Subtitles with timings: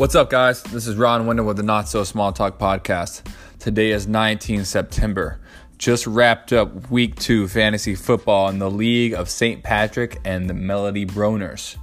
[0.00, 0.62] What's up, guys?
[0.62, 3.20] This is Ron Winder with the Not So Small Talk podcast.
[3.58, 5.38] Today is 19 September.
[5.76, 9.62] Just wrapped up week two fantasy football in the League of St.
[9.62, 11.76] Patrick and the Melody Broners.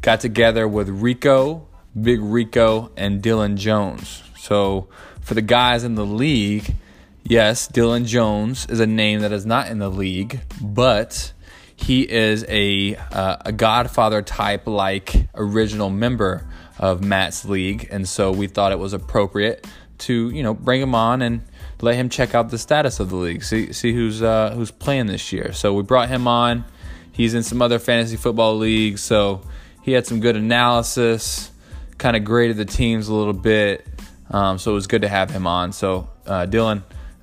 [0.00, 1.66] Got together with Rico,
[2.00, 4.22] Big Rico, and Dylan Jones.
[4.38, 4.88] So,
[5.20, 6.74] for the guys in the league,
[7.22, 11.34] yes, Dylan Jones is a name that is not in the league, but
[11.76, 18.30] he is a uh, a Godfather type like original member of Matt's league, and so
[18.30, 19.66] we thought it was appropriate
[19.98, 21.42] to you know bring him on and
[21.80, 25.06] let him check out the status of the league, see see who's uh, who's playing
[25.06, 25.52] this year.
[25.52, 26.64] So we brought him on.
[27.12, 29.42] He's in some other fantasy football leagues, so
[29.82, 31.50] he had some good analysis,
[31.98, 33.86] kind of graded the teams a little bit.
[34.30, 35.72] Um, so it was good to have him on.
[35.72, 36.82] So uh, Dylan,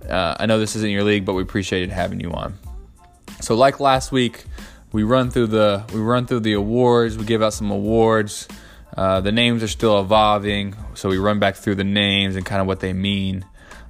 [0.10, 2.58] uh, I know this isn't your league, but we appreciated having you on.
[3.42, 4.46] So like last week,
[4.92, 7.18] we run through the we run through the awards.
[7.18, 8.48] We give out some awards.
[8.96, 12.62] Uh, the names are still evolving, so we run back through the names and kind
[12.62, 13.46] of what they mean.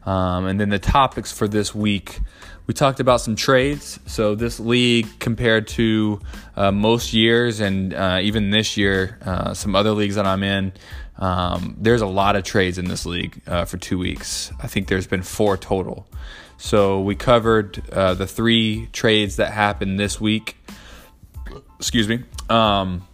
[0.06, 2.20] Um, and then the topics for this week,
[2.68, 4.00] we talked about some trades.
[4.08, 6.22] So this league, compared to
[6.56, 10.74] uh, most years and uh, even this year, uh, some other leagues that I'm in,
[11.18, 14.52] um, there's a lot of trades in this league uh, for two weeks.
[14.62, 16.08] I think there's been four total.
[16.58, 20.58] So we covered uh, the three trades that happened this week.
[21.80, 22.24] Excuse me.
[22.50, 23.08] Um,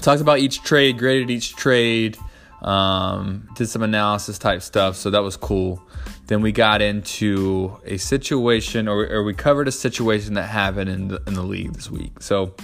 [0.00, 2.16] talked about each trade, graded each trade,
[2.62, 4.96] um, did some analysis type stuff.
[4.96, 5.82] So that was cool.
[6.26, 11.08] Then we got into a situation, or, or we covered a situation that happened in
[11.08, 12.22] the, in the league this week.
[12.22, 12.54] So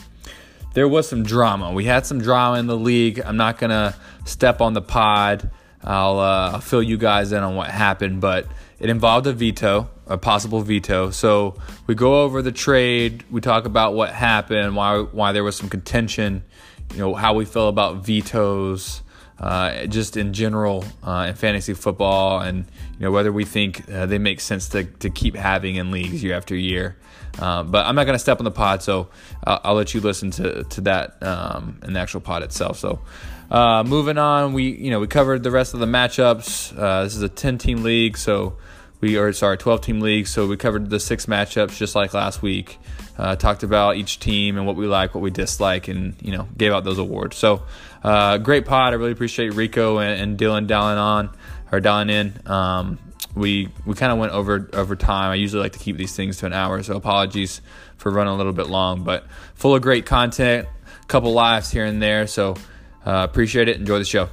[0.75, 1.73] there was some drama.
[1.73, 3.20] We had some drama in the league.
[3.20, 5.51] I'm not gonna step on the pod.
[5.83, 8.47] I'll, uh, I'll fill you guys in on what happened, but
[8.79, 11.11] it involved a veto, a possible veto.
[11.11, 13.25] So we go over the trade.
[13.31, 16.45] We talk about what happened, why why there was some contention.
[16.92, 19.03] You know how we feel about vetoes,
[19.39, 22.64] uh, just in general uh, in fantasy football, and
[22.98, 26.23] you know whether we think uh, they make sense to to keep having in leagues
[26.23, 26.97] year after year.
[27.39, 29.08] Um, but I'm not going to step on the pod, so
[29.45, 32.79] I'll, I'll, let you listen to to that um, in the actual pod itself.
[32.79, 33.01] So.
[33.48, 36.77] Uh, moving on, we you know we covered the rest of the matchups.
[36.77, 38.57] Uh, this is a 10 team league, so
[39.01, 42.42] we are sorry 12 team league, so we covered the six matchups just like last
[42.42, 42.79] week.
[43.19, 46.49] Uh, talked about each team and what we like, what we dislike, and you know
[46.57, 47.37] gave out those awards.
[47.37, 47.63] So
[48.05, 48.93] uh, great pod.
[48.93, 51.31] I really appreciate Rico and, and Dylan dialing on
[51.73, 52.35] or dialing in.
[52.47, 52.99] Um,
[53.35, 55.31] we we kind of went over over time.
[55.31, 57.61] I usually like to keep these things to an hour, so apologies
[57.97, 60.69] for running a little bit long, but full of great content.
[61.03, 62.57] A couple laughs here and there, so.
[63.07, 63.77] Uh, appreciate it.
[63.77, 64.29] Enjoy the show.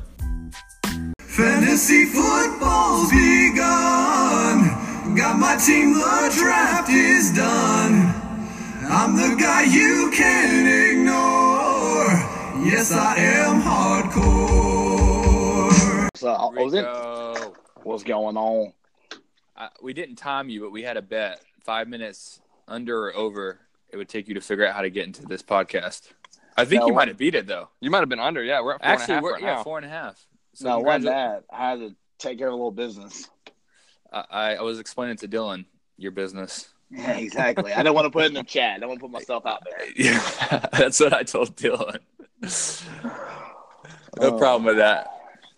[1.19, 5.15] Fantasy football's begun.
[5.15, 8.22] Got my team, the draft is done.
[8.95, 12.05] I'm the guy you can't ignore.
[12.63, 14.09] Yes, I am hardcore.
[16.15, 16.85] So, I was in.
[17.81, 18.71] What's going on?
[19.57, 23.61] Uh, we didn't time you, but we had a bet five minutes under or over.
[23.89, 26.11] It would take you to figure out how to get into this podcast.
[26.55, 27.69] I think no, you might have beat it though.
[27.79, 28.43] You might have been under.
[28.43, 30.23] Yeah, we're at four actually and we're right yeah four and a half.
[30.53, 31.45] So no, wasn't that.
[31.51, 33.27] I had to take care of a little business.
[34.11, 35.65] I, I was explaining to Dylan
[35.97, 36.69] your business.
[36.93, 37.73] Yeah, exactly.
[37.73, 38.75] I don't want to put it in the chat.
[38.75, 39.87] I don't want to put myself out there.
[39.95, 41.99] Yeah, that's what I told Dylan.
[44.19, 44.37] no oh.
[44.37, 45.07] problem with that.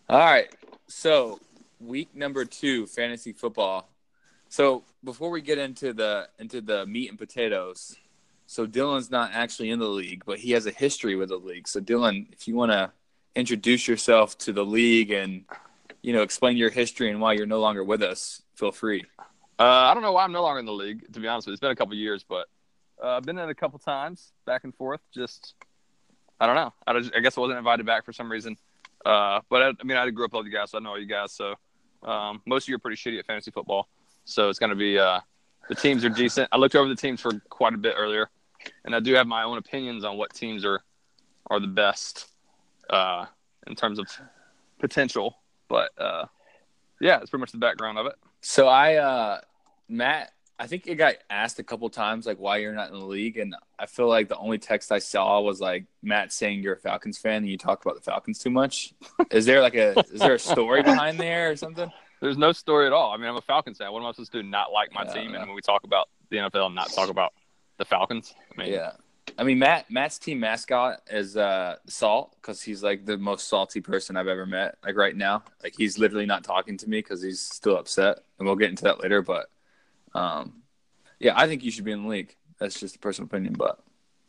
[0.08, 0.48] All right,
[0.88, 1.40] so
[1.80, 3.90] week number two, fantasy football.
[4.50, 7.96] So before we get into the into the meat and potatoes,
[8.46, 11.68] so Dylan's not actually in the league, but he has a history with the league.
[11.68, 12.92] So Dylan, if you want to
[13.36, 15.44] introduce yourself to the league and
[16.02, 19.06] you know explain your history and why you're no longer with us, feel free.
[19.58, 21.12] Uh, I don't know why I'm no longer in the league.
[21.14, 22.48] To be honest with you, it's been a couple years, but
[23.02, 25.02] uh, I've been in a couple times, back and forth.
[25.14, 25.56] Just
[26.40, 26.74] I don't know.
[26.86, 28.58] I, just, I guess I wasn't invited back for some reason.
[29.06, 31.00] Uh, but I, I, mean, I grew up with you guys, so I know all
[31.00, 31.32] you guys.
[31.32, 31.56] So
[32.04, 33.88] um, most of you are pretty shitty at fantasy football.
[34.26, 35.20] So it's going to be uh,
[35.70, 36.50] the teams are decent.
[36.52, 38.30] I looked over the teams for quite a bit earlier,
[38.84, 40.82] and I do have my own opinions on what teams are
[41.50, 42.28] are the best
[42.90, 43.26] uh,
[43.68, 44.08] in terms of
[44.80, 45.38] potential.
[45.68, 46.26] But uh,
[47.00, 48.16] yeah, it's pretty much the background of it.
[48.48, 49.42] So I, uh,
[49.90, 53.06] Matt, I think it got asked a couple times like why you're not in the
[53.06, 56.76] league, and I feel like the only text I saw was like Matt saying you're
[56.76, 58.94] a Falcons fan and you talk about the Falcons too much.
[59.32, 61.92] is there like a is there a story behind there or something?
[62.22, 63.12] There's no story at all.
[63.12, 63.92] I mean, I'm a Falcons fan.
[63.92, 64.48] What am I supposed to do?
[64.48, 67.34] Not like my team, and when we talk about the NFL, not talk about
[67.80, 68.36] the Falcons.
[68.56, 68.92] I mean, yeah.
[69.38, 73.82] I mean, Matt Matt's team mascot is uh, Salt because he's like the most salty
[73.82, 74.78] person I've ever met.
[74.84, 78.48] Like right now, like he's literally not talking to me because he's still upset, and
[78.48, 79.22] we'll get into that later.
[79.22, 79.48] But
[80.14, 80.62] um,
[81.20, 82.36] yeah, I think you should be in the league.
[82.60, 83.80] That's just a personal opinion, but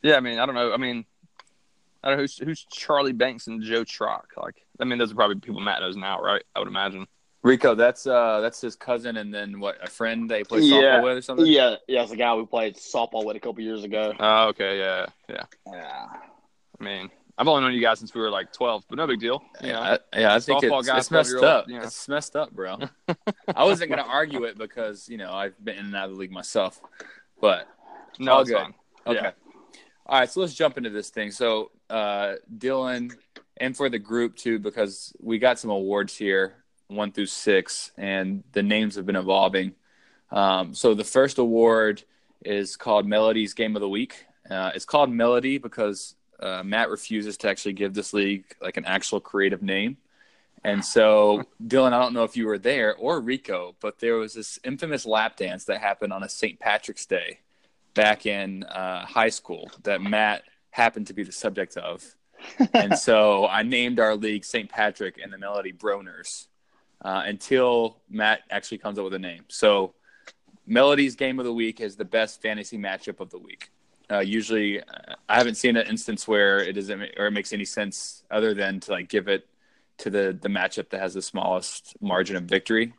[0.02, 0.72] yeah, I mean, I don't know.
[0.72, 1.04] I mean,
[2.02, 4.36] I don't know who's who's Charlie Banks and Joe Trock.
[4.36, 6.42] Like, I mean, those are probably people Matt knows now, right?
[6.54, 7.06] I would imagine.
[7.46, 10.76] Rico, that's uh that's his cousin, and then what a friend they play Yeah.
[10.76, 11.46] softball with or something.
[11.46, 14.12] Yeah, yeah, it's a guy we played softball with a couple years ago.
[14.18, 15.44] Oh, okay, yeah, yeah.
[15.72, 16.06] Yeah.
[16.80, 17.08] I mean,
[17.38, 19.42] I've only known you guys since we were like 12, but no big deal.
[19.62, 19.80] Yeah,
[20.12, 21.68] I, yeah, I think it's, guy, it's messed up.
[21.68, 21.84] you know.
[21.84, 22.78] It's messed up, bro.
[23.54, 26.20] I wasn't gonna argue it because you know I've been in and out of the
[26.20, 26.80] league myself,
[27.40, 27.68] but
[28.18, 28.58] no, it's good.
[28.58, 28.74] fine.
[29.06, 29.20] okay.
[29.22, 29.30] Yeah.
[30.08, 31.30] All right, so let's jump into this thing.
[31.32, 33.12] So, uh, Dylan,
[33.56, 38.44] and for the group too, because we got some awards here, one through six, and
[38.52, 39.74] the names have been evolving.
[40.30, 42.02] Um, so the first award
[42.44, 44.26] is called Melody's Game of the Week.
[44.48, 48.84] Uh, it's called Melody because uh, Matt refuses to actually give this league like an
[48.84, 49.96] actual creative name.
[50.64, 54.34] And so, Dylan, I don't know if you were there or Rico, but there was
[54.34, 56.58] this infamous lap dance that happened on a St.
[56.58, 57.40] Patrick's Day
[57.94, 62.04] back in uh, high school that Matt happened to be the subject of.
[62.74, 64.68] and so I named our league St.
[64.68, 66.46] Patrick and the Melody Broners
[67.06, 69.44] uh, until Matt actually comes up with a name.
[69.46, 69.94] So
[70.66, 73.70] Melody's game of the week is the best fantasy matchup of the week.
[74.10, 77.64] Uh, usually, uh, I haven't seen an instance where it doesn't or it makes any
[77.64, 79.46] sense other than to like give it
[79.98, 82.92] to the the matchup that has the smallest margin of victory.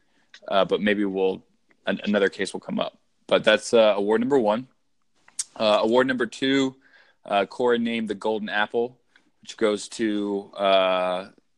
[0.48, 1.44] Uh, but maybe we'll
[1.86, 2.98] an, another case will come up.
[3.28, 4.70] But that's uh, award number one.
[5.58, 6.78] Uh, award number two,
[7.26, 8.98] uh, Corey named the Golden Apple,
[9.42, 10.50] which goes to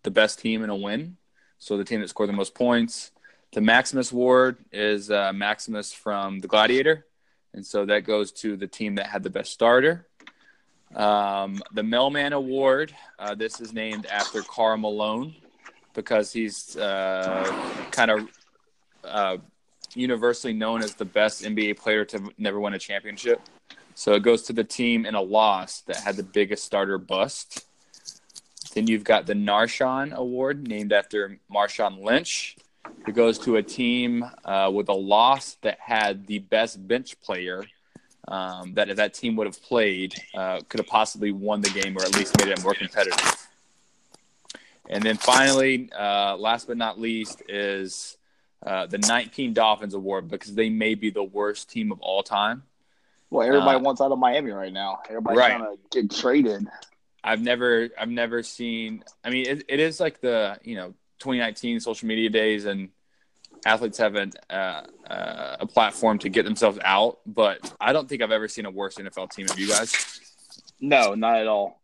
[0.01, 1.17] the best team in a win.
[1.59, 3.11] So the team that scored the most points.
[3.51, 7.05] The Maximus Award is uh, Maximus from the Gladiator,
[7.53, 10.07] and so that goes to the team that had the best starter.
[10.95, 15.35] Um, the Mailman Award, uh, this is named after Karl Malone
[15.93, 17.43] because he's uh,
[17.91, 18.29] kind of
[19.03, 19.37] uh,
[19.95, 23.41] universally known as the best NBA player to never win a championship.
[23.95, 27.65] So it goes to the team in a loss that had the biggest starter bust.
[28.73, 32.55] Then you've got the Narshawn Award, named after Marshawn Lynch.
[33.07, 37.63] It goes to a team uh, with a loss that had the best bench player
[38.27, 41.97] um, that if that team would have played, uh, could have possibly won the game
[41.97, 43.47] or at least made it more competitive.
[44.87, 48.17] And then finally, uh, last but not least, is
[48.65, 52.63] uh, the 19 Dolphins Award because they may be the worst team of all time.
[53.29, 54.99] Well, everybody Uh, wants out of Miami right now.
[55.07, 55.57] Everybody's Right.
[55.57, 56.67] trying to get traded.
[57.23, 61.79] I've never I've never seen I mean it, it is like the you know 2019
[61.79, 62.89] social media days and
[63.65, 68.21] athletes have an, uh, uh, a platform to get themselves out but I don't think
[68.21, 69.91] I've ever seen a worse NFL team of you guys
[70.79, 71.81] No, not at all.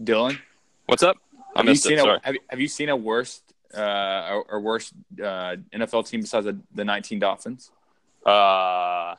[0.00, 0.38] Dylan
[0.86, 1.16] What's up?
[1.54, 2.04] I have you missed seen it.
[2.06, 3.42] a have, you- have you seen a worse
[3.76, 7.70] uh, or, or worse uh, NFL team besides the, the 19 Dolphins
[8.24, 9.14] Uh,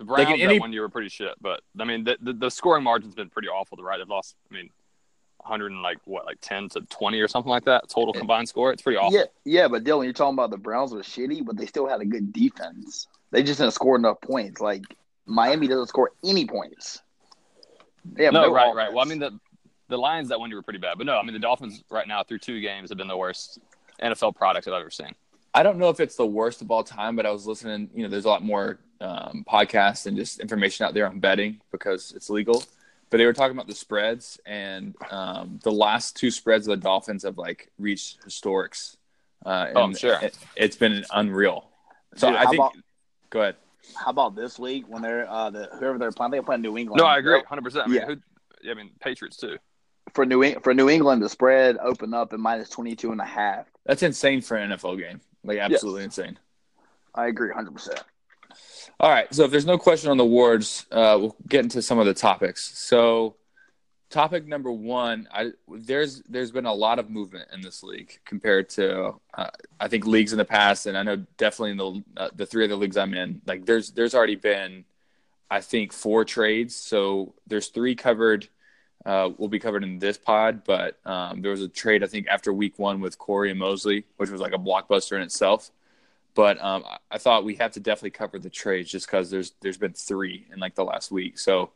[0.00, 2.32] the Browns Like any- that one year were pretty shit, but I mean the, the
[2.32, 3.76] the scoring margin's been pretty awful.
[3.76, 4.34] The right, they've lost.
[4.50, 4.70] I mean,
[5.36, 8.72] 100 and like what, like 10 to 20 or something like that total combined score.
[8.72, 9.18] It's pretty awful.
[9.18, 12.00] Yeah, yeah, but Dylan, you're talking about the Browns were shitty, but they still had
[12.00, 13.08] a good defense.
[13.30, 14.60] They just didn't score enough points.
[14.60, 14.84] Like
[15.26, 17.02] Miami doesn't score any points.
[18.06, 18.90] They have no, no, right, right.
[18.90, 19.38] Well, I mean the
[19.88, 22.08] the Lions that one year were pretty bad, but no, I mean the Dolphins right
[22.08, 23.58] now through two games have been the worst
[24.02, 25.14] NFL product I've ever seen.
[25.52, 27.90] I don't know if it's the worst of all time, but I was listening.
[27.94, 31.60] You know, there's a lot more um, podcasts and just information out there on betting
[31.72, 32.62] because it's legal.
[33.10, 36.82] But they were talking about the spreads, and um, the last two spreads of the
[36.84, 38.96] Dolphins have like reached historics.
[39.44, 40.18] Uh, Oh, I'm sure.
[40.22, 41.68] It, has been unreal.
[42.16, 42.54] So Dude, I think.
[42.56, 42.72] about-
[43.30, 43.56] go ahead.
[43.96, 46.30] how about this week when they're uh, the whoever they're playing?
[46.30, 47.00] They're playing New England.
[47.00, 47.62] No, I agree, 100.
[47.62, 48.06] percent I mean, Yeah.
[48.06, 49.56] who, I mean Patriots too.
[50.14, 53.66] For New for New England, the spread opened up at minus 22 and a half.
[53.86, 55.20] That's insane for an NFL game.
[55.42, 56.38] Like absolutely insane.
[57.14, 57.72] I agree 100.
[57.72, 58.02] percent
[58.98, 59.32] All right.
[59.34, 62.14] So if there's no question on the awards, uh, we'll get into some of the
[62.14, 62.76] topics.
[62.78, 63.36] So,
[64.10, 68.68] topic number one, I, there's there's been a lot of movement in this league compared
[68.70, 72.28] to uh, I think leagues in the past, and I know definitely in the uh,
[72.34, 74.84] the three of the leagues I'm in, like there's there's already been
[75.50, 76.76] I think four trades.
[76.76, 78.48] So there's three covered.
[79.06, 82.26] Uh, will be covered in this pod, but um, there was a trade I think
[82.28, 85.70] after week one with Corey and Mosley, which was like a blockbuster in itself.
[86.34, 89.76] But um, I- thought we have to definitely cover the trades just because there's there's
[89.78, 91.38] been three in like the last week.
[91.38, 91.70] So,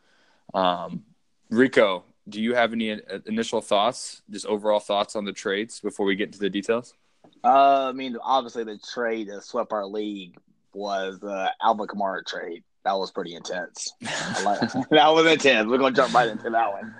[0.54, 1.02] um,
[1.50, 6.06] Rico, do you have any uh, initial thoughts, just overall thoughts on the trades before
[6.06, 6.94] we get into the details?
[7.42, 10.37] Uh, I mean, obviously the trade that swept our league
[10.73, 12.64] was the Alvin Kamara trade.
[12.85, 13.93] That was pretty intense.
[14.03, 15.69] That was intense.
[15.69, 16.95] We're gonna jump right into that one.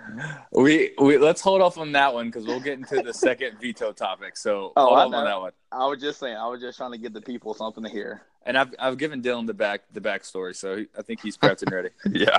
[0.53, 3.93] We we let's hold off on that one because we'll get into the second veto
[3.93, 4.37] topic.
[4.37, 5.25] So Oh, hold I off on know.
[5.25, 5.53] that one.
[5.73, 6.37] I was just saying.
[6.37, 8.23] I was just trying to give the people something to hear.
[8.47, 11.73] And I've I've given Dylan the back the backstory, so I think he's prepped and
[11.73, 11.91] ready.
[12.11, 12.39] Yeah.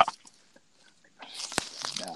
[1.99, 2.07] Yeah.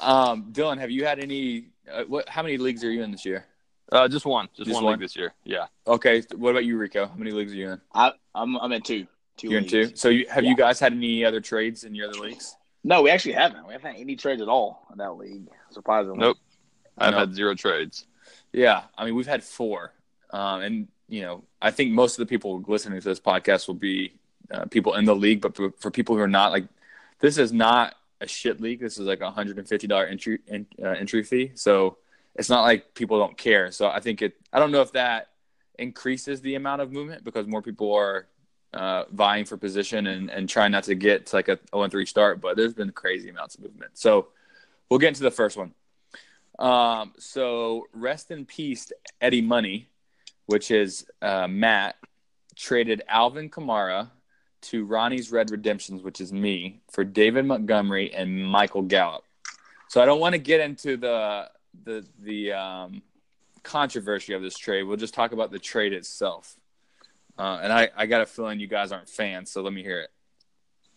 [0.00, 1.68] Um, Dylan, have you had any?
[1.90, 2.28] Uh, what?
[2.28, 3.46] How many leagues are you in this year?
[3.92, 4.92] Uh, just one, just, Just one, one?
[4.94, 5.32] league this year.
[5.44, 5.66] Yeah.
[5.86, 6.22] Okay.
[6.34, 7.06] What about you, Rico?
[7.06, 7.80] How many leagues are you in?
[7.94, 9.06] I, I'm I'm in two.
[9.36, 9.48] Two.
[9.50, 9.94] You're in two.
[9.96, 10.50] So you, have Yeah.
[10.50, 12.56] you guys had any other trades in your other leagues?
[12.84, 13.66] No, we actually haven't.
[13.66, 15.48] We haven't had any trades at all in that league.
[15.70, 16.18] Surprisingly.
[16.18, 16.38] Nope.
[16.96, 17.18] I've No.
[17.18, 18.06] had zero trades.
[18.52, 19.92] Yeah, I mean we've had four,
[20.30, 23.74] um, and you know I think most of the people listening to this podcast will
[23.74, 24.14] be
[24.50, 26.64] uh, people in the league, but for, for people who are not, like
[27.18, 28.80] this is not a shit league.
[28.80, 31.98] This is like a hundred and fifty dollar entry in, uh, entry fee, so
[32.34, 33.70] it's not like people don't care.
[33.72, 34.36] So I think it.
[34.52, 35.28] I don't know if that
[35.78, 38.26] increases the amount of movement because more people are
[38.74, 42.06] uh, vying for position and and trying not to get to like a 0 3
[42.06, 42.40] start.
[42.40, 43.92] But there's been crazy amounts of movement.
[43.94, 44.28] So
[44.88, 45.72] we'll get into the first one.
[46.58, 49.88] Um, so rest in peace, Eddie Money,
[50.46, 51.96] which is uh, Matt,
[52.54, 54.10] traded Alvin Kamara
[54.62, 59.22] to Ronnie's Red Redemptions, which is me, for David Montgomery and Michael Gallup.
[59.88, 61.50] So I don't want to get into the
[61.84, 63.02] the the um,
[63.62, 64.84] controversy of this trade.
[64.84, 66.56] We'll just talk about the trade itself.
[67.38, 70.00] Uh, and I, I got a feeling you guys aren't fans, so let me hear
[70.00, 70.10] it.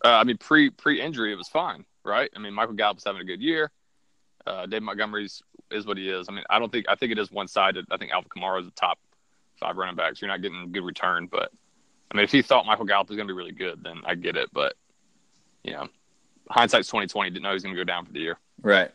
[0.04, 2.30] Uh, I mean, pre pre injury, it was fine, right?
[2.36, 3.72] I mean, Michael Gallup was having a good year.
[4.48, 6.28] Uh, Dave Montgomery's is what he is.
[6.30, 7.86] I mean, I don't think I think it is one sided.
[7.92, 8.98] I think Alvin Kamara is the top
[9.60, 10.22] five running backs.
[10.22, 11.52] You're not getting a good return, but
[12.12, 14.16] I mean, if he thought Michael Gallup was going to be really good, then I
[14.16, 14.50] get it.
[14.54, 14.76] But
[15.64, 15.90] you know,
[16.50, 17.32] hindsight's twenty twenty.
[17.32, 18.40] Didn't know he was going to go down for the year.
[18.62, 18.92] Right.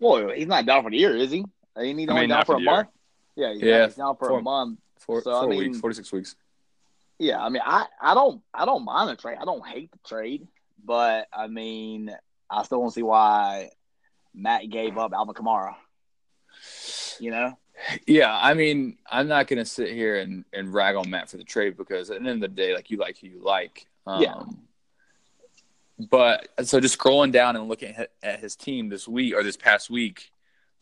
[0.00, 1.44] Well, he's not down for the year, is he?
[1.78, 2.70] Ain't he I only mean, down not for for a the year.
[2.72, 2.88] month?
[3.36, 4.78] Yeah, he's, Yeah, he's down for four- a month.
[4.98, 6.34] Four, So, I four mean- weeks, forty six weeks.
[7.18, 9.38] Yeah, I mean, I, I don't I don't mind the trade.
[9.40, 10.46] I don't hate the trade,
[10.84, 12.14] but I mean,
[12.50, 13.70] I still don't see why
[14.34, 15.74] Matt gave up Alvin Kamara.
[17.18, 17.58] You know,
[18.06, 21.36] Yeah, I mean, I'm not going to sit here and, and rag on Matt for
[21.36, 23.86] the trade because at the end of the day, like you like who you like.
[24.06, 24.42] Um, Yeah.
[26.10, 29.56] But so just scrolling down and looking at, at his team this week or this
[29.56, 30.30] past week,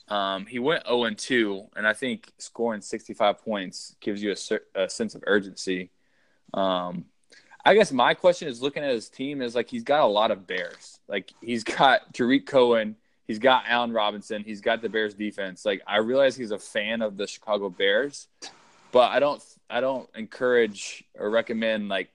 [0.08, 4.34] um, he went 0 and 2, and I think scoring 65 points gives you
[4.74, 5.90] a, a sense of urgency.
[6.54, 7.04] Um,
[7.64, 10.30] I guess my question is looking at his team is like he's got a lot
[10.30, 10.98] of Bears.
[11.08, 12.96] Like he's got Tarik Cohen,
[13.26, 15.64] he's got Allen Robinson, he's got the Bears defense.
[15.64, 18.28] Like I realize he's a fan of the Chicago Bears,
[18.92, 22.10] but I don't I don't encourage or recommend like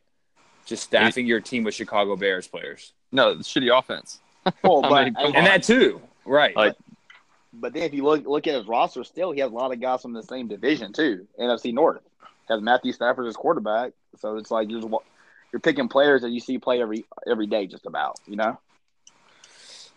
[0.65, 2.93] just staffing your team with Chicago Bears players.
[3.11, 4.19] No, it's shitty offense.
[4.63, 6.01] well, but mean, and- And that too.
[6.25, 6.55] Right.
[6.55, 6.75] Like-
[7.51, 9.81] but then if you look look at his roster, still he has a lot of
[9.81, 12.03] guys from the same division too, NFC North.
[12.49, 14.81] Has Matthew Stafford as quarterback, so it's like you're
[15.51, 18.19] you're picking players that you see play every every day, just about.
[18.25, 18.59] You know,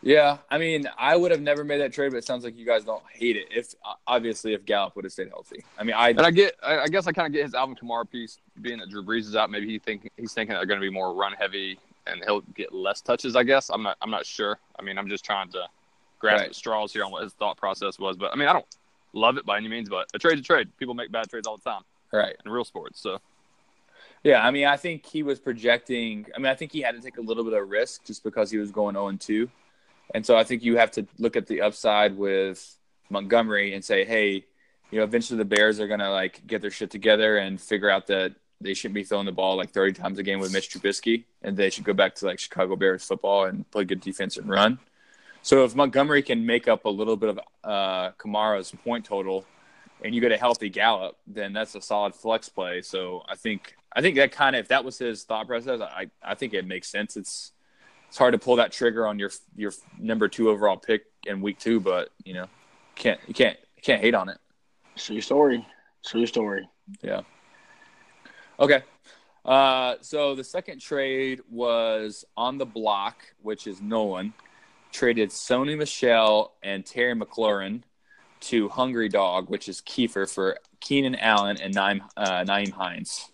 [0.02, 0.38] yeah.
[0.50, 2.84] I mean, I would have never made that trade, but it sounds like you guys
[2.84, 3.46] don't hate it.
[3.50, 3.74] If
[4.06, 5.64] obviously if Gallup would have stayed healthy.
[5.78, 7.76] I mean, I And I get, I I guess I kind of get his Alvin
[7.76, 9.50] Kamara piece, being that Drew Brees is out.
[9.50, 12.74] Maybe he think he's thinking they're going to be more run heavy, and he'll get
[12.74, 13.36] less touches.
[13.36, 14.58] I guess I'm not, I'm not sure.
[14.78, 15.66] I mean, I'm just trying to
[16.18, 16.48] grasp Right.
[16.50, 18.16] at straws here on what his thought process was.
[18.16, 18.66] But I mean, I don't
[19.12, 20.68] love it by any means, but a trade's a trade.
[20.78, 21.82] People make bad trades all the time
[22.12, 22.36] right.
[22.44, 23.00] in real sports.
[23.00, 23.18] So
[24.22, 26.26] Yeah, I mean, I think he was projecting.
[26.34, 28.50] I mean, I think he had to take a little bit of risk just because
[28.50, 29.50] he was going 0 2.
[30.14, 32.76] And so I think you have to look at the upside with
[33.08, 34.44] Montgomery and say, hey,
[34.90, 37.88] you know, eventually the Bears are going to like get their shit together and figure
[37.88, 40.70] out that they shouldn't be throwing the ball like 30 times a game with Mitch
[40.70, 44.36] Trubisky and they should go back to like Chicago Bears football and play good defense
[44.36, 44.78] and run.
[45.42, 49.44] So if Montgomery can make up a little bit of uh, Kamara's point total
[50.04, 52.82] and you get a healthy Gallup, then that's a solid flex play.
[52.82, 56.10] So I think I think that kind of if that was his thought process, I
[56.22, 57.16] I think it makes sense.
[57.16, 57.52] It's
[58.08, 61.58] it's hard to pull that trigger on your your number two overall pick in week
[61.58, 62.46] two, but you know
[62.94, 64.38] can't you can't you can't hate on it.
[64.96, 65.66] true story,
[66.04, 66.68] true story.
[67.00, 67.22] Yeah.
[68.58, 68.82] Okay.
[69.44, 74.34] Uh, so the second trade was on the block, which is Nolan,
[74.92, 77.82] traded Sony Michel and Terry McLaurin
[78.42, 83.30] to Hungry Dog, which is Kiefer for Keenan Allen and Nyheim, uh, Hines.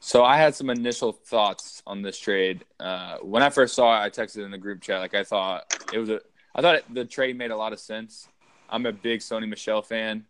[0.00, 2.64] So I had some initial thoughts on this trade.
[2.80, 5.00] Uh, when I first saw it, I texted in the group chat.
[5.00, 6.20] Like I thought it was a,
[6.54, 8.28] I thought it, the trade made a lot of sense.
[8.68, 10.26] I'm a big Sony Michel fan.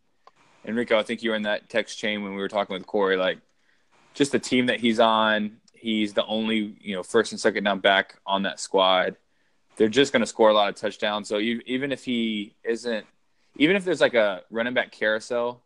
[0.65, 3.17] Enrico, I think you were in that text chain when we were talking with Corey.
[3.17, 3.39] Like,
[4.15, 7.81] just the team that he's on, he's the only you know first and second down
[7.81, 9.17] back on that squad.
[9.77, 11.29] They're just going to score a lot of touchdowns.
[11.29, 13.07] So you, even if he isn't,
[13.57, 15.63] even if there's like a running back carousel,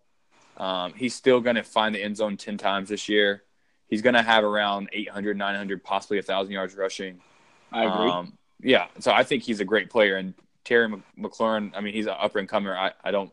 [0.57, 3.43] um, he's still going to find the end zone ten times this year.
[3.89, 7.21] He's going to have around 800, 900, possibly a thousand yards rushing.
[7.71, 8.11] I agree.
[8.11, 10.17] Um, yeah, so I think he's a great player.
[10.17, 10.89] And Terry
[11.19, 12.77] McLaurin, I mean, he's an upper and comer.
[12.77, 13.33] I, I don't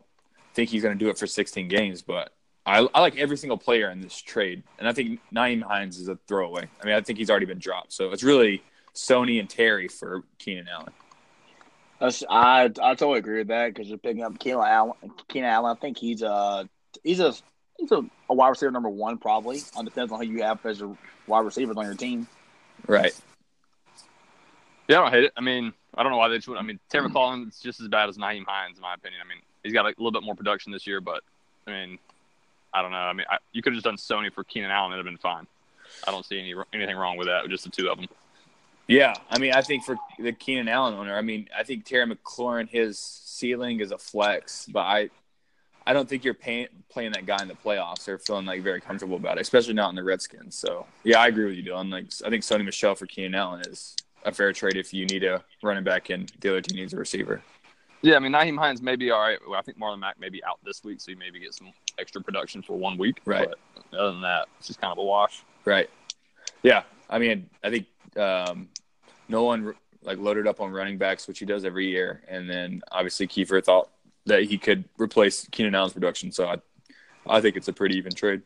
[0.54, 2.32] think he's going to do it for 16 games, but
[2.66, 4.62] I, I like every single player in this trade.
[4.78, 6.68] And I think Nyheim Hines is a throwaway.
[6.80, 7.92] I mean, I think he's already been dropped.
[7.92, 8.62] So it's really
[8.94, 10.92] Sony and Terry for Keenan Allen.
[12.04, 14.92] That's- I I totally agree with that because you're picking up Keenan Allen.
[15.28, 16.68] Keenan Allen, I think he's a
[17.02, 17.34] he's a
[17.78, 19.62] he's a, a wide receiver number one probably.
[19.74, 22.28] On depends on who you have as your wide receivers on your team.
[22.86, 23.18] Right.
[24.86, 25.32] Yeah, I don't hate it.
[25.34, 26.48] I mean, I don't know why they just.
[26.50, 29.22] I mean, Terry McLaurin is just as bad as Nyheim Hines, in my opinion.
[29.24, 31.22] I mean, he's got like, a little bit more production this year, but
[31.66, 31.98] I mean,
[32.74, 32.98] I don't know.
[32.98, 35.16] I mean, I, you could have just done Sony for Keenan Allen; it'd have been
[35.16, 35.46] fine.
[36.06, 37.48] I don't see any anything wrong with that.
[37.48, 38.08] Just the two of them.
[38.86, 42.06] Yeah, I mean, I think for the Keenan Allen owner, I mean, I think Terry
[42.06, 45.08] McLaurin, his ceiling is a flex, but I,
[45.86, 48.80] I don't think you're paying, playing that guy in the playoffs or feeling like very
[48.80, 50.54] comfortable about it, especially not in the Redskins.
[50.54, 51.90] So yeah, I agree with you, Dylan.
[51.90, 55.24] Like, I think Sony Michel for Keenan Allen is a fair trade if you need
[55.24, 57.42] a running back and the other team needs a receiver.
[58.02, 59.38] Yeah, I mean, Nyheim Hines may be all right.
[59.48, 61.72] Well, I think Marlon Mack may be out this week, so you maybe get some
[61.98, 63.22] extra production for one week.
[63.24, 63.48] Right.
[63.48, 65.42] But other than that, it's just kind of a wash.
[65.64, 65.88] Right.
[66.62, 68.68] Yeah, I mean, I think um,
[69.28, 73.26] Nolan like loaded up on running backs, which he does every year, and then obviously
[73.26, 73.90] Kiefer thought
[74.26, 76.30] that he could replace Keenan Allen's production.
[76.32, 76.56] So I,
[77.26, 78.42] I think it's a pretty even trade.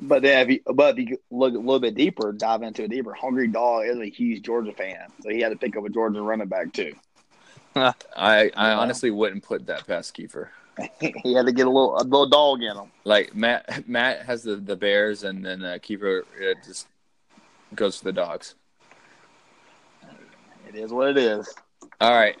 [0.00, 2.90] But then if you but if you look a little bit deeper, dive into it
[2.90, 3.12] deeper.
[3.14, 6.22] Hungry Dog is a huge Georgia fan, so he had to pick up a Georgia
[6.22, 6.94] running back too.
[7.74, 10.48] I, I honestly wouldn't put that past Kiefer.
[11.00, 12.90] he had to get a little a little dog in him.
[13.04, 16.86] Like Matt, Matt has the, the Bears, and then uh, Kiefer uh, just
[17.74, 18.54] goes for the dogs.
[20.68, 21.52] It is what it is.
[22.00, 22.36] All right.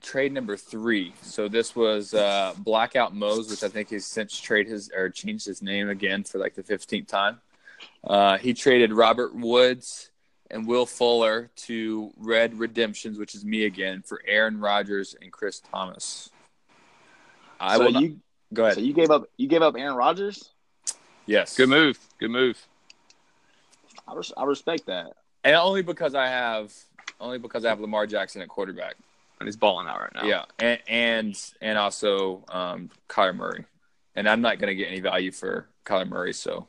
[0.00, 1.12] Trade number three.
[1.22, 5.44] So this was uh, Blackout Mose, which I think he's since trade his or changed
[5.44, 7.40] his name again for like the fifteenth time.
[8.04, 10.10] Uh, he traded Robert Woods
[10.50, 15.60] and Will Fuller to Red Redemptions, which is me again, for Aaron Rodgers and Chris
[15.60, 16.32] Thompson.
[17.60, 18.20] I so will not- you
[18.54, 18.76] go ahead.
[18.76, 20.50] so you gave up you gave up Aaron Rodgers.
[21.26, 21.98] yes, Good move.
[22.18, 22.56] Good move.
[24.10, 25.12] I, res- I respect that.
[25.44, 26.72] and only because I have
[27.20, 28.94] only because I have Lamar Jackson at quarterback.
[29.40, 30.24] And he's balling out right now.
[30.24, 33.64] Yeah, and and, and also um, Kyler Murray,
[34.16, 36.66] and I'm not going to get any value for Kyler Murray, so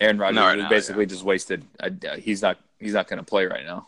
[0.00, 1.64] Aaron Rodgers right now, basically just wasted.
[1.80, 3.86] I, he's not he's not going to play right now.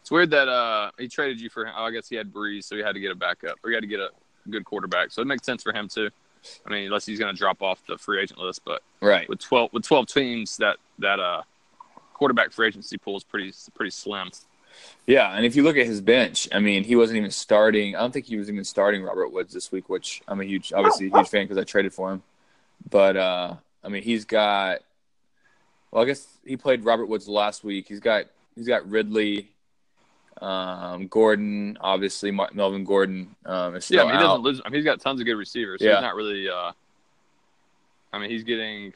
[0.00, 1.66] It's weird that uh he traded you for.
[1.66, 3.74] Oh, I guess he had Brees, so he had to get a backup, or he
[3.74, 4.10] had to get a
[4.48, 5.10] good quarterback.
[5.10, 6.08] So it makes sense for him too.
[6.66, 9.28] I mean, unless he's going to drop off the free agent list, but Right.
[9.28, 11.42] with twelve with twelve teams, that that uh
[12.14, 14.30] quarterback free agency pool is pretty pretty slim.
[15.06, 17.94] Yeah, and if you look at his bench, I mean, he wasn't even starting.
[17.94, 20.72] I don't think he was even starting Robert Woods this week, which I'm a huge,
[20.72, 22.22] obviously a huge fan because I traded for him.
[22.90, 23.54] But uh,
[23.84, 24.80] I mean, he's got.
[25.90, 27.86] Well, I guess he played Robert Woods last week.
[27.88, 28.24] He's got
[28.56, 29.48] he's got Ridley,
[30.42, 34.60] um, Gordon, obviously Melvin Gordon um, is Yeah, I mean, he doesn't lose.
[34.64, 35.80] I mean, he's got tons of good receivers.
[35.80, 35.96] So Yeah.
[35.96, 36.48] he's not really.
[36.48, 36.72] uh
[38.12, 38.92] I mean, he's getting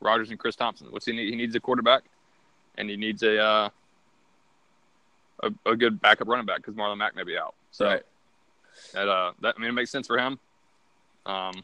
[0.00, 0.88] Rodgers and Chris Thompson.
[0.90, 1.30] What's he need?
[1.30, 2.02] He needs a quarterback,
[2.76, 3.68] and he needs a uh,
[5.42, 7.54] a, a good backup running back because Marlon Mack may be out.
[7.70, 8.02] So Right.
[8.92, 10.38] that uh, that I mean, it makes sense for him.
[11.26, 11.62] Um,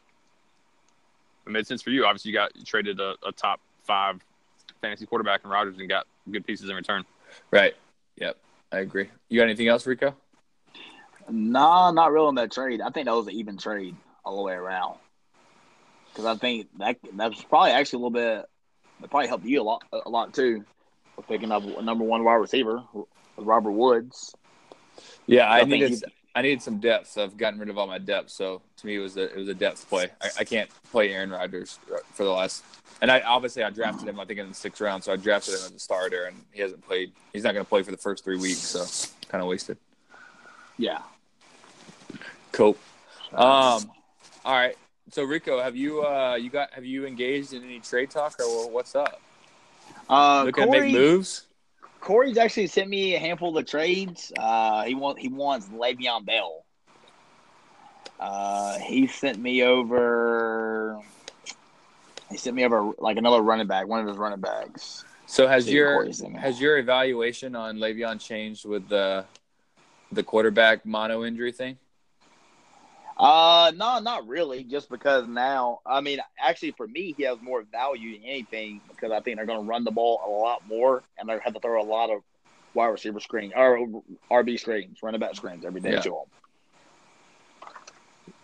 [1.47, 2.07] it made sense for you.
[2.07, 4.21] Obviously, you got you traded a, a top five
[4.81, 7.05] fantasy quarterback in Rodgers and got good pieces in return.
[7.51, 7.75] Right.
[8.17, 8.37] Yep.
[8.73, 9.09] I agree.
[9.29, 10.15] You got anything else, Rico?
[11.29, 12.81] Nah, not real on that trade.
[12.81, 14.99] I think that was an even trade all the way around.
[16.09, 18.49] Because I think that that's probably actually a little bit.
[19.01, 20.65] That probably helped you a lot, a lot too,
[21.15, 22.83] for picking up a number one wide receiver,
[23.37, 24.35] Robert Woods.
[25.27, 26.05] Yeah, I, I think needed
[26.37, 27.09] I needed some depth.
[27.09, 28.29] So I've gotten rid of all my depth.
[28.31, 30.11] So to me, it was a it was a depth play.
[30.21, 31.81] I, I can't play Aaron Rodgers
[32.13, 32.63] for the last.
[33.01, 34.21] And I obviously I drafted him.
[34.21, 35.03] I think in the sixth round.
[35.03, 37.13] So I drafted him as a starter, and he hasn't played.
[37.33, 38.59] He's not going to play for the first three weeks.
[38.59, 38.85] So
[39.29, 39.79] kind of wasted.
[40.77, 41.01] Yeah.
[42.53, 42.77] Cool.
[43.33, 43.91] Um.
[44.45, 44.77] All right.
[45.11, 48.71] So Rico, have you uh you got have you engaged in any trade talk or
[48.71, 49.23] what's up?
[50.09, 51.47] Uh, Looking to make moves?
[52.07, 54.33] Corey's actually sent me a handful of trades.
[54.39, 56.65] Uh, he want he wants Le'Veon Bell.
[58.21, 61.01] Uh, he sent me over.
[62.31, 65.05] He sent me over like another running back, one of his running backs.
[65.27, 66.39] So has See your Corey sent me.
[66.39, 69.25] has your evaluation on Le'Veon changed with the
[70.13, 71.77] the quarterback mono injury thing?
[73.17, 74.63] Uh, no, not really.
[74.65, 79.11] Just because now, I mean, actually, for me, he has more value than anything because
[79.11, 81.61] I think they're going to run the ball a lot more, and they're have to
[81.61, 82.21] throw a lot of
[82.75, 86.01] wide receiver screen or RB screens, running back screens every day Yeah.
[86.01, 86.25] to him.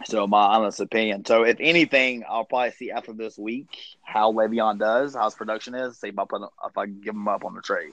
[0.07, 1.27] So my honest opinion.
[1.27, 3.69] So if anything, I'll probably see after this week
[4.03, 5.99] how Le'Veon does, how his production is.
[5.99, 7.93] See if I put if I give him up on the trade.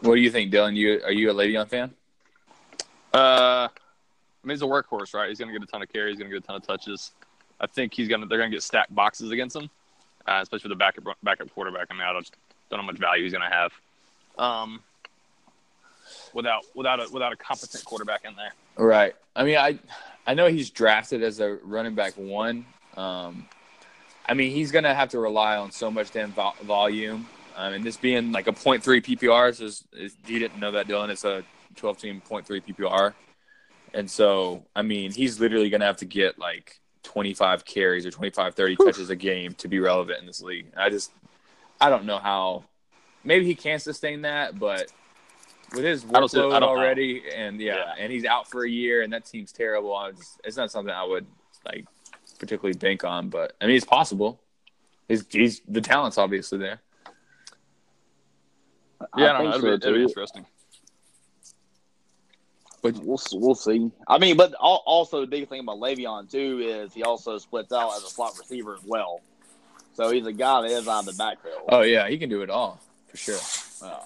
[0.00, 0.76] What do you think, Dylan?
[0.76, 1.92] You are you a Le'Veon fan?
[3.12, 3.68] Uh, I
[4.48, 5.28] mean, he's a workhorse, right?
[5.28, 6.14] He's going to get a ton of carries.
[6.14, 7.12] He's going to get a ton of touches.
[7.60, 8.26] I think he's going to.
[8.26, 9.70] They're going to get stacked boxes against him,
[10.26, 11.88] uh, especially with the backup backup quarterback.
[11.90, 12.30] I mean, I don't,
[12.70, 13.72] don't know how much value he's going to have.
[14.38, 14.80] Um,
[16.32, 18.52] without without a without a competent quarterback in there.
[18.76, 19.14] Right.
[19.34, 19.78] I mean, I
[20.26, 22.64] I know he's drafted as a running back one.
[22.96, 23.46] Um,
[24.28, 27.26] I mean, he's gonna have to rely on so much damn vo- volume.
[27.56, 31.08] Um, and this being like a 0.3 PPR is, is he didn't know that Dylan.
[31.08, 31.42] It's a
[31.74, 33.14] 12 team 0.3 PPR,
[33.94, 38.54] and so I mean, he's literally gonna have to get like 25 carries or 25,
[38.54, 40.66] 30 touches a game to be relevant in this league.
[40.76, 41.10] I just
[41.80, 42.64] I don't know how.
[43.24, 44.92] Maybe he can sustain that, but
[45.74, 46.68] with his I I workload don't know.
[46.68, 47.94] already, and yeah, Yeah.
[47.98, 49.94] and he's out for a year, and that team's terrible.
[49.94, 51.26] I just, it's not something I would
[51.66, 51.86] like
[52.38, 54.40] particularly bank on, but I mean, it's possible.
[55.08, 56.80] He's, he's the talent's obviously there.
[59.16, 59.48] Yeah, I, don't know.
[59.50, 60.46] It'll, so, be, it'll be interesting.
[62.82, 63.90] But We'll we'll see.
[64.06, 67.96] I mean, but also the big thing about Le'Veon too is he also splits out
[67.96, 69.20] as a slot receiver as well.
[69.94, 71.62] So he's a guy that is out of the backfield.
[71.70, 73.38] oh yeah, he can do it all for sure.
[73.82, 73.98] Uh,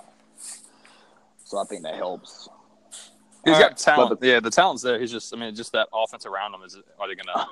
[1.45, 2.49] so I think that helps.
[3.45, 4.21] He's All got right, talent.
[4.21, 4.99] but yeah, the talent's there.
[5.01, 6.77] He's just, I mean, just that offense around him is.
[6.99, 7.47] Are they gonna?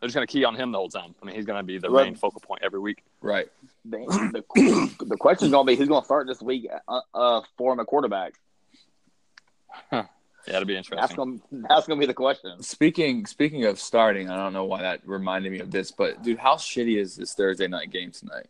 [0.00, 1.14] They're just gonna key on him the whole time.
[1.22, 2.04] I mean, he's gonna be the Right.
[2.06, 3.04] main focal point every week.
[3.20, 3.46] Right.
[3.84, 3.98] The,
[4.54, 7.84] the, the question's gonna be who's gonna start this week uh, uh, for him a
[7.84, 8.32] quarterback.
[10.46, 11.16] Yeah, it'll be That's interesting.
[11.50, 12.62] gonna that's gonna be the question.
[12.62, 16.38] Speaking speaking of starting, I don't know why that reminded me of this, but dude,
[16.38, 18.46] how shitty is this Thursday night game tonight?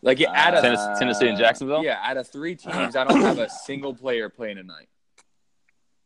[0.00, 1.82] Like yeah, out of Tennessee, Tennessee and Jacksonville.
[1.82, 4.88] yeah, out of three teams, I don't have a single player playing tonight.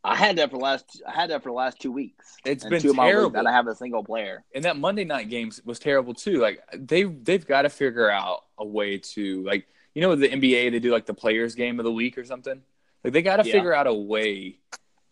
[0.04, 2.36] I had that for the last I had that for the last two weeks.
[2.44, 3.38] It's been two of my weeks, terrible.
[3.38, 4.44] I don't have a single player.
[4.54, 6.40] and that Monday night games was terrible too.
[6.40, 10.72] Like they they've got to figure out a way to like you know the NBA
[10.72, 12.62] they do like the players game of the week or something.
[13.04, 13.52] Like they got to Yeah.
[13.52, 14.56] figure out a way,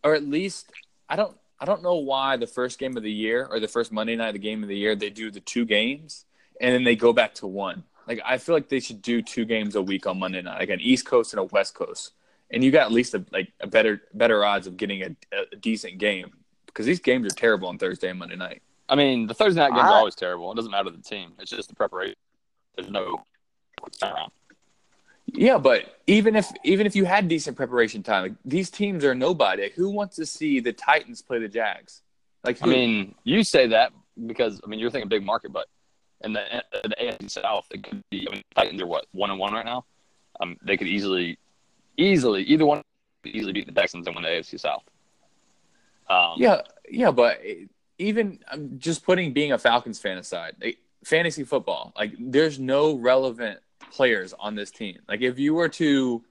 [0.05, 0.71] or at least
[1.09, 3.93] I don't I don't know why the first game of the year or the first
[3.93, 6.25] Monday night of the game of the year they do the two games
[6.61, 7.85] and then they go back to one.
[8.09, 10.71] Like I feel like they should do two games a week on Monday night, like
[10.71, 12.13] an East Coast and a West Coast,
[12.51, 15.17] and you got at least a, like a better better odds of getting a,
[15.53, 16.33] a decent game
[16.67, 18.63] because these games are terrible on Thursday and Monday night.
[18.89, 20.51] I mean, the Thursday night games I- are always terrible.
[20.51, 21.33] It doesn't matter the team.
[21.39, 22.17] It's just the preparation.
[22.77, 23.25] There's no
[24.01, 24.31] turnaround.
[25.27, 29.15] Yeah, but even if even if you had decent preparation time, like, these teams are
[29.15, 29.71] nobody.
[29.77, 32.03] Who wants to see the Titans play the Jags?
[32.45, 33.93] Like, I mean, you say that
[34.27, 35.67] because I mean you're thinking big market, but
[36.23, 38.27] in the in the AFC South, it could be.
[38.29, 39.85] I mean, Titans are what one and one right now.
[40.41, 41.39] Um, they could easily,
[41.97, 42.83] easily either one
[43.23, 44.83] could easily beat the Texans and win the AFC South.
[46.09, 47.41] Um, yeah, yeah, but
[47.99, 52.95] even um, just putting being a Falcons fan aside, like, fantasy football, like there's no
[52.95, 54.99] relevant players on this team.
[55.09, 56.23] Like, if you were to,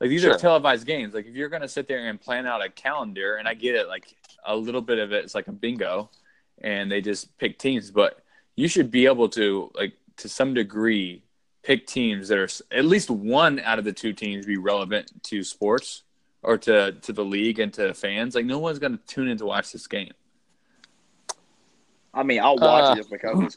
[0.00, 0.34] like, these Sure.
[0.34, 1.14] are televised games.
[1.14, 3.88] Like, if you're gonna sit there and plan out a calendar, and I get it,
[3.88, 6.10] like a little bit of it, it's like a bingo,
[6.60, 8.22] and they just pick teams, but
[8.56, 11.22] you should be able to, like, to some degree,
[11.62, 15.42] pick teams that are at least one out of the two teams be relevant to
[15.44, 16.02] sports
[16.42, 18.34] or to to the league and to fans.
[18.34, 20.12] Like, no one's gonna tune in to watch this game.
[22.14, 23.56] I mean, I'll watch Uh, it just because it's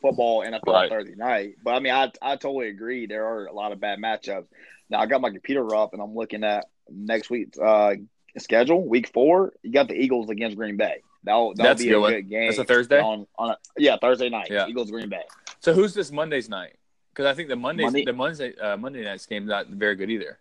[0.00, 0.90] football NFL on Right.
[0.90, 1.56] Thursday night.
[1.62, 3.06] But I mean, I I totally agree.
[3.06, 4.46] There are a lot of bad matchups.
[4.88, 7.94] Now I got my computer up and I'm looking at next week's uh,
[8.38, 8.82] schedule.
[8.86, 11.02] Week four, you got the Eagles against Green Bay.
[11.24, 12.12] That'll that'll That's a be a one.
[12.12, 12.46] good game.
[12.48, 13.00] That's a Thursday?
[13.00, 14.48] on on a, yeah Thursday night.
[14.50, 14.66] Yeah.
[14.66, 15.22] Eagles Green Bay.
[15.60, 16.76] So who's this Monday's night?
[17.12, 20.10] Because I think the Mondays Monday- the Monday uh, Monday night's game's not very good
[20.10, 20.38] either.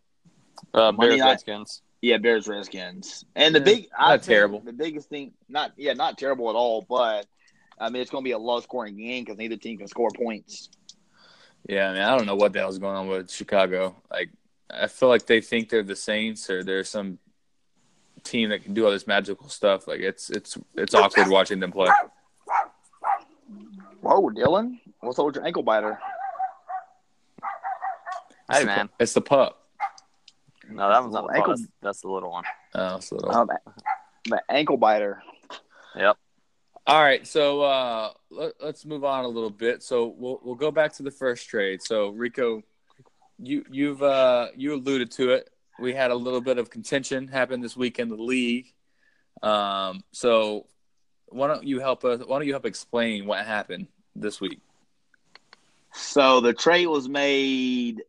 [0.73, 1.29] uh, Monday Bears night.
[1.31, 1.81] Redskins.
[2.01, 3.25] Yeah, Bears Redskins.
[3.35, 4.59] And the Yeah, big I not think terrible.
[4.61, 6.85] The biggest thing, not yeah, not terrible at all.
[6.87, 7.25] But
[7.79, 10.09] I mean, it's going to be a low scoring game because neither team can score
[10.15, 10.69] points.
[11.67, 13.95] Yeah, I mean, I don't know what the hell's going on with Chicago.
[14.11, 14.29] Like,
[14.69, 17.19] I feel like they think they're the Saints or they're some
[18.23, 19.87] team that can do all this magical stuff.
[19.87, 21.89] Like, it's it's it's awkward watching them play.
[24.01, 25.99] Whoa, Dylan, what's up with your ankle biter?
[28.49, 29.67] It's Hey the- man, it's the pup.
[30.69, 32.43] no, that one's not the Ankle- that's, that's the little one.
[32.75, 33.31] Oh, it's a little.
[33.35, 33.59] Oh, the,
[34.29, 35.21] the ankle biter.
[35.95, 36.17] Yep.
[36.89, 39.83] All right, so uh, let, let's move on a little bit.
[39.83, 41.83] So we'll we'll go back to the first trade.
[41.83, 42.63] So Rico,
[43.37, 45.51] you you've uh, you alluded to it.
[45.77, 48.73] We had a little bit of contention happen this week in the league.
[49.43, 50.65] Um, so
[51.27, 52.21] why don't you help us?
[52.25, 54.59] Why don't you help explain what happened this week?
[55.93, 58.01] So the trade was made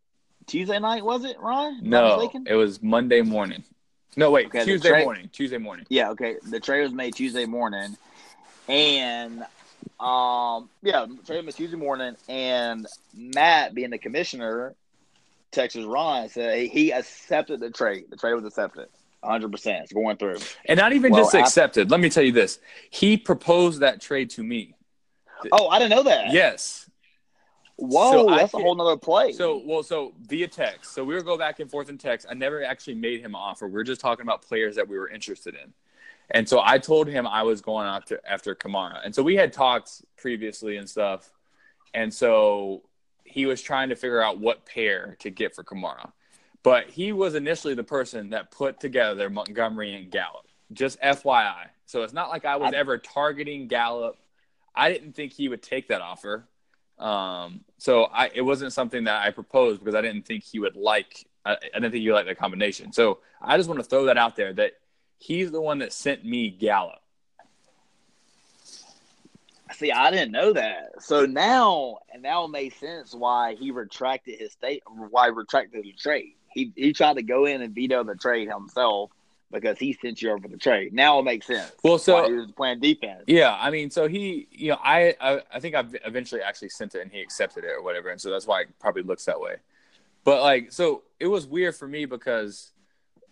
[0.46, 1.80] Tuesday night, was it, Ron?
[1.82, 3.62] No, it was Monday morning.
[4.16, 5.28] No, wait, Okay, Tuesday trade- morning.
[5.34, 5.84] Tuesday morning.
[5.90, 6.36] Yeah, okay.
[6.48, 7.96] The trade was made Tuesday morning,
[8.70, 9.44] and
[9.98, 11.06] um, yeah,
[11.44, 14.74] was Tuesday morning, and Matt, being the commissioner,
[15.50, 18.04] Texas Ron said he accepted the trade.
[18.08, 18.88] The trade was accepted,
[19.20, 19.52] 100.
[19.52, 20.38] percent It's going through.
[20.66, 21.90] And not even Well, just accepted.
[21.90, 24.74] Let me tell you this: he proposed that trade to me.
[25.52, 26.32] Oh, I didn't know that.
[26.32, 26.88] Yes.
[27.76, 29.32] Whoa, So that's a whole nother play.
[29.32, 30.92] So well, so via text.
[30.92, 32.26] So we were go back and forth in text.
[32.30, 33.66] I never actually made him an offer.
[33.66, 35.72] We were just talking about players that we were interested in.
[36.30, 39.00] And so I told him I was going after after Kamara.
[39.04, 41.30] And so we had talked previously and stuff.
[41.92, 42.82] And so
[43.24, 46.12] he was trying to figure out what pair to get for Kamara.
[46.62, 50.46] But he was initially the person that put together Montgomery and Gallup.
[50.72, 51.66] Just FYI.
[51.86, 54.16] So it's not like I was I- ever targeting Gallup.
[54.74, 56.46] I didn't think he would take that offer.
[56.98, 60.76] Um, so I, it wasn't something that I proposed because I didn't think he would
[60.76, 61.26] like.
[61.44, 62.92] I, I didn't think he would like the combination.
[62.92, 64.74] So I just want to throw that out there that
[65.20, 66.96] he's the one that sent me Gallup.
[69.72, 71.00] See, I didn't know that.
[71.00, 75.84] So now, and now it makes sense why he retracted his state, why he retracted
[75.84, 76.34] the trade.
[76.52, 79.12] He he tried to go in and veto the trade himself
[79.52, 80.92] because he sent you over the trade.
[80.92, 81.72] Now it makes sense.
[81.84, 83.24] Well, so- why he was playing defense.
[83.26, 86.94] Yeah, I mean, so he, you know, I, I, I think I eventually actually sent
[86.94, 89.40] it and he accepted it or whatever, and so that's why it probably looks that
[89.40, 89.56] way.
[90.24, 92.72] But like, so it was weird for me because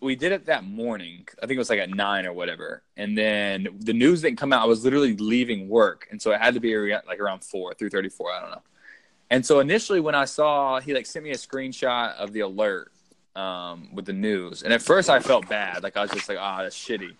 [0.01, 1.27] we did it that morning.
[1.37, 4.53] I think it was like at nine or whatever, and then the news didn't come
[4.53, 4.61] out.
[4.61, 7.89] I was literally leaving work, and so it had to be like around four, three
[7.89, 8.31] thirty-four.
[8.31, 8.61] I don't know.
[9.29, 12.91] And so initially, when I saw he like sent me a screenshot of the alert
[13.35, 16.37] um, with the news, and at first I felt bad, like I was just like,
[16.39, 17.15] ah, that's shitty.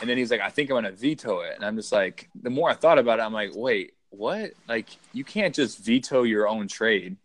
[0.00, 2.50] And then he's like, I think I'm gonna veto it, and I'm just like, the
[2.50, 4.52] more I thought about it, I'm like, wait, what?
[4.68, 7.16] Like, you can't just veto your own trade.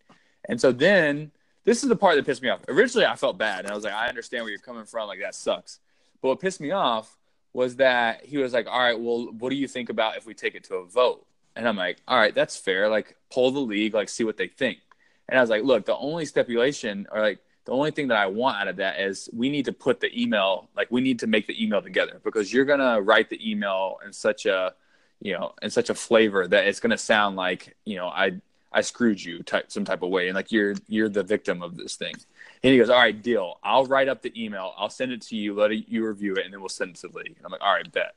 [0.48, 1.32] And so then
[1.66, 2.60] this is the part that pissed me off.
[2.68, 5.08] Originally, I felt bad, and I was like, I understand where you're coming from.
[5.08, 5.80] Like that sucks.
[6.22, 7.18] But what pissed me off
[7.52, 10.32] was that he was like, all right, well, what do you think about if we
[10.32, 11.26] take it to a vote?
[11.56, 12.88] And I'm like, all right, that's fair.
[12.88, 14.78] Like, pull the league, like, see what they think.
[15.28, 18.26] And I was like, look, the only stipulation or like the only thing that I
[18.26, 21.26] want out of that is we need to put the email, like, we need to
[21.26, 24.74] make the email together because you're gonna write the email in such a,
[25.20, 28.40] you know, in such a flavor that it's gonna sound like, you know, I
[28.76, 31.76] I screwed you type some type of way, and like you're you're the victim of
[31.76, 32.14] this thing.
[32.62, 33.58] And he goes, all right, deal.
[33.62, 34.74] I'll write up the email.
[34.76, 35.54] I'll send it to you.
[35.54, 37.34] Let it, you review it, and then we'll send it to the league.
[37.36, 38.14] And I'm like, all right, bet.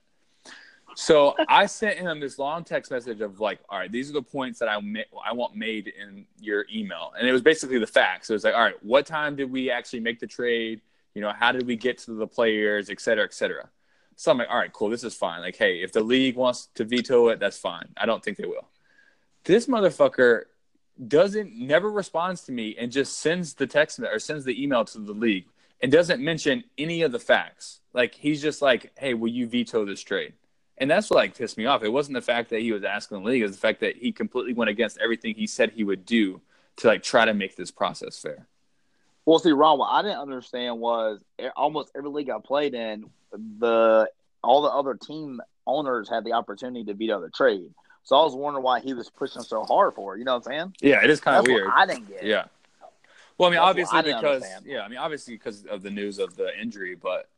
[0.95, 4.21] So I sent him this long text message of like, all right, these are the
[4.21, 7.87] points that I ma- I want made in your email, and it was basically the
[7.87, 8.29] facts.
[8.29, 10.81] It was like, all right, what time did we actually make the trade?
[11.15, 13.69] You know, how did we get to the players, et cetera, et cetera.
[14.15, 15.41] So I'm like, all right, cool, this is fine.
[15.41, 17.87] Like, hey, if the league wants to veto it, that's fine.
[17.97, 18.67] I don't think they will.
[19.49, 20.43] This motherfucker
[21.07, 24.99] doesn't never responds to me and just sends the text or sends the email to
[24.99, 25.47] the league
[25.81, 27.79] and doesn't mention any of the facts.
[27.91, 30.33] Like he's just like, "Hey, will you veto this trade?"
[30.77, 31.81] And that's what like pissed me off.
[31.81, 33.97] It wasn't the fact that he was asking the league; it was the fact that
[33.97, 36.41] he completely went against everything he said he would do
[36.75, 38.45] to like try to make this process fair.
[39.25, 41.21] Well, see, Ron, what I didn't understand was
[41.55, 44.11] almost every league I played in, the
[44.43, 47.73] all the other team owners had the opportunity to veto the trade.
[48.09, 50.17] So I was wondering why he was pushing so hard for it.
[50.17, 50.75] You know what I'm saying?
[50.81, 51.69] Yeah, it is kind of weird.
[51.71, 52.23] I didn't get.
[52.23, 52.45] Yeah.
[53.37, 54.65] Well, I mean, That's obviously I because understand.
[54.65, 57.29] yeah, I mean, obviously because of the news of the injury, but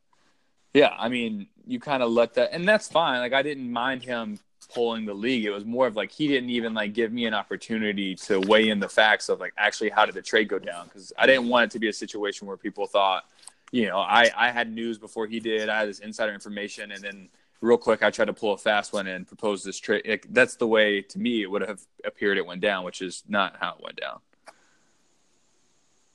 [0.72, 3.20] yeah, I mean, you kind of let that, and that's fine.
[3.20, 4.38] Like, I didn't mind him
[4.72, 5.44] pulling the league.
[5.44, 8.70] It was more of like he didn't even like give me an opportunity to weigh
[8.70, 11.50] in the facts of like actually how did the trade go down because I didn't
[11.50, 13.24] want it to be a situation where people thought,
[13.72, 15.68] you know, I I had news before he did.
[15.68, 17.28] I had this insider information, and then
[17.62, 20.02] real quick I tried to pull a fast one and propose this trade.
[20.06, 23.22] Like, that's the way to me it would have appeared it went down, which is
[23.28, 24.18] not how it went down.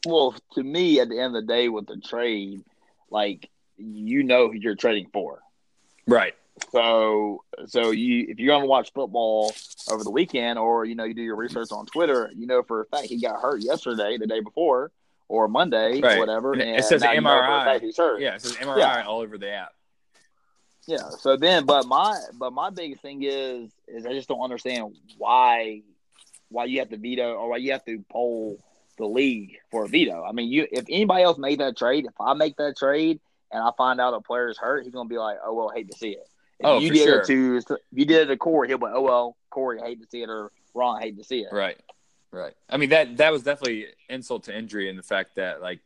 [0.05, 2.63] Well, to me, at the end of the day, with the trade,
[3.10, 5.39] like you know who you're trading for.
[6.05, 6.36] Right.
[6.71, 9.53] So, so you if you're gonna watch football
[9.89, 12.81] over the weekend, or you know you do your research on Twitter, you know for
[12.81, 14.91] a fact he got hurt yesterday, the day before,
[15.27, 16.19] or Monday, Right.
[16.19, 16.53] whatever.
[16.53, 17.79] And it says now you know MRI.
[17.79, 18.21] he's hurt.
[18.21, 19.05] Yeah, it says MRI Yeah.
[19.07, 19.73] all over the app.
[20.88, 21.10] Yeah.
[21.19, 25.82] So then, but my but my biggest thing is is I just don't understand why
[26.50, 28.58] why you have to veto or why you have to poll
[28.97, 30.23] the league for a veto.
[30.23, 33.19] I mean, you if anybody else made that trade, if I make that trade
[33.52, 35.91] and I find out a player is hurt, he's gonna be like, oh well, hate
[35.91, 36.28] to see it.
[36.60, 37.19] If Oh, you for did sure.
[37.19, 40.02] it to if you did it to Corey, he'll be like, oh well, Corey, hate
[40.02, 41.50] to see it, or Ron, hate to see it.
[41.52, 41.78] Right.
[42.32, 42.54] Right.
[42.69, 45.80] I mean that that was definitely insult to injury in the fact that like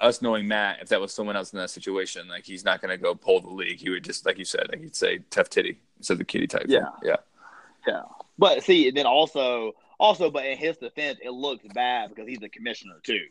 [0.00, 2.96] us knowing Matt, if that was someone else in that situation, like he's not gonna
[2.96, 3.78] go pull the league.
[3.78, 6.46] He would just like you said, like he'd say tough titty instead of the kitty
[6.46, 6.66] type.
[6.68, 6.90] Yeah.
[7.02, 7.16] Yeah.
[7.86, 8.02] Yeah.
[8.38, 12.48] But see, then also also, but in his defense, it looks bad because he's the
[12.48, 13.26] commissioner too.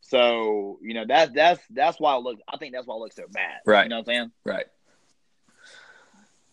[0.00, 2.42] So you know that's that's that's why it looks.
[2.48, 3.60] I think that's why it looks so bad.
[3.66, 3.84] Right.
[3.84, 4.32] You know what I'm saying?
[4.44, 4.66] Right.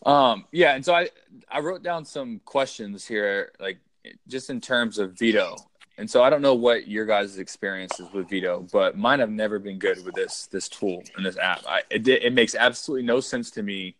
[0.05, 1.09] Um, yeah, and so I
[1.49, 3.79] I wrote down some questions here, like
[4.27, 5.55] just in terms of veto.
[5.97, 9.29] And so I don't know what your guys' experience is with veto, but mine have
[9.29, 11.63] never been good with this this tool and this app.
[11.67, 13.95] I, it it makes absolutely no sense to me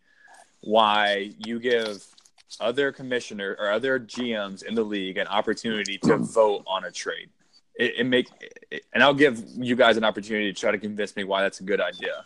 [0.62, 2.05] why you give
[2.60, 7.29] other commissioner or other GMs in the league an opportunity to vote on a trade.
[7.75, 8.27] It, it make
[8.71, 11.60] it, and I'll give you guys an opportunity to try to convince me why that's
[11.60, 12.23] a good idea.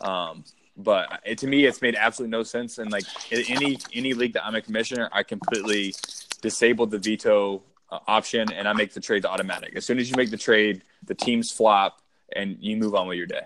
[0.00, 0.44] Um,
[0.76, 2.78] but it, to me, it's made absolutely no sense.
[2.78, 5.94] And like in any any league that I'm a commissioner, I completely
[6.40, 9.76] disabled the veto uh, option and I make the trade automatic.
[9.76, 12.00] As soon as you make the trade, the teams flop
[12.34, 13.42] and you move on with your day.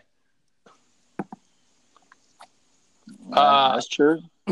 [3.33, 4.21] Uh, that's true.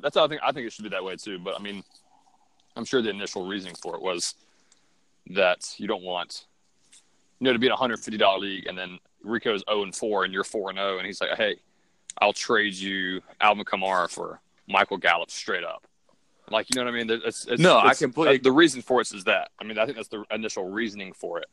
[0.00, 0.40] that's how I think.
[0.42, 1.38] I think it should be that way too.
[1.38, 1.84] But I mean,
[2.76, 4.34] I'm sure the initial reasoning for it was
[5.30, 6.46] that you don't want,
[7.38, 9.94] you know, to be in a hundred fifty dollar league and then Rico's zero and
[9.94, 11.56] four and you're four and zero and he's like, hey,
[12.18, 15.86] I'll trade you Alvin Kamara for Michael Gallup straight up.
[16.52, 17.10] Like you know what I mean?
[17.24, 19.50] It's, it's, No, I it's- completely- The reason for it is that.
[19.58, 21.46] I mean, I think that's the initial reasoning for it.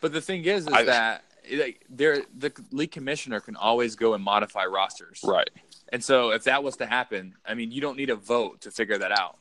[0.00, 4.14] But the thing is, is I- that like, there the league commissioner can always go
[4.14, 5.20] and modify rosters.
[5.24, 5.50] Right.
[5.92, 8.70] And so if that was to happen, I mean, you don't need a vote to
[8.70, 9.36] figure that out.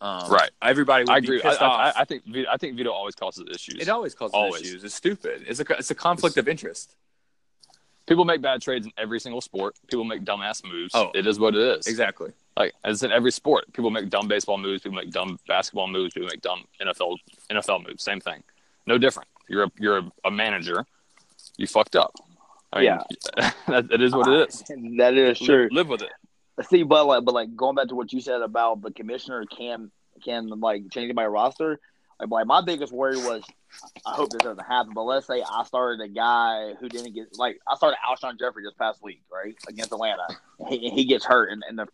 [0.00, 0.50] Um, Right.
[0.62, 1.40] Everybody would I agree.
[1.40, 1.94] I, pissed I, off.
[1.96, 3.80] I think veto, I think veto always causes issues.
[3.80, 4.62] it always causes Always.
[4.62, 4.84] issues.
[4.84, 5.44] It's stupid.
[5.48, 6.94] It's a it's a conflict of interest.
[8.06, 9.76] People make bad trades in every single sport.
[9.88, 10.92] People make dumbass moves.
[10.94, 11.10] Oh.
[11.14, 11.86] it is what it is.
[11.86, 12.30] Exactly.
[12.58, 14.82] Like as in every sport, people make dumb baseball moves.
[14.82, 16.12] People make dumb basketball moves.
[16.12, 17.16] People make dumb NFL
[17.50, 18.02] NFL moves.
[18.02, 18.42] Same thing.
[18.84, 19.28] No different.
[19.48, 20.84] You're a, you're a, a manager.
[21.56, 22.14] You fucked up.
[22.72, 23.02] I mean, Yeah.
[23.68, 24.64] that, that is what it is.
[24.98, 25.68] That is true.
[25.70, 26.66] Live, live with it.
[26.68, 29.92] See, but like, but like going back to what you said about the commissioner can
[30.24, 31.78] can like change my roster.
[32.18, 33.44] Like, like my biggest worry was,
[34.04, 34.92] I hope this doesn't happen.
[34.92, 38.64] But let's say I started a guy who didn't get like I started Alshon Jeffery
[38.64, 40.26] this past week, right against Atlanta.
[40.68, 41.86] He, he gets hurt in, in the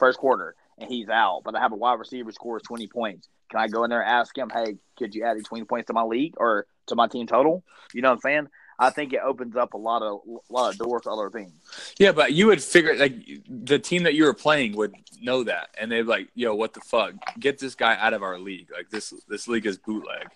[0.00, 1.42] first quarter and he's out.
[1.44, 3.28] But I have a wide receiver scores twenty points.
[3.50, 5.86] Can I go in there and ask him, hey, could you add these twenty points
[5.86, 7.62] to my league or to my team total?
[7.94, 8.48] You know what I'm saying?
[8.80, 11.52] I think it opens up a lot of a lot of doors to other things.
[11.98, 13.14] Yeah, but you would figure like
[13.46, 16.72] the team that you were playing would know that, and they'd be like, "Yo, what
[16.72, 17.12] the fuck?
[17.38, 18.68] Get this guy out of our league.
[18.72, 20.28] Like this this league is bootleg."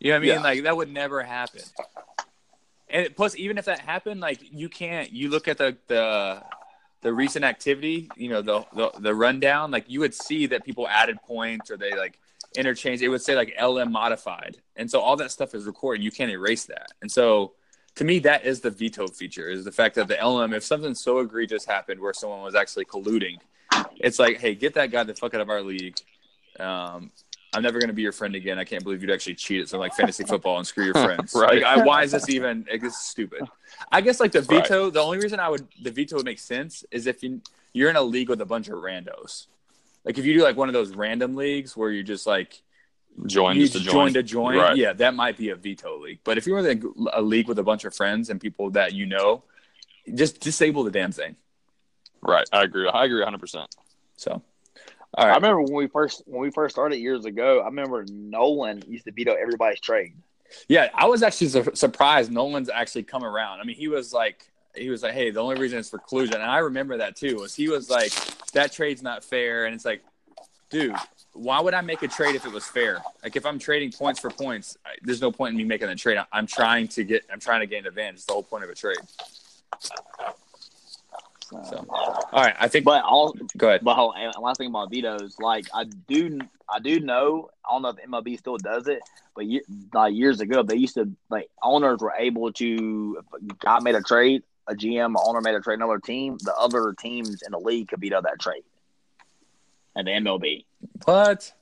[0.00, 0.28] You know what I mean?
[0.28, 0.40] Yeah.
[0.40, 1.62] Like that would never happen.
[2.88, 5.12] And plus, even if that happened, like you can't.
[5.12, 6.42] You look at the the
[7.02, 8.08] the recent activity.
[8.16, 9.70] You know the the, the rundown.
[9.70, 12.18] Like you would see that people added points or they like
[12.56, 13.02] interchanged.
[13.02, 16.02] It would say like LM modified, and so all that stuff is recorded.
[16.02, 16.92] You can't erase that.
[17.02, 17.52] And so
[17.96, 20.94] to me, that is the veto feature is the fact that the LM, if something
[20.94, 23.38] so egregious happened where someone was actually colluding,
[23.96, 25.96] it's like, hey, get that guy the fuck out of our league.
[26.58, 27.10] Um,
[27.54, 28.58] I'm never going to be your friend again.
[28.58, 31.34] I can't believe you'd actually cheat at something like fantasy football and screw your friends.
[31.42, 31.62] Right.
[31.62, 32.66] Like, I, why is this even?
[32.70, 33.42] Like, this is stupid.
[33.90, 34.90] I guess like the veto.
[34.90, 37.40] The only reason I would the veto would make sense is if you
[37.72, 39.46] you're in a league with a bunch of randos.
[40.04, 42.62] Like if you do like one of those random leagues where you're just like
[43.26, 43.92] Join you just to join.
[43.92, 44.56] join to join.
[44.56, 44.76] Right.
[44.76, 46.20] Yeah, that might be a veto league.
[46.24, 48.94] But if you're in a, a league with a bunch of friends and people that
[48.94, 49.44] you know,
[50.14, 51.36] just disable the damn thing.
[52.22, 52.48] Right.
[52.52, 52.88] I agree.
[52.88, 53.38] I agree 100.
[53.38, 53.74] percent
[54.16, 54.42] So,
[55.14, 57.60] all I remember when we first when we first started years ago.
[57.60, 60.14] I remember Nolan used to veto everybody's trade.
[60.68, 63.60] Yeah, I was actually su- surprised Nolan's actually come around.
[63.60, 66.34] I mean, he was like, he was like, hey, the only reason is for collusion,
[66.34, 67.36] and I remember that too.
[67.36, 68.12] Was he was like,
[68.52, 70.02] that trade's not fair, and it's like,
[70.70, 70.96] dude,
[71.34, 73.02] why would I make a trade if it was fair?
[73.22, 75.96] Like if I'm trading points for points, I, there's no point in me making a
[75.96, 76.18] trade.
[76.32, 78.16] I'm trying to get, I'm trying to gain advantage.
[78.16, 78.98] It's the whole point of a trade.
[81.64, 82.84] So, all right, I think.
[82.84, 83.80] But all go ahead.
[83.84, 87.82] but hold- and last thing about vetoes, like I do I do know I don't
[87.82, 89.00] know if MLB still does it,
[89.34, 89.44] but
[89.92, 93.94] like years ago they used to like owners were able to if a guy made
[93.94, 97.58] a trade, a GM owner made a trade another team, the other teams in the
[97.58, 98.64] league could veto that trade.
[99.94, 100.64] And the MLB.
[101.04, 101.52] What?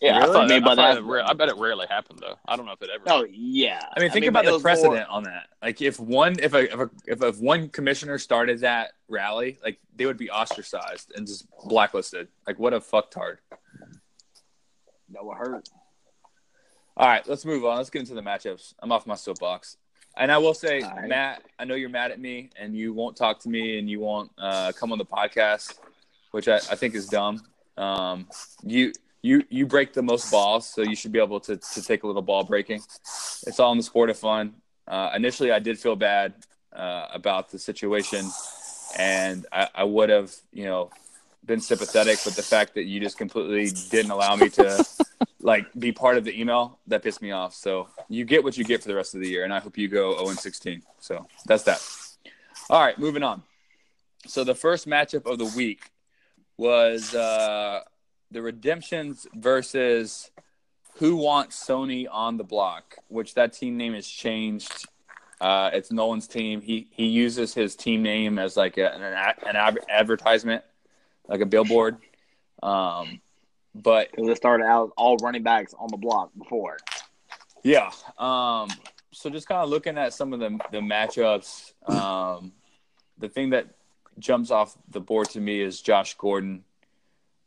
[0.00, 1.86] Yeah, I, I, thought thought, I that- mean, but I, it I bet it rarely
[1.88, 2.36] happened though.
[2.48, 3.04] I don't know if it ever.
[3.08, 3.82] oh yeah.
[3.94, 5.48] I mean, think but about the was more- precedent on that.
[5.62, 9.78] Like, if one, if a, if a, if a one commissioner started that rally, like
[9.94, 12.28] they would be ostracized and just blacklisted.
[12.46, 13.36] Like, what a fucktard.
[15.10, 15.68] that would hurt.
[16.96, 17.76] All right, let's move on.
[17.78, 18.74] Let's get into the matchups.
[18.80, 19.76] I'm off my soapbox.
[20.16, 21.08] And I will say, All right.
[21.08, 24.00] Matt, I know you're mad at me and you won't talk to me and you
[24.00, 25.78] won't uh, come on the podcast,
[26.32, 27.42] which I, I think is dumb.
[27.78, 28.26] Um,
[28.64, 28.92] you
[29.22, 32.06] you you break the most balls, so you should be able to, to take a
[32.06, 32.82] little ball breaking.
[33.46, 34.54] It's all in the sport of fun.
[34.88, 36.34] Uh, initially, I did feel bad
[36.74, 38.26] uh, about the situation,
[38.98, 40.90] and I, I would have, you know,
[41.44, 42.18] been sympathetic.
[42.24, 44.84] But the fact that you just completely didn't allow me to
[45.40, 47.54] like be part of the email that pissed me off.
[47.54, 49.76] So you get what you get for the rest of the year, and I hope
[49.76, 50.82] you go 0 and 16.
[50.98, 51.86] So that's that.
[52.70, 53.42] All right, moving on.
[54.26, 55.90] So the first matchup of the week
[56.56, 57.80] was uh,
[58.30, 60.30] the Redemptions versus
[60.96, 64.86] Who Wants Sony on the Block, which that team name has changed.
[65.40, 66.60] Uh, it's Nolan's team.
[66.60, 70.62] He he uses his team name as like a, an, an ad- advertisement,
[71.28, 71.96] like a billboard.
[72.62, 73.20] Um,
[73.74, 76.76] but it started out all running backs on the block before.
[77.62, 77.90] Yeah.
[78.18, 78.68] Um,
[79.12, 82.52] so just kind of looking at some of the the matchups, um,
[83.18, 83.66] the thing that
[84.18, 86.64] jumps off the board to me is Josh Gordon.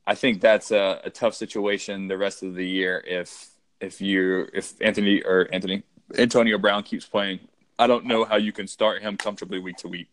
[0.06, 3.50] I think that's a, a tough situation the rest of the year if
[3.80, 5.84] if you if Anthony or Anthony
[6.18, 7.40] Antonio Brown keeps playing.
[7.80, 10.08] I don't know how you can start him comfortably week to week.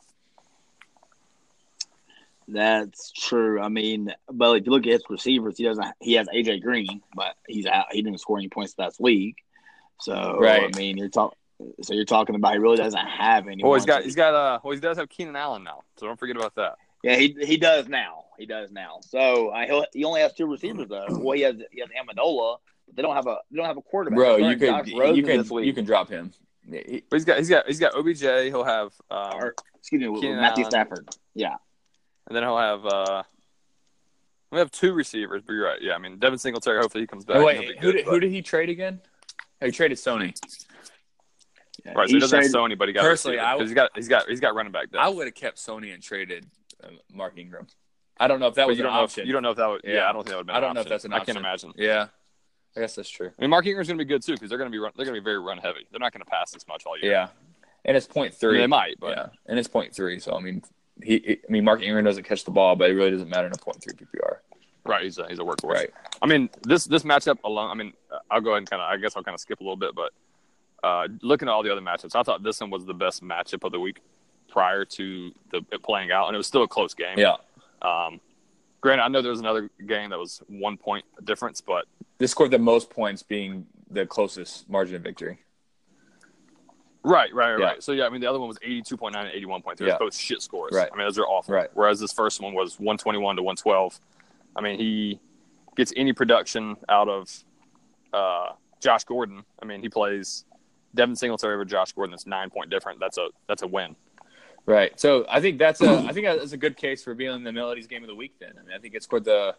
[2.49, 3.61] That's true.
[3.61, 5.87] I mean, but if you look at his receivers, he doesn't.
[6.01, 7.87] He has AJ Green, but he's out.
[7.93, 9.37] He didn't score any points last week.
[10.01, 10.75] So Right.
[10.75, 11.37] I mean, you're talking.
[11.83, 13.63] So you're talking about he really doesn't have any.
[13.63, 16.19] Well, he's got he's got uh well he does have Keenan Allen now, so don't
[16.19, 16.77] forget about that.
[17.03, 18.25] Yeah, he he does now.
[18.39, 18.99] He does now.
[19.03, 21.07] So I he'll, he only has two receivers though.
[21.11, 23.83] Well, he has he has Amendola, but they don't have a they don't have a
[23.83, 24.17] quarterback.
[24.17, 26.33] Bro, you starting could Josh Rosen you can you can drop him.
[26.71, 28.21] He- But he's got he's got he's got OBJ.
[28.49, 30.71] He'll have um, Or, excuse me, Keenan Matthew Allen.
[30.71, 31.09] Stafford.
[31.35, 31.57] Yeah,
[32.29, 33.23] and then he'll have uh
[34.53, 35.43] we have two receivers.
[35.47, 35.81] But you're right.
[35.81, 36.81] Yeah, I mean Devin Singletary.
[36.81, 37.37] Hopefully he comes back.
[37.37, 39.01] Oh, wait, be who did, but- who did he trade again?
[39.63, 40.35] Oh, He traded Sony.
[41.85, 43.69] Yeah, Right, so he doesn't traded- have Sony, but he got Personally, receiver, I 'cause
[43.69, 44.91] he's got he's got he's got running back.
[44.91, 45.03] Depth.
[45.03, 46.47] I would have kept Sony and traded
[46.83, 47.67] uh, Mark Ingram.
[48.19, 49.23] I don't know if that But was you an option.
[49.23, 49.81] If, you don't know if that would.
[49.85, 50.09] Yeah, Yeah.
[50.11, 50.51] I don't think that would.
[50.51, 51.23] I don't know if that's an option.
[51.23, 51.73] I can't imagine.
[51.77, 52.09] Yeah,
[52.77, 53.29] I guess that's true.
[53.39, 54.93] I mean, Mark Ingram's going to be good too because they're going to be run,
[54.97, 55.87] they're going to be very run heavy.
[55.91, 57.11] They're not going to pass this much all year.
[57.13, 57.29] Yeah,
[57.85, 58.53] and it's point I three.
[58.53, 60.19] mean, they might, but yeah, and it's point three.
[60.21, 60.63] So I mean,
[61.03, 63.47] he, he- I mean, Mark Ingram doesn't catch the ball, but it really doesn't matter
[63.47, 64.37] in a point three PPR.
[64.85, 65.71] right, he's a he's a workhorse.
[65.73, 65.91] Right.
[66.21, 67.71] I mean, this this matchup alone.
[67.71, 67.95] I mean,
[68.31, 68.91] I'll go ahead and kind of.
[68.91, 70.13] I guess I'll kind of skip a little bit, but
[70.87, 73.65] uh, looking at all the other matchups, I thought this one was the best matchup
[73.65, 74.01] of the week
[74.51, 77.19] prior to the it playing out, and it was still a close game.
[77.19, 77.37] Yeah,
[77.83, 78.21] Um,
[78.81, 81.85] granted, I know there was another game that was one point difference, but
[82.19, 85.39] this scored the most points, being the closest margin of victory.
[87.03, 87.59] right, right, right.
[87.61, 87.67] Yeah.
[87.67, 87.83] right.
[87.83, 89.89] So yeah, I mean, the other one was eighty-two point nine and eighty-one point three.
[89.89, 89.99] Yeah.
[89.99, 90.73] Both shit scores.
[90.75, 90.89] Right.
[90.93, 91.55] I mean, those are awful.
[91.55, 91.69] Right.
[91.75, 93.99] Whereas this first one was one twenty-one to one twelve.
[94.55, 95.21] I mean, he
[95.77, 97.45] gets any production out of
[98.13, 99.45] uh, Josh Gordon.
[99.63, 100.45] I mean, he plays
[100.95, 102.11] Devin Singletary over Josh Gordon.
[102.11, 103.01] That's nine point different.
[103.01, 103.97] That's a that's a win.
[104.67, 104.99] Right.
[105.01, 107.87] So I think that's a I think that's a good case for being the Melodies
[107.87, 108.35] game of the week.
[108.39, 109.55] Then I mean, I think it scored the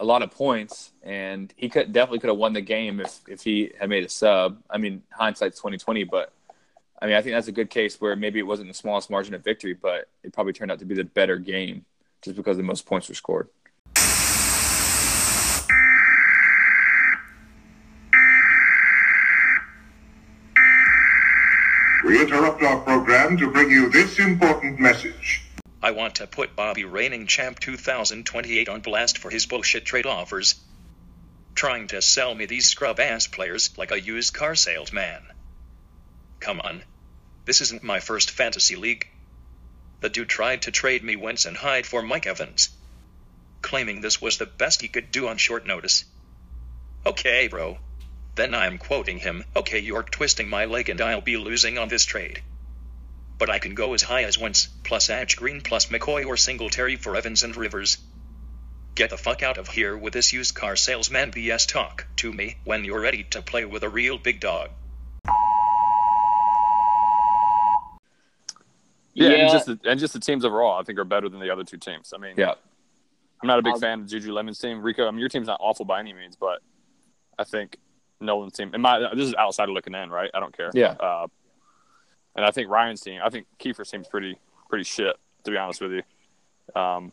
[0.00, 3.42] a lot of points, and he could definitely could have won the game if if
[3.42, 4.58] he had made a sub.
[4.68, 6.32] I mean, hindsight's twenty twenty, but
[7.00, 9.34] I mean, I think that's a good case where maybe it wasn't the smallest margin
[9.34, 11.84] of victory, but it probably turned out to be the better game
[12.22, 13.48] just because the most points were scored.
[22.04, 25.42] We interrupt our program to bring you this important message.
[25.82, 30.54] I want to put Bobby Reigning Champ 2028 on blast for his bullshit trade offers.
[31.54, 35.22] Trying to sell me these scrub ass players like a used car salesman.
[36.40, 36.82] Come on.
[37.46, 39.08] This isn't my first fantasy league.
[40.02, 42.68] The dude tried to trade me Wentz and Hyde for Mike Evans.
[43.62, 46.04] Claiming this was the best he could do on short notice.
[47.06, 47.78] Okay, bro.
[48.36, 52.04] Then I'm quoting him, okay, you're twisting my leg and I'll be losing on this
[52.04, 52.42] trade
[53.38, 56.96] but I can go as high as Wentz, plus AJ Green, plus McCoy or Singletary
[56.96, 57.98] for Evans and Rivers.
[58.94, 62.56] Get the fuck out of here with this used car salesman BS talk to me
[62.64, 64.70] when you're ready to play with a real big dog.
[69.14, 69.34] Yeah, Yeah.
[69.34, 71.64] And, just the, and just the teams overall, I think, are better than the other
[71.64, 72.12] two teams.
[72.14, 72.54] I mean, Yeah.
[73.42, 74.80] I'm not a big I'll- fan of Juju Lemon's team.
[74.80, 76.62] Rico, I mean, your team's not awful by any means, but
[77.38, 77.78] I think
[78.24, 78.70] Nolan's team.
[78.72, 80.30] And my this is outside of looking in, right?
[80.34, 80.70] I don't care.
[80.74, 80.92] Yeah.
[80.92, 81.26] Uh,
[82.36, 83.20] and I think Ryan's team.
[83.24, 86.80] I think Kiefer's team's pretty pretty shit, to be honest with you.
[86.80, 87.12] Um,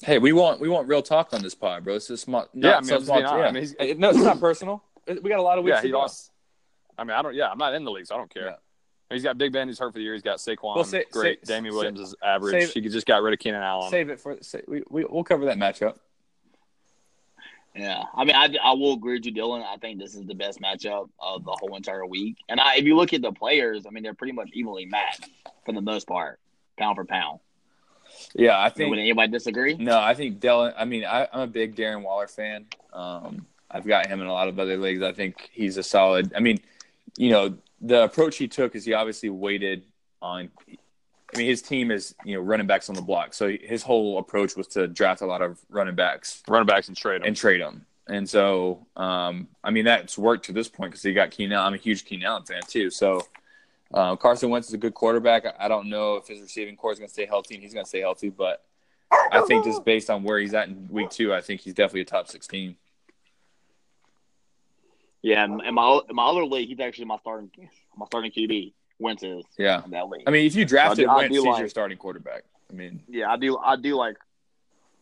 [0.00, 1.94] Hey, we want we want real talk on this pod, bro.
[1.94, 2.46] This is small.
[2.54, 3.40] yeah, I mean, so I'm just small- being honest.
[3.42, 3.48] yeah.
[3.48, 3.62] I mean,
[3.94, 4.82] he's, no, it's not personal.
[5.22, 6.30] We got a lot of weeks yeah, he lost.
[6.96, 7.34] I mean, I don't.
[7.34, 8.44] Yeah, I'm not in the league, so I don't care.
[8.44, 8.54] Yeah.
[9.10, 9.66] He's got Big Ben.
[9.66, 10.12] He's hurt for the year.
[10.12, 10.76] He's got Saquon.
[10.76, 11.44] Well, say- great.
[11.46, 12.52] say- Damien say- Williams is average.
[12.72, 13.90] save- he just got rid of Keenan Allen.
[13.90, 15.96] Save it for say, we, we we'll cover that matchup.
[17.74, 19.64] Yeah, I mean, I, I will agree with you, Dylan.
[19.64, 22.38] I think this is the best matchup of the whole entire week.
[22.48, 25.28] And I, if you look at the players, I mean, they're pretty much evenly matched
[25.64, 26.40] for the most part,
[26.76, 27.38] pound for pound.
[28.34, 29.74] Yeah, I think would anybody disagree?
[29.76, 30.74] No, I think Dylan.
[30.76, 32.66] I mean, I, I'm a big Darren Waller fan.
[32.92, 35.02] Um, I've got him in a lot of other leagues.
[35.02, 36.32] I think he's a solid.
[36.34, 36.58] I mean,
[37.16, 39.82] you know, the approach he took is he obviously waited
[40.20, 40.50] on.
[41.34, 44.18] I mean, his team is you know running backs on the block, so his whole
[44.18, 47.26] approach was to draft a lot of running backs running backs and trade him.
[47.26, 47.84] and trade them.
[48.08, 51.58] And so, um, I mean, that's worked to this point because he got Keenan.
[51.58, 52.88] I'm a huge Keenan Allen fan too.
[52.88, 53.26] So,
[53.92, 55.44] uh, Carson Wentz is a good quarterback.
[55.44, 57.74] I, I don't know if his receiving corps is going to stay healthy, and he's
[57.74, 58.30] going to stay healthy.
[58.30, 58.64] But
[59.10, 62.02] I think just based on where he's at in week two, I think he's definitely
[62.02, 62.76] a top sixteen.
[65.20, 67.50] Yeah, in in my in my other league, he's actually my starting
[67.96, 68.72] my starting QB.
[68.98, 69.84] Wentz is Yeah.
[69.84, 70.24] in that league.
[70.26, 72.44] I mean, if you drafted I do- I Wentz, do he's like- your starting quarterback.
[72.70, 74.16] I mean, yeah, I do I do like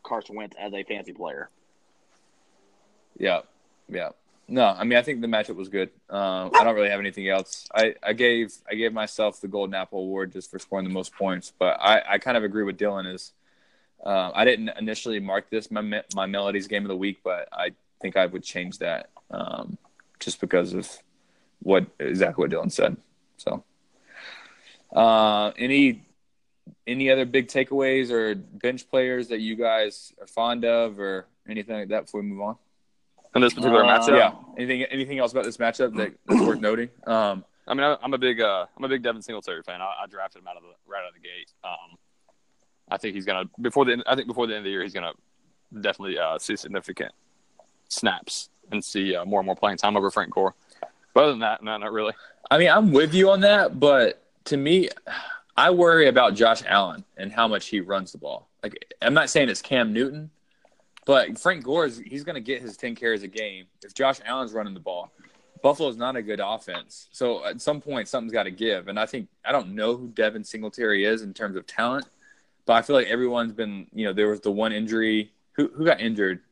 [0.05, 1.51] Carson Wentz as a fancy player.
[3.18, 3.40] Yeah,
[3.88, 4.11] yeah.
[4.49, 5.90] No, I mean I think the matchup was good.
[6.09, 7.66] Um, I don't really have anything else.
[7.74, 11.12] I, I gave I gave myself the Golden Apple Award just for scoring the most
[11.14, 13.12] points, but I, I kind of agree with Dylan.
[13.12, 13.32] Is
[14.05, 17.72] um, I didn't initially mark this my my melodies game of the week, but I
[18.01, 19.78] think I would change that um,
[20.20, 20.88] just because of
[21.62, 22.97] what exactly what Dylan said.
[23.38, 23.64] So,
[24.97, 26.03] uh, any
[26.86, 31.76] any other big takeaways or bench players that you guys are fond of, or anything
[31.76, 32.57] like that before we move on?
[33.34, 34.32] In this particular Uh, matchup, Yeah.
[34.57, 36.88] Anything anything else about this matchup that, that's worth noting?
[37.07, 39.80] Um, I mean, I- I'm a big, uh, I'm a big Devin Singletary fan.
[39.82, 41.53] I, I drafted him out of the right out of the gate.
[41.62, 41.99] Um,
[42.88, 44.94] I think he's gonna before the, I think before the end of the year, he's
[44.94, 45.12] gonna
[45.80, 47.12] definitely uh, see significant
[47.88, 50.55] snaps and see uh, more and more playing time over Frank Gore.
[51.14, 52.14] But other than that, no, not really.
[52.51, 54.88] I mean, I'm with you on that, but to me,
[55.57, 58.49] I worry about Josh Allen and how much he runs the ball.
[58.62, 60.30] Like, I'm not saying it's Cam Newton,
[61.05, 64.18] but Frank Gore is he's going to get his 10 carries a game if Josh
[64.24, 65.12] Allen's running the ball.
[65.62, 68.88] Buffalo's not a good offense, so at some point something's got to give.
[68.88, 72.07] And I think I don't know who Devin Singletary is in terms of talent,
[72.66, 75.84] but I feel like everyone's been you know there was the one injury who who
[75.84, 76.42] got injured,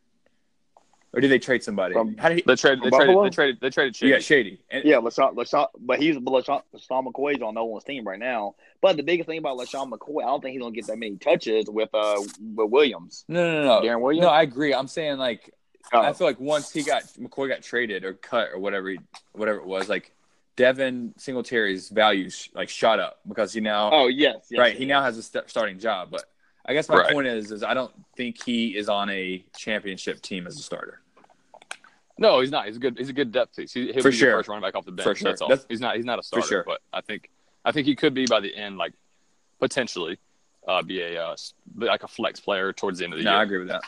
[1.15, 1.95] or did they trade somebody?
[1.95, 2.45] From- How did he?
[2.47, 4.01] They traded, they From traded, they traded, they traded.
[4.01, 4.13] You Shady.
[4.13, 4.61] got Shady.
[4.71, 8.55] And, Yeah, LeSean, LeSean, but he's but LeSean, LeSean McCoy's on Nolan's team right now.
[8.81, 11.17] But the biggest thing about LeSean McCoy, I don't think he's gonna get that many
[11.17, 12.17] touches with uh
[12.55, 13.25] with Williams.
[13.29, 13.81] No, no, no.
[13.87, 14.25] Darren Williams?
[14.25, 14.75] No, I agree.
[14.75, 15.51] I'm saying like
[15.93, 18.99] Uh, I feel like once he got McCoy got traded or cut or whatever, he,
[19.33, 20.13] whatever it was, like
[20.57, 24.79] Devin Singletary's values like shot up because he now oh yes, yes right yes.
[24.79, 26.09] he now has a st- starting job.
[26.11, 26.25] But
[26.67, 27.13] I guess my Right.
[27.13, 31.01] point is is I don't think he is on a championship team as a starter.
[32.17, 32.67] No, he's not.
[32.67, 32.97] He's a good.
[32.97, 33.73] He's a good depth piece.
[33.73, 34.29] He, he'll For be sure.
[34.29, 35.05] your first running back off the bench.
[35.05, 35.31] For sure.
[35.31, 35.49] That's all.
[35.49, 35.97] That's- he's not.
[35.97, 36.47] He's not a starter.
[36.47, 36.65] sure.
[36.65, 37.31] But I think,
[37.65, 38.93] I think he could be by the end, like
[39.59, 40.19] potentially,
[40.69, 41.37] uh, be a uh,
[41.77, 43.33] like a flex player towards the end of the year.
[43.33, 43.83] No, I agree with that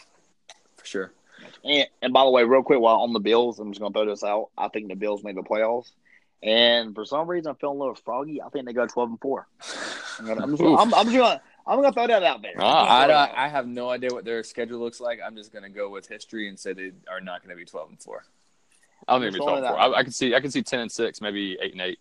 [0.77, 1.13] for sure.
[1.65, 4.07] And, and by the way, real quick, while on the Bills, I'm just gonna throw
[4.07, 4.51] this out.
[4.57, 5.91] I think the Bills made the playoffs,
[6.43, 8.41] and for some reason, I'm feeling a little froggy.
[8.43, 9.47] I think they got 12 and four.
[10.19, 12.53] I'm, gonna, just, I'm, I'm just gonna I'm gonna throw that out there.
[12.59, 15.19] Ah, I don't, I have no idea what their schedule looks like.
[15.25, 17.89] I'm just gonna go with history and say they are not going to be 12
[17.91, 18.25] and four.
[19.09, 19.59] I don't think it'd be twelve.
[19.59, 19.79] and four.
[19.79, 20.35] I, I could see.
[20.35, 21.99] I could see ten and six, maybe eight and eight,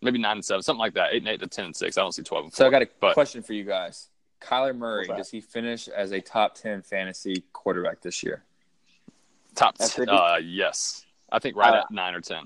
[0.00, 1.12] maybe nine and seven, something like that.
[1.12, 1.96] Eight and eight to ten and six.
[1.98, 2.56] I don't see twelve and four.
[2.56, 4.08] So I got a but question for you guys.
[4.40, 8.42] Kyler Murray, does he finish as a top 10 fantasy quarterback this year?
[9.54, 9.78] top.
[9.78, 10.08] That's T- it.
[10.08, 12.44] uh, yes, I think right Uh, at nine or ten.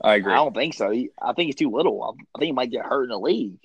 [0.00, 0.32] I agree.
[0.32, 0.90] I don't think so.
[0.90, 2.02] I think he's too little.
[2.02, 3.58] I, I think he might get hurt in the league.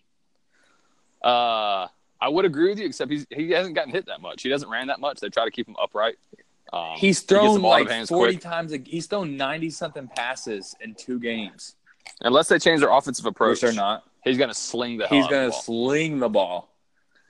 [1.23, 1.87] Uh,
[2.21, 4.41] I would agree with you, except he's he hasn't gotten hit that much.
[4.43, 5.19] He doesn't ran that much.
[5.19, 6.15] They try to keep him upright.
[6.71, 8.41] Um, He's he thrown of like 40 quick.
[8.41, 8.73] times.
[8.73, 11.75] A, he's thrown 90 something passes in two games,
[12.21, 14.05] Unless they change their offensive approach, which they're not.
[14.23, 15.61] he's going to sling the He's going to ball.
[15.61, 16.69] sling the ball.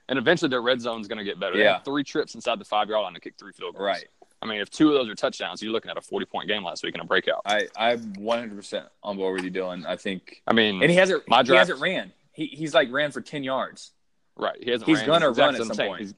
[0.08, 1.56] And eventually their red zone's going to get better.
[1.56, 1.74] They Yeah.
[1.74, 3.84] have three trips inside the five yard line to kick three field goals.
[3.84, 4.06] Right.
[4.40, 6.62] I mean, if two of those are touchdowns, you're looking at a 40 point game
[6.64, 7.42] last week in a breakout.
[7.44, 9.84] I, I'm 100% on board with you, Dylan.
[9.86, 10.42] I think.
[10.46, 12.12] I mean, And he hasn't, My he hasn't ran.
[12.34, 13.92] He, he's like ran for 10 yards.
[14.36, 14.56] right.
[14.62, 15.06] He hasn't he's ran.
[15.06, 16.00] gonna Exactly run at some point.
[16.00, 16.14] He's,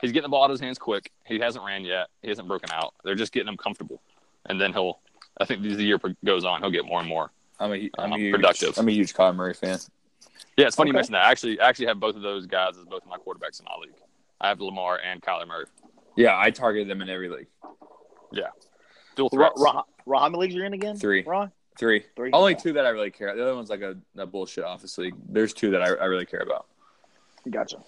[0.00, 1.10] he's getting the ball out of his hands quick.
[1.24, 2.08] He hasn't ran yet.
[2.22, 2.94] He hasn't broken out.
[3.04, 4.00] They're just getting him comfortable.
[4.46, 5.00] And then he'll,
[5.40, 7.30] I think as the year goes on, he'll get more and more.
[7.58, 8.78] I'm a, I'm a Um, huge, productive.
[8.78, 9.78] I'm a huge Kyler Murray fan.
[10.56, 10.96] Yeah, it's funny you Okay.
[10.98, 11.24] mentioned that.
[11.24, 13.64] I actually, I actually have both of those guys as both of my quarterbacks in
[13.64, 13.94] my league.
[14.40, 15.64] I have Lamar and Kyler Murray.
[16.16, 17.46] Yeah, I targeted them in every league.
[19.16, 19.60] Dual Ra, threats.
[19.62, 20.96] Ra, Ra, how many leagues are you in again?
[20.96, 21.22] Three.
[21.22, 21.52] Ron?
[21.78, 22.04] Three.
[22.14, 22.30] Three.
[22.32, 23.34] Only two that I really care.
[23.34, 25.14] The other one's like a, a bullshit office league.
[25.28, 26.66] There's two that I, I really care about.
[27.50, 27.78] Gotcha.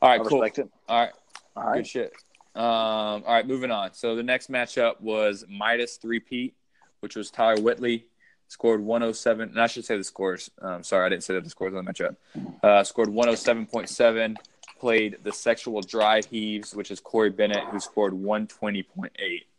[0.00, 0.40] All right, I cool.
[0.40, 1.12] All right.
[1.56, 1.76] All right.
[1.76, 2.12] Good shit.
[2.54, 3.92] Um, all right, moving on.
[3.92, 6.54] So the next matchup was Midas three Pete,
[7.00, 8.06] which was Tyler Whitley,
[8.48, 9.50] scored 107.
[9.50, 10.50] And I should say the scores.
[10.62, 12.16] Um, sorry, I didn't say that the scores on the matchup.
[12.62, 14.36] Uh, scored 107.7.
[14.80, 19.10] Played the sexual drive heaves, which is Corey Bennett, who scored 120.8.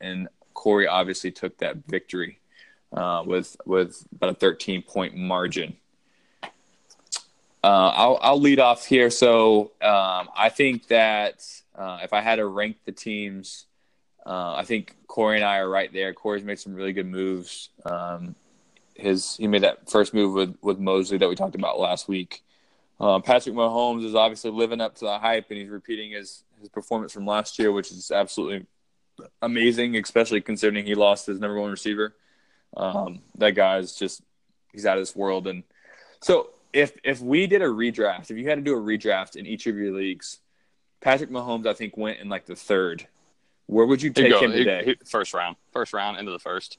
[0.01, 2.39] And Corey obviously took that victory
[2.93, 5.75] uh, with with about a 13 point margin.
[7.63, 9.09] Uh, I'll, I'll lead off here.
[9.09, 13.65] So um, I think that uh, if I had to rank the teams,
[14.25, 16.13] uh, I think Corey and I are right there.
[16.13, 17.69] Corey's made some really good moves.
[17.85, 18.35] Um,
[18.95, 22.43] his he made that first move with with Mosley that we talked about last week.
[22.99, 26.69] Uh, Patrick Mahomes is obviously living up to the hype, and he's repeating his his
[26.69, 28.65] performance from last year, which is absolutely
[29.41, 32.15] amazing, especially considering he lost his number one receiver.
[32.75, 34.21] Um, that guy is just
[34.71, 35.47] he's out of this world.
[35.47, 35.63] And
[36.21, 39.45] so if if we did a redraft, if you had to do a redraft in
[39.45, 40.39] each of your leagues,
[41.01, 43.07] Patrick Mahomes I think went in like the third.
[43.67, 44.39] Where would you take go.
[44.39, 44.83] him today?
[44.85, 45.57] he- first round.
[45.73, 46.77] First round into the first.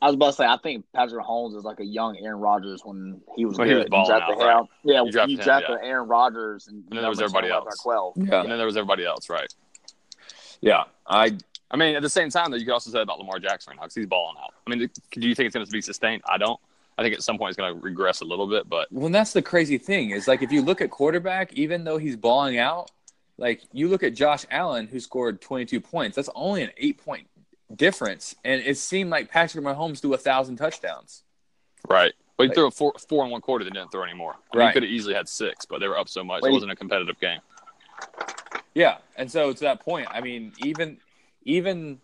[0.00, 2.82] I was about to say, I think Patrick Mahomes is like a young Aaron Rodgers
[2.84, 3.74] when he was When good.
[3.74, 4.60] he was balling drafted out, right.
[4.60, 4.66] him.
[4.84, 7.80] Yeah, You you drafted drafted, him, Aaron Rodgers, and, then there was everybody else.
[7.82, 8.14] Twelve.
[8.16, 9.52] yeah, And then there was everybody else, right?
[10.60, 10.84] yeah.
[11.06, 11.36] I
[11.70, 13.76] I mean, at the same time, though, you could also say about Lamar Jackson right
[13.76, 14.54] now because he's balling out.
[14.66, 16.22] I mean, do you think it's going to be sustained?
[16.26, 16.58] I don't.
[16.96, 19.32] I think at some point it's going to regress a little bit, but Well, that's
[19.32, 22.90] the crazy thing is like if you look at quarterback, even though he's balling out,
[23.36, 26.16] like you look at Josh Allen who scored 22 points.
[26.16, 27.28] That's only an eight point
[27.76, 31.22] difference, and it seemed like Patrick Mahomes threw a thousand touchdowns.
[31.88, 32.12] right.
[32.38, 33.64] Well, he Like- threw a four, four in one quarter.
[33.64, 34.34] They didn't throw anymore.
[34.34, 34.68] I mean, Right.
[34.68, 36.42] He could have easily had six, but they were up so much.
[36.42, 36.50] Wait.
[36.50, 37.40] It wasn't a competitive game.
[38.74, 40.98] Yeah, and so to that point, I mean, even
[41.42, 42.00] even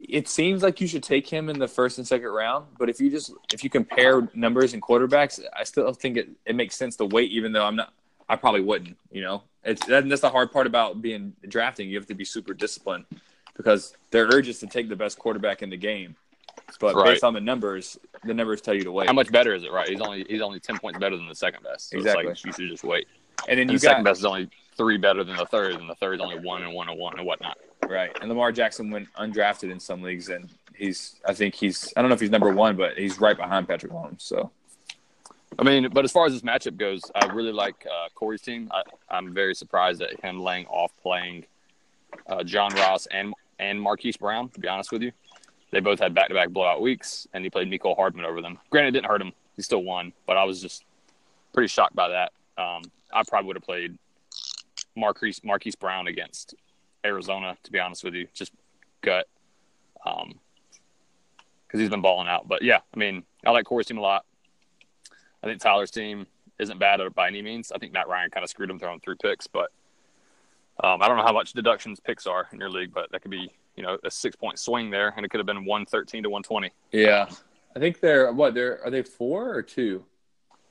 [0.00, 2.66] it seems like you should take him in the first and second round.
[2.78, 6.54] But if you just if you compare numbers and quarterbacks, I still think it, it
[6.54, 7.30] makes sense to wait.
[7.32, 7.92] Even though I'm not,
[8.28, 8.96] I probably wouldn't.
[9.10, 11.88] You know, it's that, that's the hard part about being drafting.
[11.88, 13.06] You have to be super disciplined
[13.56, 16.14] because their urge is to take the best quarterback in the game.
[16.80, 17.12] But Right.
[17.12, 19.06] based on the numbers, the numbers tell you to wait.
[19.06, 19.72] How much better is it?
[19.72, 19.88] Right.
[19.88, 21.90] He's only he's only ten points better than the second best.
[21.90, 22.26] So Exactly.
[22.26, 23.08] Like you should just wait.
[23.48, 25.88] And then And you the second best is only three better than the third, and
[25.88, 27.58] the third is only one and one and one and whatnot.
[27.88, 32.00] Right, and Lamar Jackson went undrafted in some leagues, and he's I think he's I
[32.02, 34.22] don't know if he's number one, but he's right behind Patrick Mahomes.
[34.22, 34.50] So.
[35.58, 38.70] I mean, but as far as this matchup goes, I really like uh, Corey's team.
[38.70, 41.46] I, I'm very surprised at him laying off playing
[42.28, 44.50] uh, John Ross and and Marquise Brown.
[44.50, 45.10] To be honest with you,
[45.72, 48.58] they both had back-to-back blowout weeks, and he played Miko Hardman over them.
[48.70, 50.12] Granted, it didn't hurt him; he still won.
[50.26, 50.84] But I was just
[51.52, 52.32] pretty shocked by that.
[52.62, 52.82] Um,
[53.12, 53.98] I probably would have played
[54.96, 56.54] Marquise Marquise Brown against
[57.08, 57.56] Arizona.
[57.64, 58.52] To be honest with you, just
[59.02, 59.26] gut.
[60.06, 60.38] Um,
[61.66, 62.48] because he's been balling out.
[62.48, 64.24] But yeah, I mean, I like Corey's team a lot.
[65.42, 66.26] I think Tyler's team
[66.58, 67.70] isn't bad by any means.
[67.72, 69.70] I think Matt Ryan kind of screwed him throwing three picks, but
[70.82, 73.30] um, I don't know how much deductions picks are in your league, but that could
[73.30, 76.22] be you know a six point swing there, and it could have been one thirteen
[76.22, 76.70] to one twenty.
[76.90, 77.28] Yeah,
[77.76, 80.04] I think they're what they're are they four or two?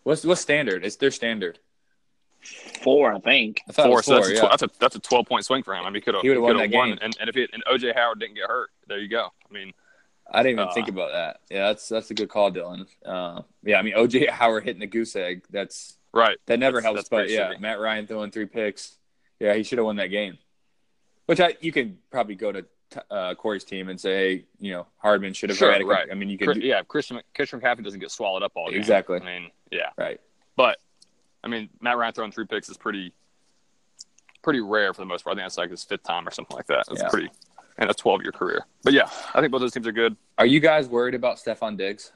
[0.03, 0.85] What's what's standard?
[0.85, 1.59] It's their standard.
[2.83, 3.61] Four, I think.
[3.67, 5.63] I thought it Four, so that's, a tw- that's a that's a twelve point swing
[5.63, 5.81] for him.
[5.83, 6.99] I mean, he could have He would've won that won, game.
[7.01, 9.27] and, and if it, and OJ Howard didn't get hurt, there you go.
[9.49, 9.73] I mean,
[10.31, 11.39] I didn't even uh, think about that.
[11.49, 12.85] Yeah, that's that's a good call, Dylan.
[13.05, 15.43] Uh, yeah, I mean OJ Howard hitting the goose egg.
[15.49, 16.37] That's right?
[16.45, 16.97] that never That's- helps.
[16.97, 17.59] that's But yeah, shitty.
[17.59, 18.97] Matt Ryan throwing three picks.
[19.39, 20.37] Yeah, he should have won that game.
[21.25, 24.71] Which I you can probably go to t- uh, Corey's team and say, hey, you
[24.71, 26.07] know, Hardman should have Sure, had a- right.
[26.09, 28.69] I mean, you could Chris, do, yeah, Christian Christian McCaffrey doesn't get swallowed up all
[28.69, 28.79] game.
[28.79, 29.19] Exactly.
[29.19, 30.21] I mean, yeah, right.
[30.55, 30.77] but
[31.47, 33.13] I mean, Matt Ryan throwing three picks is pretty
[34.43, 35.35] pretty rare for the most part.
[35.35, 36.85] I think that's like his fifth time or something like that.
[36.91, 37.09] It's Yeah.
[37.09, 37.29] pretty
[37.77, 38.65] and a twelve year career.
[38.83, 40.17] But yeah, I think both those teams are good.
[40.37, 42.11] Are you guys worried about Stefon Diggs?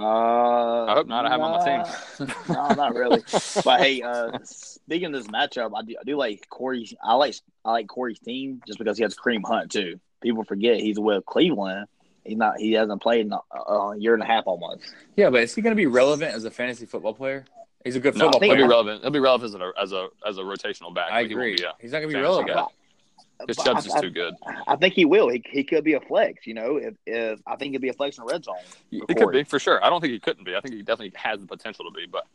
[0.00, 1.26] Uh, I hope not.
[1.26, 2.34] I have him on my team.
[2.48, 3.20] no, not really.
[3.64, 6.88] But hey, uh, speaking of this matchup, I do, I do like Corey.
[7.02, 9.98] I like I like Corey's team just because he has Kareem Hunt too.
[10.20, 11.86] People forget he's with Cleveland.
[12.24, 12.58] He's not.
[12.58, 14.82] He hasn't played in a, a year and a half almost.
[15.16, 17.44] Yeah, but is he going to be relevant as a fantasy football player?
[17.84, 19.02] He's a good No, football he'll be relevant.
[19.02, 21.10] He'll be relevant as a as a as a rotational back.
[21.12, 21.56] I but he agree.
[21.56, 22.48] be a He's not going to be fantasy relevant.
[22.56, 22.66] guy.
[23.46, 24.34] His But Chubb's is too good.
[24.66, 25.28] I think he will.
[25.28, 26.44] He, he could be a flex.
[26.44, 28.56] You know, if, if I think he'd be a flex in the red zone.
[28.90, 29.82] He could be for sure.
[29.84, 30.56] I don't think he couldn't be.
[30.56, 32.26] I think he definitely has the potential to be, but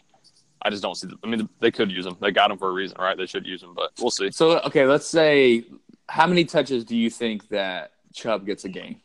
[0.61, 1.07] I just don't see.
[1.07, 2.15] The, I mean, they could use him.
[2.21, 3.17] They got him for a reason, right?
[3.17, 4.31] They should use him, but we'll see.
[4.31, 5.65] So okay, let's say
[6.07, 9.01] how many touches do you think that Chubb gets a game?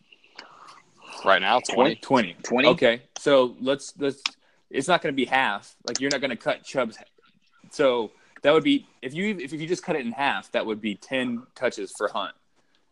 [1.24, 1.97] Right now, twenty.
[1.97, 2.36] 20.
[2.45, 2.68] 20?
[2.68, 3.03] Okay.
[3.18, 4.22] So let's let's
[4.71, 5.77] it's not going to be half.
[5.87, 6.99] Like you're not going to cut Chubb's
[7.71, 8.11] So
[8.43, 10.95] that would be if you if you just cut it in half, that would be
[10.95, 12.35] 10 touches for Hunt.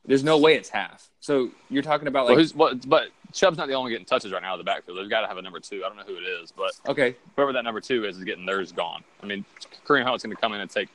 [0.05, 1.11] There's no way it's half.
[1.21, 4.33] So you're talking about Well, like who's, what, but Chubb's not the only getting touches
[4.33, 4.99] right now in the backfield.
[4.99, 5.83] They've got to have a number two.
[5.85, 8.47] I don't know who it is, but okay, whoever that number two is is getting
[8.47, 9.03] theirs gone.
[9.23, 9.45] I mean,
[9.85, 10.89] Kareem Hunt's going to come in and take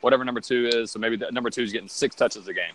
[0.00, 0.90] whatever number two is.
[0.90, 2.72] So maybe that number two is getting six touches a game.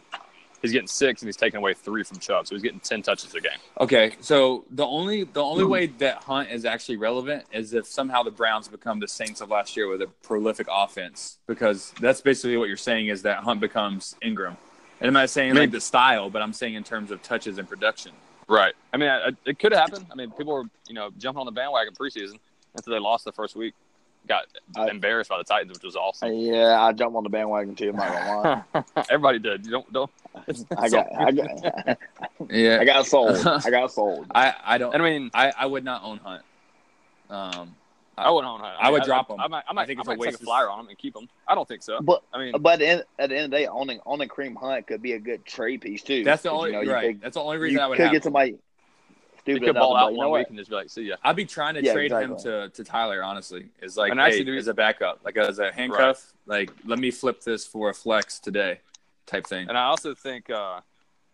[0.64, 3.36] He's getting six, and he's taking away three from Chubb, so he's getting ten touches
[3.36, 3.60] a game.
[3.82, 5.70] Okay, so the only the only hmm.
[5.70, 9.50] way that Hunt is actually relevant is if somehow the Browns become the Saints of
[9.50, 13.60] last year with a prolific offense, because that's basically what you're saying is that Hunt
[13.60, 14.56] becomes Ingram.
[15.02, 17.22] And I'm not saying I mean- like the style, but I'm saying in terms of
[17.22, 18.14] touches and production.
[18.48, 18.74] Right.
[18.94, 20.08] I mean, I, I- it could happen.
[20.10, 22.40] I mean, people were you know jumping on the bandwagon preseason
[22.78, 23.74] after they lost the first week,
[24.28, 24.46] got
[24.76, 26.34] I- embarrassed by the Titans, which was awesome.
[26.34, 27.90] Yeah, I jumped on the bandwagon too.
[27.90, 28.66] I'm not gonna
[28.96, 29.04] lie.
[29.10, 29.66] Everybody did.
[29.66, 30.12] You don't don't.
[30.78, 32.00] I got, I got,
[32.50, 33.38] Yeah, I got sold.
[33.46, 34.28] I got sold.
[34.34, 34.96] I, I don't.
[34.96, 36.42] I mean, I, I would not own Hunt.
[37.30, 37.76] Um,
[38.18, 38.76] I wouldn't own Hunt.
[38.80, 39.40] I would mean, drop him.
[39.40, 40.70] I might, I I might, I think it's might a take waste a of- flyer
[40.70, 41.28] on him and keep him.
[41.48, 42.00] I don't think so.
[42.02, 44.88] But I mean, but in, at the end of the day, owning owning Kareem Hunt
[44.88, 46.24] could be a good trade piece too.
[46.24, 47.12] that's the 'Cause, only you know, you right.
[47.14, 48.12] could- that's the only You reason I would could have.
[48.12, 48.24] get him.
[48.24, 48.56] somebody
[49.46, 51.04] he stupid could ball out like, you know one week and just be like, "See
[51.04, 53.24] ya." I'd be trying to Yeah, trade him to, to Tyler.
[53.24, 56.34] Honestly, is like And hey, actually, do we- as a backup, like as a handcuff.
[56.46, 58.80] Like let me flip this for a flex today,
[59.26, 59.68] type thing.
[59.70, 60.80] And I also think uh,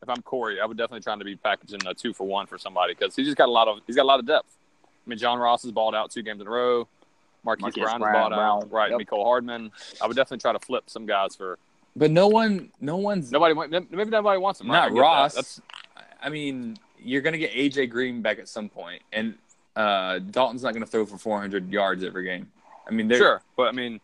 [0.02, 2.58] if I'm Corey, I would definitely try to be packaging a two for one for
[2.58, 4.56] somebody because he's just got a lot of he's got a lot of depth.
[4.86, 6.88] I mean, John Ross has balled out two games in a row.
[7.44, 8.34] Marquise Marquise Brown has Brown, balled
[8.64, 8.72] out.
[8.72, 9.00] Right, yep.
[9.00, 9.72] Mecole Hardman.
[10.02, 11.58] I would definitely try to flip some guys for
[11.96, 14.70] But no one, no one's Nobody, maybe nobody wants him.
[14.70, 14.80] right?
[14.80, 15.02] Not get that.
[15.02, 15.36] Ross.
[15.36, 15.62] That's
[16.22, 19.36] I mean, you're gonna get AJ Green back at some point, and
[19.76, 22.52] uh, Dalton's not gonna throw for 400 yards every game.
[22.88, 24.00] I mean, sure, but I mean,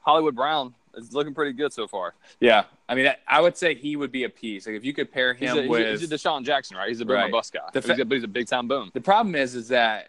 [0.00, 2.14] Hollywood Brown is looking pretty good so far.
[2.40, 4.66] Yeah, I mean, I, I would say he would be a piece.
[4.66, 6.88] Like if you could pair He's him he's, with a, he's a DeSean Jackson, right?
[6.88, 7.32] He's a boom Right.
[7.32, 7.60] bust guy.
[7.72, 8.90] The But he's, a, he's a big time boom.
[8.94, 10.08] The problem is, is that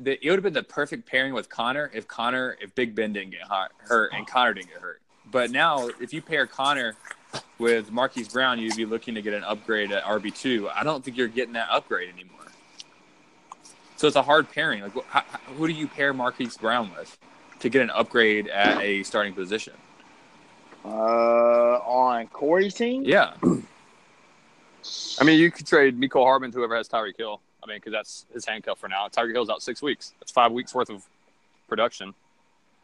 [0.00, 3.12] the, it would have been the perfect pairing with Conner if Conner, if Big Ben
[3.12, 3.42] didn't get
[3.80, 5.00] hurt and Conner didn't get hurt.
[5.30, 6.96] But now, if you pair Conner
[7.58, 10.68] with Marquise Brown, you'd be looking to get an upgrade at RB two.
[10.74, 12.34] I don't think you're getting that upgrade anymore.
[13.96, 14.82] So it's a hard pairing.
[14.82, 17.18] Like, wh- how, how- who do you pair Marquise Brown with
[17.60, 19.72] to get an upgrade at a starting position?
[20.84, 26.88] Uh, on Corey's team, Yeah, I mean, you could trade Miko Hardman to whoever has
[26.88, 27.40] Tyreek Hill.
[27.62, 29.08] I mean, because that's his handcuff for now.
[29.08, 30.14] Tyreek Hill's out six weeks.
[30.20, 31.04] That's five weeks worth of
[31.68, 32.14] production.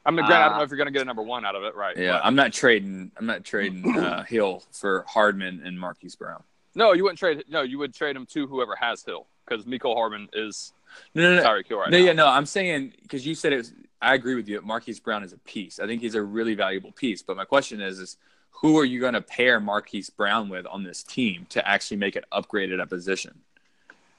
[0.06, 1.54] I mean, granted, I don't know if you're going to get a number one out
[1.56, 1.96] of it, right?
[1.96, 2.12] yeah.
[2.12, 3.10] But- I'm not trading.
[3.16, 6.42] I'm not trading uh, Hill for Hardman and Marquise Brown.
[6.74, 7.44] no, you wouldn't trade.
[7.48, 10.72] No, you would trade him to whoever has Hill because Miko Hardman is
[11.14, 11.42] No, no, no.
[11.42, 12.04] Tyreek Hill right no, now.
[12.04, 12.26] yeah, no.
[12.28, 13.56] I'm saying because you said it.
[13.58, 14.60] Was, I agree with you.
[14.60, 15.80] Marquise Brown is a piece.
[15.80, 17.22] I think he's a really valuable piece.
[17.22, 18.18] But my question is, is
[18.50, 22.14] who are you going to pair Marquise Brown with on this team to actually make
[22.16, 23.40] it upgraded at a position?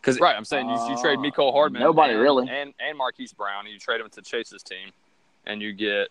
[0.01, 2.49] Because Right, I'm saying you, you trade Uh, Miko Hardman, nobody and, really.
[2.49, 4.89] and and Marquise Brown, and you trade him to Chase's team,
[5.45, 6.09] and you get.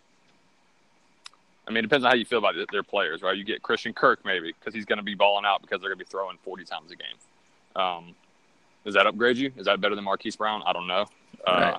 [1.67, 3.35] I mean, it depends on how you feel about their players, right?
[3.35, 5.97] You get Christian Kirk maybe because he's going to be balling out because they're going
[5.97, 7.81] to be throwing 40 times a game.
[7.83, 8.15] Um,
[8.83, 9.51] does that upgrade you?
[9.57, 10.61] Is that better than Marquise Brown?
[10.63, 11.05] I don't know.
[11.45, 11.77] Uh, Right.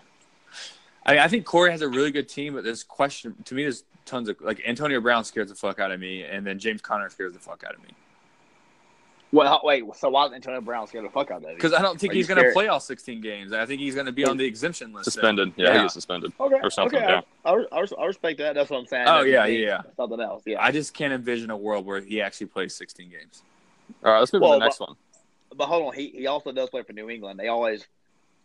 [1.07, 3.63] I, I think Corey has a really good team, but there's question to me.
[3.63, 6.81] There's tons of like Antonio Brown scares the fuck out of me, and then James
[6.81, 7.91] Conner scares the fuck out of me
[9.37, 9.85] Well, wait.
[9.97, 11.57] So why is Antonio Brown scared the fuck out of it?
[11.57, 13.53] because I don't think Are he's going to play all 16 games.
[13.53, 15.05] I think he's going to be on the exemption list.
[15.05, 15.53] Suspended.
[15.57, 15.73] Yeah, Yeah.
[15.75, 16.33] he gets suspended.
[16.41, 16.57] Okay.
[16.63, 17.07] or something, Okay.
[17.07, 17.21] yeah.
[17.45, 18.55] I, I, I, I respect that.
[18.55, 19.07] That's what I'm saying.
[19.07, 19.81] Oh, That's yeah, yeah, yeah.
[19.97, 20.43] Something else.
[20.47, 20.63] Yeah.
[20.63, 23.43] I just can't envision a world where he actually plays 16 games.
[24.05, 24.97] All right, let's move to the next one.
[25.57, 25.95] but hold on.
[25.95, 27.39] He he also does play for New England.
[27.39, 27.87] They always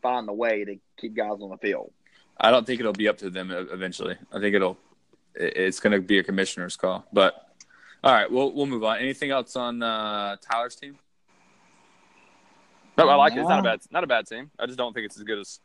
[0.01, 1.91] find a way to keep guys on the field.
[2.39, 4.17] I don't think it'll be up to them eventually.
[4.33, 4.77] I think it'll
[5.35, 7.05] it's going to be a commissioner's call.
[7.13, 7.47] But
[8.03, 8.97] all right, we'll we'll move on.
[8.97, 10.97] Anything else on uh, Tyler's team?
[12.97, 13.39] No, I like it.
[13.39, 14.51] It's not a bad, not a bad team.
[14.59, 15.59] I just don't think it's as good as.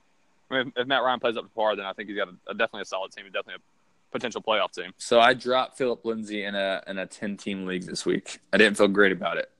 [0.50, 2.28] I mean, if, if Matt Ryan plays up to par, then I think he's got
[2.28, 3.24] a, a definitely a solid team.
[3.24, 4.92] He's definitely a potential playoff team.
[4.98, 8.40] So I dropped Phillip Lindsay in a in a 10 team league this week.
[8.52, 9.50] I didn't feel great about it,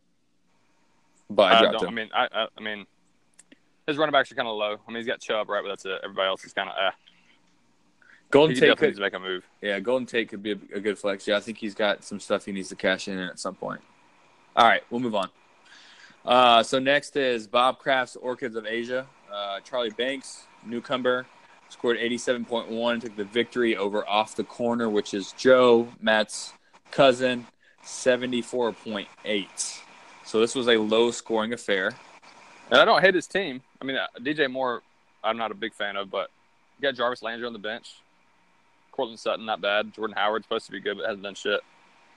[1.31, 1.89] but I I, dropped don't.
[1.89, 2.87] I mean, I, I, I mean,
[3.87, 4.77] his running backs are kind of low.
[4.87, 5.63] I mean, he's got Chubb, right?
[5.63, 6.01] But that's it.
[6.05, 6.75] Everybody else is kind of.
[6.79, 6.91] Eh.
[8.31, 9.45] Golden He Tate could make a move.
[9.63, 11.27] yeah, Golden Tate could be a, a good flex.
[11.27, 13.81] Yeah, I think he's got some stuff he needs to cash in at some point.
[14.57, 15.29] All right, we'll move on.
[16.25, 19.07] Uh, so next is Bob Kraft's Orchids of Asia.
[19.33, 21.27] Uh, Charlie Banks, newcomer,
[21.69, 26.53] scored 87.1, took the victory over Off the Corner, which is Joe, Matt's
[26.91, 27.47] cousin,
[27.85, 29.81] 74.8.
[30.25, 31.95] So this was a low scoring affair.
[32.71, 33.63] And I don't hate his team.
[33.81, 34.83] I mean, uh, DJ Moore,
[35.23, 36.31] I'm not a big fan of, but
[36.79, 37.95] you got Jarvis Landry on the bench.
[38.97, 39.93] Courtland Sutton, not bad.
[39.95, 41.61] Jordan Howard's supposed to be good, but hasn't done shit.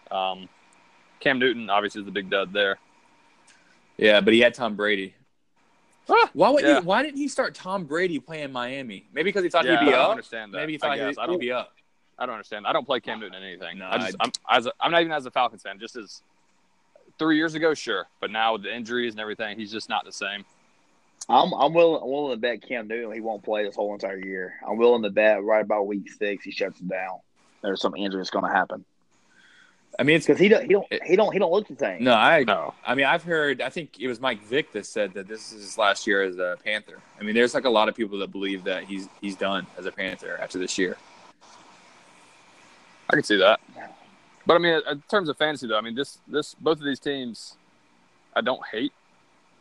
[0.10, 0.48] Um,
[1.20, 2.80] Cam Newton, obviously, is the big dud there.
[3.98, 5.14] Yeah, but he had Tom Brady.
[6.10, 6.80] Ah, Why would yeah.
[6.80, 9.06] he, Why didn't he start Tom Brady playing Miami?
[9.14, 10.10] Maybe because he thought Yeah, he'd be I don't up.
[10.12, 10.58] understand that.
[10.60, 11.74] Maybe he I thought he'd, I don't- be up.
[12.18, 12.66] I don't understand.
[12.68, 13.78] I don't play Cam Newton in anything.
[13.78, 15.80] No, I just, I- I'm, as a, I'm not even as a Falcons fan.
[15.80, 16.22] Just as
[17.18, 20.12] three years ago, sure, but now with the injuries and everything, he's just not the
[20.12, 20.44] same.
[21.28, 24.24] I'm I'm willing I'm willing to bet Cam Newton he won't play this whole entire
[24.24, 24.56] year.
[24.68, 27.20] I'm willing to bet right about week six he shuts it down.
[27.62, 28.86] There's some injury that's going to happen
[30.00, 32.04] I mean, it's because he don't he don't he don't he don't look the same.
[32.04, 32.14] no.
[32.14, 33.62] I No, I mean, I've heard.
[33.62, 36.38] I think it was Mike Vick that said that this is his last year as
[36.38, 37.00] a Panther.
[37.20, 39.86] I mean, there's like a lot of people that believe that he's he's done as
[39.86, 40.96] a Panther after this year.
[43.10, 43.60] I can see that.
[44.46, 47.02] But I mean, in terms of fantasy, though, I mean, this this both of these
[47.02, 47.58] teams,
[48.34, 48.94] I don't hate.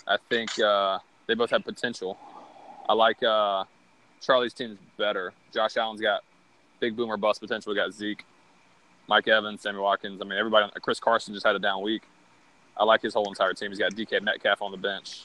[0.07, 2.19] I think uh, they both have potential.
[2.89, 3.65] I like uh,
[4.21, 5.33] Charlie's team's better.
[5.55, 6.23] Josh Allen's got
[6.81, 7.71] big boomer bust potential.
[7.71, 8.25] We got Zeke,
[9.07, 10.21] Mike Evans, Sammy Watkins.
[10.21, 10.69] I mean, everybody.
[10.83, 12.03] Chris Carson just had a down week.
[12.77, 13.71] I like his whole entire team.
[13.71, 15.25] He's got DK Metcalf on the bench.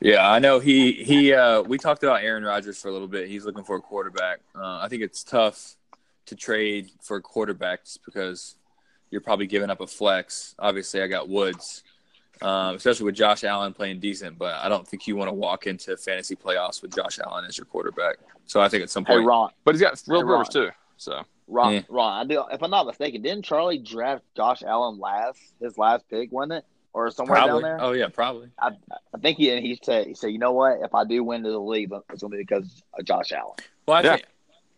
[0.00, 0.60] Yeah, I know.
[0.60, 1.32] He he.
[1.32, 3.28] Uh, we talked about Aaron Rodgers for a little bit.
[3.28, 4.40] He's looking for a quarterback.
[4.54, 5.76] Uh, I think it's tough
[6.26, 8.56] to trade for quarterbacks because
[9.10, 10.54] you're probably giving up a flex.
[10.58, 11.82] Obviously, I got Woods,
[12.42, 14.38] um, especially with Josh Allen playing decent.
[14.38, 17.56] But I don't think you want to walk into fantasy playoffs with Josh Allen as
[17.58, 18.16] your quarterback.
[18.46, 20.66] So I think at some Hey point, Ron, But he's got real Hey, Rivers Ron.
[20.66, 20.70] too.
[20.96, 21.80] So Ron, Yeah.
[21.88, 22.12] Ron.
[22.12, 22.44] I do.
[22.52, 26.64] If I'm not mistaken, didn't Charlie draft Josh Allen last his last pick, wasn't it,
[26.92, 27.62] or somewhere probably.
[27.62, 27.86] down there?
[27.86, 28.48] Oh yeah, probably.
[28.58, 28.70] I,
[29.14, 30.78] I think he and he said he said, you know what?
[30.82, 33.54] If I do win the league, it's going to be because of Josh Allen.
[33.86, 34.10] Well, I Yeah.
[34.16, 34.26] think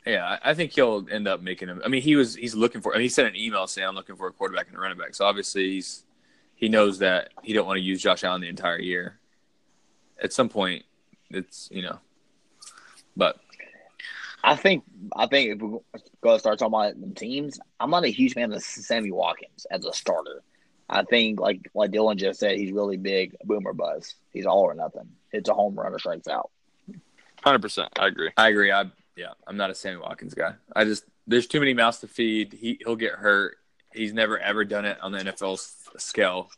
[0.07, 1.83] Yeah, I I think he'll end up making him.
[1.85, 2.93] I mean, he was he's looking for.
[2.95, 4.99] I mean, he sent an email saying I'm looking for a quarterback and a running
[4.99, 5.15] back.
[5.15, 6.05] So obviously he's
[6.57, 9.19] he knows that he don't want to use Josh Allen the entire year.
[10.21, 10.85] At some point,
[11.31, 11.99] it's you know,
[13.17, 13.39] but
[14.43, 14.85] I think
[15.15, 15.79] I think if we
[16.21, 19.67] go to start talking about the teams, I'm not a huge fan of Sammy Watkins
[19.71, 20.43] as a starter.
[20.89, 24.15] I think like like Dylan just said, he's really big boomer buzz.
[24.33, 25.09] He's all or nothing.
[25.33, 26.51] Hits a home run or strikes out.
[27.43, 28.31] Hundred percent, I agree.
[28.37, 28.73] I agree.
[28.73, 28.85] I
[29.17, 30.55] yeah, I'm not a Sammy Watkins guy.
[30.75, 32.53] I just there's too many mouths to feed.
[32.53, 33.59] He he'll get hurt.
[33.93, 35.59] He's never ever done it on the NFL
[35.95, 36.51] s- scale.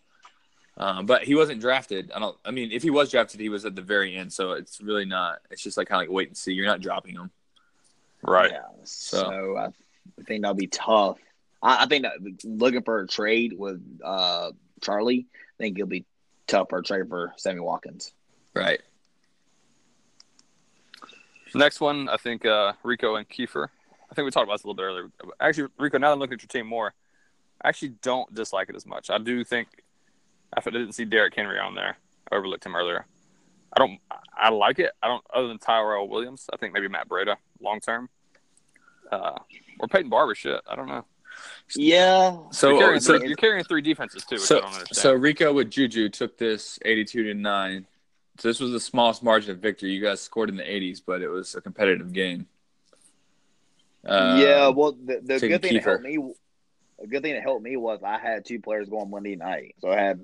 [0.77, 2.13] Um, but he wasn't drafted.
[2.15, 2.37] I don't.
[2.45, 4.33] I mean, if he was drafted, he was at the very end.
[4.33, 5.41] So it's really not.
[5.51, 6.53] It's just like kind of like wait and see.
[6.53, 7.31] You're not dropping him.
[8.23, 8.53] Right.
[8.53, 8.63] Yeah.
[8.85, 9.71] So, I
[10.25, 11.19] think that'll be tough.
[11.63, 12.15] I, I think that
[12.45, 16.05] looking for a trade with uh, Charlie, I think it'll be
[16.47, 18.13] tough for a trade for Sammy Watkins.
[18.55, 18.81] Right.
[21.55, 23.69] Next one, I think uh, Rico and Kiefer.
[24.11, 25.11] I think we talked about this a little bit earlier.
[25.41, 26.93] Actually, Rico, now that I'm looking at your team more,
[27.63, 29.11] I actually don't dislike it as much.
[29.11, 29.69] I do think,
[30.57, 31.97] if I didn't see Derrick Henry on there,
[32.31, 33.07] I overlooked him earlier.
[33.73, 33.99] I don't.
[34.37, 34.93] I like it.
[35.03, 35.25] I don't.
[35.33, 38.09] Other than Tyrell Williams, I think maybe Matt Breida long term,
[39.13, 39.37] uh,
[39.79, 40.35] or Peyton Barber.
[40.35, 41.05] Shit, I don't know.
[41.77, 42.39] Yeah.
[42.51, 44.97] So you're, carrying so three, you're carrying three defenses too, which I so, don't understand.
[44.97, 47.87] so Rico with Juju took this 82 to nine.
[48.39, 49.91] So this was the smallest margin of victory.
[49.91, 52.47] You guys scored in the 80s, but it was a competitive game.
[54.05, 54.69] Uh, yeah.
[54.69, 56.19] Well, the, the good thing that helped me,
[57.03, 59.75] a good thing that helped me was I had two players going Monday night.
[59.81, 60.21] So I had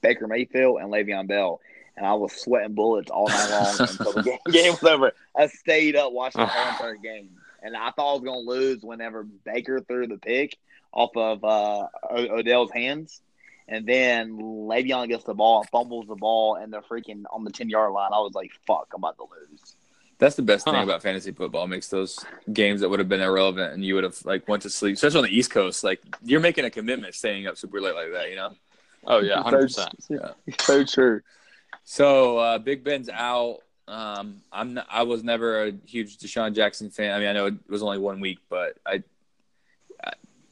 [0.00, 1.60] Baker Mayfield and Le'Veon Bell,
[1.96, 5.12] and I was sweating bullets all night long until the game, game was over.
[5.36, 7.30] I stayed up watching the whole entire game,
[7.62, 10.56] and I thought I was going to lose whenever Baker threw the pick
[10.92, 13.20] off of uh, O- Odell's hands.
[13.68, 17.52] And then Le'Veon gets the ball and fumbles the ball, and they're freaking on the
[17.52, 18.10] ten yard line.
[18.12, 19.76] I was like, "Fuck, I'm about to lose."
[20.20, 21.64] That's the best thing about fantasy football.
[21.64, 24.62] It makes those games that would have been irrelevant and you would have like went
[24.62, 25.82] to sleep, especially on the East Coast.
[25.82, 28.54] Like you're making a commitment staying up super late like that, you know.
[29.06, 29.94] oh yeah, hundred percent.
[30.08, 30.32] Yeah.
[30.60, 31.22] So true.
[31.84, 33.60] So uh, Big Ben's out.
[33.88, 37.12] Um, I'm not, I was never a huge DeSean Jackson fan.
[37.12, 39.02] I mean, I know it was only one week, but I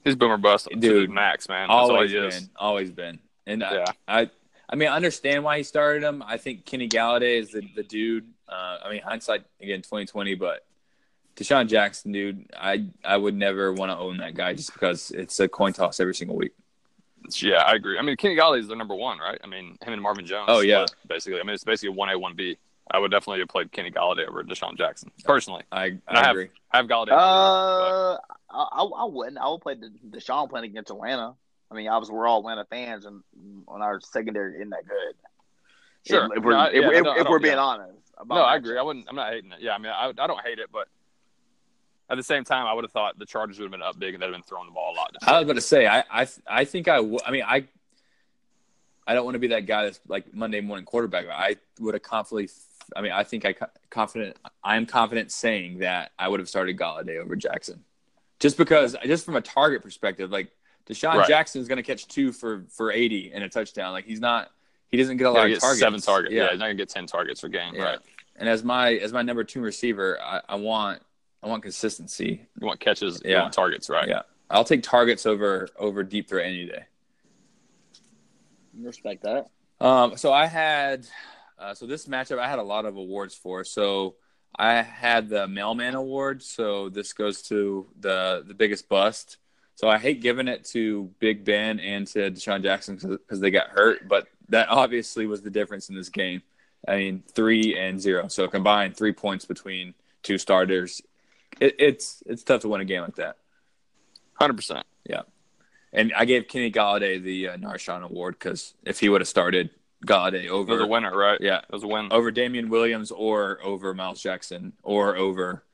[0.05, 1.11] He's boomer bust, Dude, dude.
[1.11, 2.41] Max man, That's all always he is.
[2.41, 3.19] been, always been.
[3.47, 4.31] And I, I,
[4.69, 6.23] I mean, I understand why he started him.
[6.27, 8.27] I think Kenny Golladay is the, the dude.
[8.49, 10.65] Uh, I mean, hindsight again, 2020, but
[11.37, 15.39] DeSean Jackson, dude, I I would never want to own that guy just because it's
[15.41, 16.53] a coin toss every single week.
[17.43, 17.99] Yeah, I agree.
[17.99, 19.39] I mean, Kenny Golladay is their number one, right?
[19.43, 20.47] I mean, him and Marvin Jones.
[20.49, 20.87] Oh, yeah.
[20.87, 21.41] split, basically.
[21.41, 22.57] I mean, it's basically one A, one B.
[22.91, 25.63] I would definitely have played Kenny Golladay over DeSean Jackson personally.
[25.71, 26.49] I And I, I have- agree.
[26.73, 27.11] I have Golladay.
[27.13, 28.17] Uh,
[28.51, 29.37] I, I I wouldn't.
[29.37, 31.35] I would play the DeSean playing against Atlanta.
[31.71, 33.23] I mean, obviously we're all Atlanta fans, and
[33.69, 35.15] on our secondary isn't that good.
[36.07, 36.25] Sure.
[36.33, 37.61] If, if we're No, if, yeah, if, I if we're being yeah.
[37.63, 37.93] honest.
[38.21, 38.65] About no, I that.
[38.65, 38.79] agree.
[38.79, 39.07] I wouldn't.
[39.09, 39.59] I'm not hating it.
[39.61, 40.89] Yeah, I mean, I, I don't hate it, but
[42.11, 44.15] at the same time, I would have thought the Chargers would have been up big
[44.15, 45.15] and they'd have been throwing the ball a lot.
[45.27, 47.65] I was about to say, I I, I think I w- I mean, I
[49.07, 51.27] I don't want to be that guy that's like Monday morning quarterback.
[51.29, 52.51] I would have confidently.
[52.97, 53.55] I mean, I think I
[53.91, 54.37] confident.
[54.65, 57.85] I am confident saying that I would have started Golladay over Jackson,
[58.41, 60.51] just because, just from a target perspective, like
[60.89, 61.29] DeSean Right.
[61.29, 63.93] Jackson is going to catch two for for eighty and a touchdown.
[63.93, 64.51] Like he's not.
[64.91, 65.81] He doesn't get a lot he of targets.
[65.81, 66.33] seven targets.
[66.35, 66.45] Yeah.
[66.45, 66.51] Yeah.
[66.51, 67.75] he's not gonna get ten targets per game.
[67.75, 67.83] Yeah.
[67.83, 67.99] Right.
[68.37, 71.03] And as my as my number two receiver, I, I want
[71.43, 72.47] I want consistency.
[72.61, 73.21] You want catches.
[73.25, 73.43] You Yeah.
[73.43, 73.89] want targets.
[73.91, 74.09] Right.
[74.09, 76.85] Yeah, I'll take targets over over deep threat any day.
[78.81, 79.47] Respect that.
[79.81, 81.07] Um, so I had,
[81.59, 83.65] uh, so this matchup I had a lot of awards for.
[83.65, 84.17] So
[84.57, 86.43] I had the mailman award.
[86.43, 89.39] So this goes to the the biggest bust.
[89.75, 93.69] So I hate giving it to Big Ben and to DeSean Jackson because they got
[93.69, 96.43] hurt, but that obviously was the difference in this game.
[96.87, 98.29] I mean, three and zero.
[98.29, 101.03] So combined three points between two starters.
[101.61, 103.37] It, it's it's tough to win a game like that.
[104.35, 104.87] Hundred percent.
[105.05, 105.23] Yeah,
[105.93, 109.71] and I gave Kenny Golladay the uh, Narshawn Award because if he would have started
[110.07, 111.39] Golladay It over was a winner, right?
[111.41, 112.09] yeah, It was a win.
[112.13, 115.65] over Damien Williams or over Miles Jackson or over.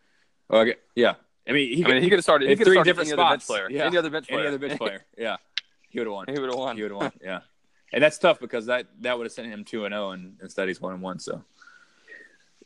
[0.50, 1.14] Okay, yeah.
[1.46, 2.46] I mean, he, I mean, he could have started.
[2.46, 3.46] He in could three started different any other bench spots.
[3.58, 3.70] player.
[3.70, 3.84] Yeah.
[3.86, 4.38] Any other bench player.
[4.40, 5.04] any other bench player.
[5.18, 5.36] Yeah,
[5.90, 6.24] he would have won.
[6.28, 6.76] he would have won.
[6.76, 7.12] He would have won.
[7.22, 7.40] Yeah,
[7.94, 10.66] and that's tough because that that would have sent him two and zero, and instead
[10.66, 11.20] he's one and one.
[11.20, 11.42] So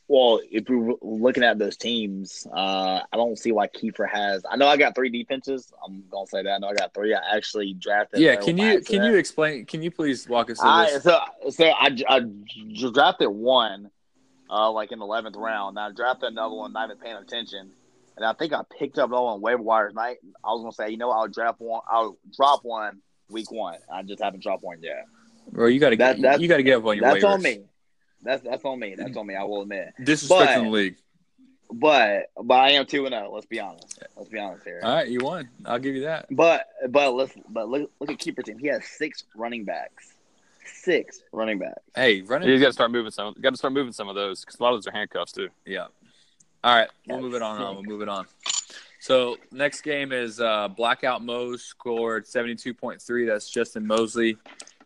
[0.09, 4.43] Well, if we're looking at those teams, uh, I don't see why Kiefer has.
[4.51, 5.71] I know I got three defenses.
[5.85, 6.51] I'm gonna say that.
[6.51, 7.15] I know I got three.
[7.15, 8.21] I actually drafted.
[8.21, 9.67] yeah, can you can you explain?
[9.67, 11.03] Can you please walk us through I, this?
[11.03, 11.21] so
[11.51, 11.91] so I
[12.95, 13.91] drafted one,
[14.49, 15.79] uh, like in the eleventh round.
[15.79, 17.71] I drafted another one, not even paying attention.
[18.17, 19.95] And I think I picked up on waiver wires.
[19.97, 21.83] I, I was gonna say, you know, I'll draft one.
[21.89, 23.79] I'll drop one week one.
[23.93, 25.05] I just haven't dropped one yet.
[25.51, 27.29] Bro, you got to That- that's- you got to give up on your That's waivers.
[27.35, 27.61] on me.
[28.23, 28.95] That's that's on me.
[28.97, 29.35] That's on me.
[29.37, 29.93] I will admit.
[30.01, 30.97] Disrespecting But- the league.
[31.73, 33.31] but but I am two and zero.
[33.33, 34.03] Let's be honest.
[34.17, 34.81] Let's be honest here.
[34.83, 35.49] All right, you won.
[35.65, 36.27] I'll give you that.
[36.31, 38.59] But but let's but look look at keeper team.
[38.59, 40.15] He has six running backs.
[40.65, 41.81] Six running backs.
[41.95, 42.49] Hey, running.
[42.49, 43.35] You got to start moving some.
[43.41, 45.49] Got to start moving some of those because a lot of those are handcuffs too.
[45.65, 45.87] Yeah.
[46.65, 47.63] All right, we'll Yeah, move it on.
[47.63, 47.75] on.
[47.77, 48.27] We'll move it on.
[49.01, 53.25] So next game is uh, Blackout Mose scored seventy two point three.
[53.27, 54.37] That's Justin Mosley.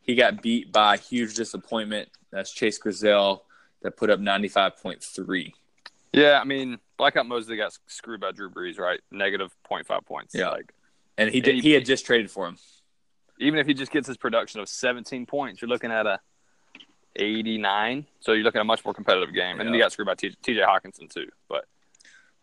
[0.03, 2.09] He got beat by a huge disappointment.
[2.31, 3.45] That's Chase Grizel
[3.83, 5.55] that put up ninety five point three.
[6.13, 9.01] Yeah, I mean, Blackout Mosley got screwed by Drew Brees, right?
[9.11, 10.35] Negative 0.5 points.
[10.35, 10.51] Yeah.
[10.51, 10.71] Like,
[11.17, 12.59] And he did, He- he had just traded for him.
[13.39, 16.21] even if he just gets his production of 17 points, you're looking at a
[17.17, 18.07] 89.
[18.21, 19.59] So you're looking at a much more competitive game.
[19.59, 20.37] And then he got screwed by TJ
[20.67, 21.29] Hockenson, too.
[21.49, 21.65] But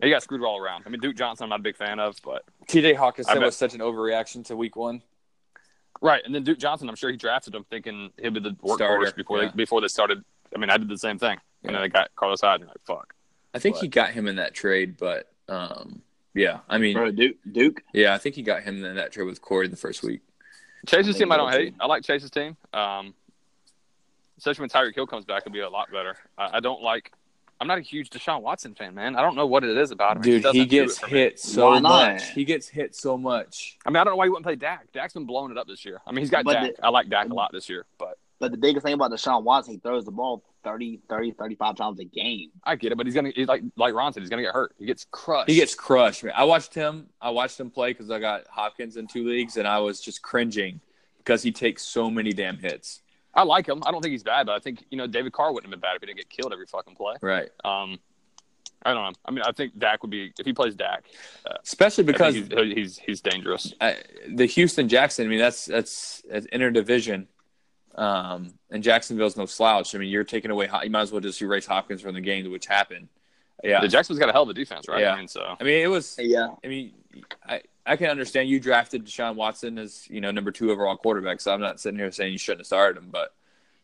[0.01, 0.84] he got screwed all around.
[0.86, 2.93] I mean, Duke Johnson, I'm not a big fan of, but T.J.
[2.95, 5.01] Hockenson was such an overreaction to Week One.
[6.02, 6.22] Right.
[6.26, 9.12] And then Duke Johnson, I'm sure he drafted him thinking he'd be the workhorse Starter,
[9.16, 9.50] before yeah.
[9.50, 10.24] they before they started.
[10.56, 11.38] I mean, I did the same thing.
[11.64, 11.72] And Yeah.
[11.74, 13.14] then they got Carlos Hyde, and like, fuck.
[13.54, 16.02] I think But- he got him in that trade, but um,
[16.34, 17.84] yeah, I mean, Bro, Duke Duke.
[17.93, 20.22] yeah, I think he got him in that trade with Corey the first week.
[20.88, 21.64] Chase's team, I don't so, too.
[21.66, 21.76] hate.
[21.80, 22.56] I like Chase's team.
[22.74, 23.14] Um,
[24.38, 26.16] especially when Tyreek Hill comes back, it'll be a lot better.
[26.38, 27.12] I, I don't like.
[27.62, 29.16] I'm not a huge Deshaun Watson fan, man.
[29.16, 30.22] I don't know what it is about him.
[30.24, 31.10] Dude, just he gets it me.
[31.20, 32.14] hit so Why not?
[32.14, 32.30] much.
[32.32, 33.78] He gets hit so much.
[33.86, 34.91] I mean, I don't know why he wouldn't play Dak.
[34.93, 35.99] Dak's been blowing it up this year.
[36.07, 36.76] I mean, he's got But Dak.
[36.78, 39.43] the- I like Dak a lot this year, but But the biggest thing about Deshaun
[39.43, 42.51] Watson, he throws the ball 30, 30, 35 times a game.
[42.64, 42.97] I get it.
[42.97, 44.74] But he's gonna, he's like, like Ron said, he's gonna get hurt.
[44.80, 45.49] He gets crushed.
[45.49, 46.24] He gets crushed.
[46.24, 46.34] Man.
[46.38, 47.07] I watched him.
[47.22, 50.22] I watched him play because I got Hopkins in two leagues, and I was just
[50.22, 50.80] cringing
[51.18, 53.01] because he takes so many damn hits.
[53.40, 53.82] I like him.
[53.86, 55.88] I don't think he's bad, but I think you know David Carr wouldn't have been
[55.88, 57.16] bad if he didn't get killed every fucking play.
[57.22, 57.50] Right.
[57.64, 57.98] Um,
[58.84, 59.12] I don't know.
[59.26, 61.06] I mean, I think Dak would be if he plays Dak.
[61.64, 63.74] Especially I think because he's, he's he's dangerous.
[63.80, 63.96] I,
[64.28, 65.26] the Houston Jackson.
[65.26, 67.28] I mean, that's that's, that's interdivision,
[67.96, 69.96] um, and Jacksonville's no slouch.
[69.96, 70.70] I mean, you're taking away.
[70.84, 73.08] You might as well just erase Hopkins from the game, which happened.
[73.64, 73.80] Yeah.
[73.80, 75.02] The Jackson's got a hell of a defense, right?
[75.02, 75.14] Yeah.
[75.14, 76.18] I mean, so I mean, it was.
[76.20, 76.50] Yeah.
[76.62, 76.94] I mean,
[77.46, 81.42] I I can understand you drafted Deshaun Watson as you know number two overall quarterback.
[81.42, 83.34] So I'm not sitting here saying you shouldn't have started him, but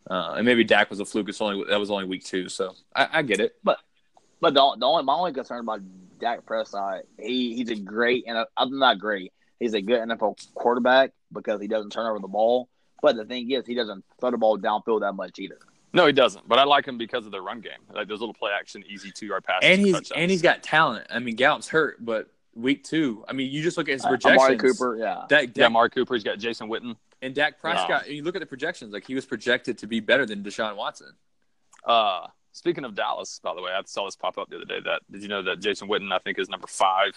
[0.10, 1.28] uh, and maybe Dak was a fluke.
[1.30, 3.56] It's only that was only week two, so I, I get it.
[3.64, 3.80] But
[4.42, 5.82] the, the only my only concern about
[6.20, 9.34] Dak Prescott, he he's a great and I'm not great.
[9.60, 12.70] He's a good NFL quarterback because he doesn't turn over the ball.
[13.02, 15.58] But the thing is, he doesn't throw the ball downfield that much either.
[15.94, 16.48] no, he doesn't.
[16.48, 19.12] But I like him because of the run game, like those little play action, easy
[19.12, 19.68] two yard passes.
[19.68, 20.22] And he's touchdowns.
[20.22, 21.08] and he's got talent.
[21.10, 24.10] I mean, Gallup's hurt, but week two, I mean, you just look at his Uh,
[24.10, 24.42] projections.
[24.44, 25.26] Amari Cooper, yeah.
[25.28, 26.14] Dak, yeah, Dak, Mark Cooper.
[26.16, 26.96] He's got Jason Witten.
[27.22, 28.10] and Dak Prescott.
[28.10, 31.14] You look at the projections; like he was projected to be better than Deshaun Watson.
[31.86, 34.80] Uh, speaking of Dallas, by the way, I saw this pop up the other day.
[34.84, 37.16] That did you know that Jason Witten I think is number five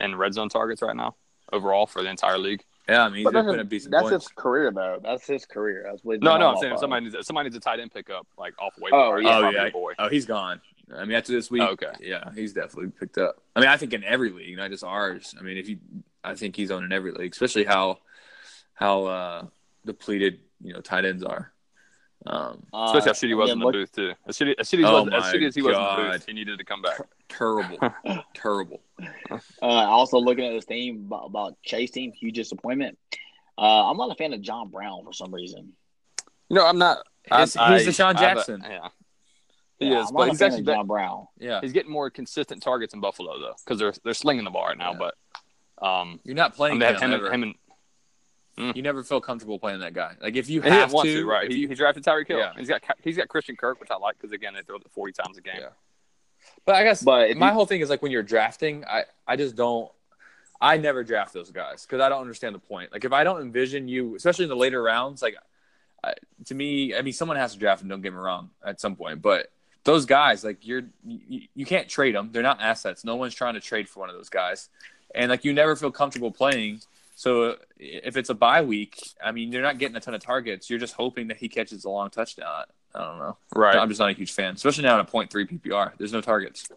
[0.00, 1.16] in red zone targets right now
[1.52, 2.62] overall for the entire league.
[2.88, 4.24] Yeah, I mean, he's But been that's, putting up decent that's points.
[4.26, 4.98] his career, though.
[5.02, 5.82] That's his career.
[5.86, 8.26] That's what he's No, no, I'm saying somebody needs somebody needs a tight end pickup
[8.38, 9.36] like off the Oh, yeah.
[9.38, 9.92] Oh yeah, boy.
[9.98, 10.60] oh he's gone.
[10.96, 11.92] I mean, after this week, Oh, okay.
[12.00, 13.42] yeah, he's definitely picked up.
[13.54, 15.34] I mean, I think in every league, not just ours.
[15.38, 15.78] I mean, if you,
[16.24, 17.98] I think he's on in every league, especially how
[18.74, 19.46] how uh,
[19.84, 21.52] depleted you know tight ends are.
[22.26, 24.12] Um, Uh, Especially how shitty he was and in the look- booth too.
[24.26, 26.10] As shitty as shitty, as, Oh was, as, my shitty as he was in the
[26.12, 26.98] booth, he needed to come back.
[27.28, 27.78] terrible,
[28.34, 28.80] terrible.
[29.62, 32.98] Uh, also looking at this team about, about Chase team, huge disappointment.
[33.56, 35.72] Uh, I'm not a fan of John Brown for some reason.
[36.48, 36.98] You know, I'm not.
[37.30, 38.62] I- He's- I- he's Deshaun I a- Jackson.
[38.68, 38.88] yeah,
[39.78, 41.26] he Yeah, is, but he's actually John Brown.
[41.38, 44.66] Yeah, he's getting more consistent targets in Buffalo though, because they're they're slinging the ball
[44.66, 44.92] right now.
[44.92, 45.10] Yeah.
[45.78, 47.54] But um, you're not playing they him, him, and, him
[48.56, 50.14] and You never feel comfortable playing that guy.
[50.20, 51.50] Like if you And have to, to, right?
[51.50, 52.38] He, you- he drafted Tyreek Hill.
[52.38, 52.52] Yeah.
[52.58, 55.12] He's got he's got Christian Kirk, which I like because again they throw it forty
[55.12, 55.54] times a game.
[55.60, 55.68] Yeah.
[56.64, 59.36] But I guess But my you- whole thing is like when you're drafting, I, I
[59.36, 59.90] just don't.
[60.60, 62.90] I never draft those guys because I don't understand the point.
[62.90, 65.36] Like if I don't envision you, especially in the later rounds, like
[66.02, 66.14] I,
[66.46, 67.88] to me, I mean, someone has to draft them.
[67.88, 69.52] Don't get me wrong, at some point, but
[69.84, 72.30] those guys, like you're, you, you can't trade them.
[72.32, 73.04] They're not assets.
[73.04, 74.68] No one's trying to trade for one of those guys,
[75.14, 76.80] and like you never feel comfortable playing.
[77.14, 80.70] So if it's a bye week, I mean, you're not getting a ton of targets.
[80.70, 82.64] You're just hoping that he catches a long touchdown.
[82.94, 83.36] I don't know.
[83.54, 83.76] Right.
[83.76, 85.92] I'm just not a huge fan, especially now in a point three PPR.
[85.98, 86.68] There's no targets.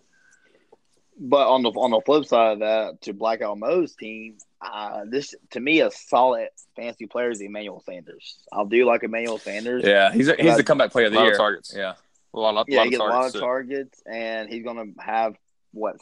[1.19, 5.35] But on the on the flip side of that, to Blackout Mo's team, uh, this
[5.51, 8.39] to me a solid fantasy player is Emmanuel Sanders.
[8.51, 9.83] I'll do like Emmanuel Sanders.
[9.85, 11.37] Yeah, he's a, he's the comeback player of the year.
[11.37, 11.73] targets.
[11.75, 11.93] Yeah,
[12.33, 13.27] A lot, lot, Yeah, lot he of gets a lot targets.
[13.27, 13.45] of too.
[13.45, 15.35] targets, and he's going to have
[15.73, 15.95] what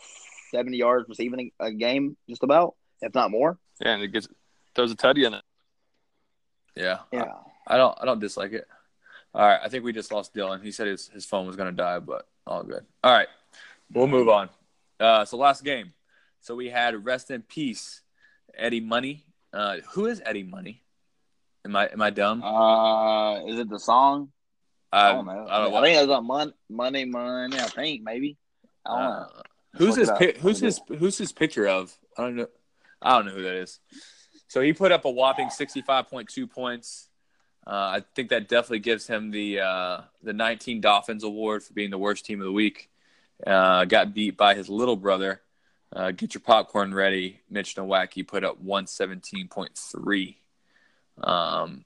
[0.51, 3.57] seventy yards receiving a game, just about, if not more.
[3.82, 4.27] Yeah, and it gets
[4.75, 5.43] throws a tutty in it.
[6.75, 6.99] yeah.
[7.11, 7.32] Yeah,
[7.67, 8.67] I don't I don't dislike it.
[9.34, 10.63] All right, I think we just lost Dylan.
[10.63, 12.86] He said his his phone was gonna die, but all good.
[13.03, 13.27] All right,
[13.93, 14.49] we'll move on.
[14.99, 15.93] Uh, so last game.
[16.41, 18.01] So we had rest in peace,
[18.55, 19.25] Eddie Money.
[19.53, 20.84] Uh, who is Eddie Money?
[21.65, 22.41] Am I am I dumb?
[22.43, 24.32] uh, is it the song?
[24.91, 25.47] I don't know.
[25.49, 27.59] I don't I think it's a mon- money, money.
[27.59, 28.37] I think maybe.
[28.85, 29.09] I don't know.
[29.09, 29.41] Uh,
[29.75, 31.95] Who's Look his pi- who's his who's his picture of?
[32.17, 32.47] I don't know.
[33.01, 33.79] I don't know who that is.
[34.47, 37.07] So he put up a whopping sixty five point two points.
[37.67, 37.69] Uh,
[37.99, 41.99] I think that definitely gives him the uh, the nineteen Dolphins award for being the
[41.99, 42.89] worst team of the week.
[43.45, 45.39] Uh, got beat by his little brother.
[45.95, 47.41] Uh, get your popcorn ready.
[47.49, 50.39] Mitch Nowacki put up one seventeen point three.
[51.21, 51.85] Um,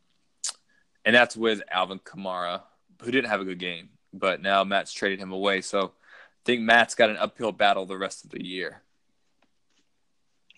[1.03, 2.61] and that's with Alvin Kamara,
[3.03, 5.61] who didn't have a good game, but now Matt's traded him away.
[5.61, 8.81] So I think Matt's got an uphill battle the rest of the year.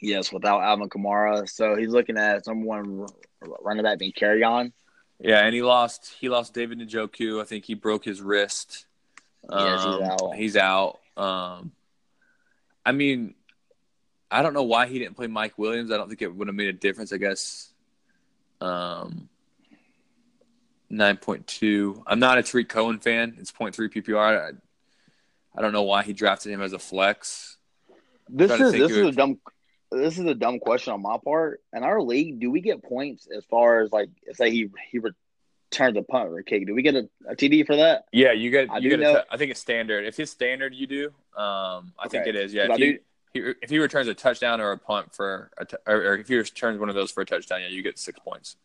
[0.01, 3.07] Yes, without Alvin Kamara, so he's looking at someone
[3.41, 4.71] r- running back being Kerryon.
[5.19, 6.13] Yeah, and he lost.
[6.19, 7.41] He lost David Njoku.
[7.41, 8.85] I think he broke his wrist.
[9.49, 10.35] Yes, he's Um, out.
[10.35, 10.99] He's out.
[11.15, 11.71] Um,
[12.85, 13.35] I mean,
[14.29, 15.91] I don't know why he didn't play Mike Williams.
[15.91, 17.13] I don't think it would have made a difference.
[17.13, 17.71] I guess.
[18.59, 19.29] Um,
[20.89, 22.03] nine point two.
[22.07, 23.35] I'm not a Tarik Cohen fan.
[23.39, 24.17] It's 0.3 PPR.
[24.53, 27.57] I, I don't know why he drafted him as a flex.
[28.29, 29.39] This Trying to is think this who is a dumb
[29.91, 31.61] this is a dumb question on my part.
[31.73, 35.95] In our league, do we get points as far as like say he he returns
[35.97, 36.65] a punt or a kick?
[36.65, 38.05] Do we get a, a TD for that?
[38.11, 38.69] Yeah, you get.
[38.69, 38.99] I You do get.
[38.99, 40.05] know- A t- I think it's standard.
[40.05, 41.05] If it's standard, you do.
[41.39, 42.53] Um, I think it is.
[42.53, 42.63] Yeah.
[42.65, 42.99] If I he, do-
[43.33, 46.27] he, if he returns a touchdown or a punt for, a t- or, or if
[46.27, 48.55] he returns one of those for a touchdown, yeah, you get six points.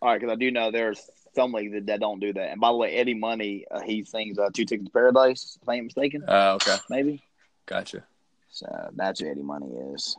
[0.00, 1.00] All right, because I do know there's
[1.34, 2.50] some leagues that, that don't do that.
[2.52, 5.58] And by the way, Eddie Money uh, he sings uh, Two Tickets to Paradise.
[5.62, 7.22] If I ain't mistaken, Uh, okay, maybe.
[7.66, 8.04] gotcha.
[8.50, 10.16] So that's who Eddie Money is.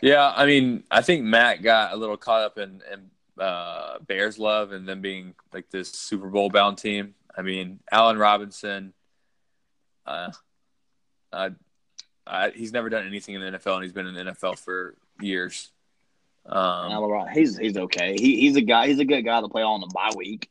[0.00, 3.10] Yeah, I mean, I think Matt got a little caught up in, in
[3.42, 7.14] uh, Bears love and them being like this Super Bowl bound team.
[7.36, 8.92] I mean, Allen Robinson,
[10.06, 10.30] uh,
[11.32, 11.50] uh,
[12.26, 14.94] I, he's never done anything in the NFL, and he's been in the NFL for
[15.20, 15.70] years.
[16.46, 18.16] Um, he's he's okay.
[18.18, 18.88] He, he's a guy.
[18.88, 20.50] He's a good guy to play on the bye week.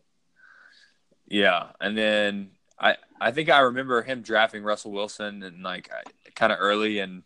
[1.28, 5.90] Yeah, and then I I think I remember him drafting Russell Wilson and like
[6.36, 7.24] kind of early, and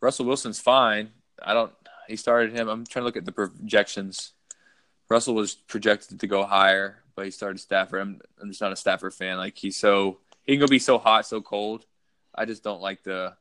[0.00, 1.10] Russell Wilson's fine.
[1.40, 1.72] I don't.
[2.08, 2.68] He started him.
[2.68, 4.32] I'm trying to look at the projections.
[5.08, 8.00] Russell was projected to go higher, but he started Stafford.
[8.00, 9.36] I'm I'm just not a Stafford fan.
[9.36, 11.86] Like he's so he can go be so hot, so cold.
[12.34, 13.34] I just don't like the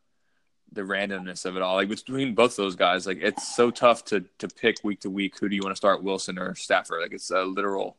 [0.74, 1.76] the randomness of it all.
[1.76, 5.38] Like between both those guys, like it's so tough to to pick week to week.
[5.40, 7.02] Who do you want to start, Wilson or Stafford?
[7.02, 7.98] Like it's a literal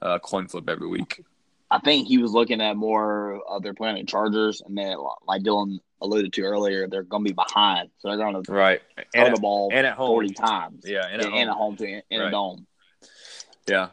[0.00, 1.24] uh, coin flip every week.
[1.70, 4.96] I think he was looking at more of their playing Chargers, and then
[5.26, 8.80] like Dylan alluded to earlier, they're going to be behind, so they're going to Right.
[9.14, 10.08] throw And, the ball and at home.
[10.08, 10.84] forty times.
[10.86, 11.76] Yeah, and at in, in a home.
[11.76, 12.28] home to in Right.
[12.28, 12.66] a dome.
[13.66, 13.88] Yeah.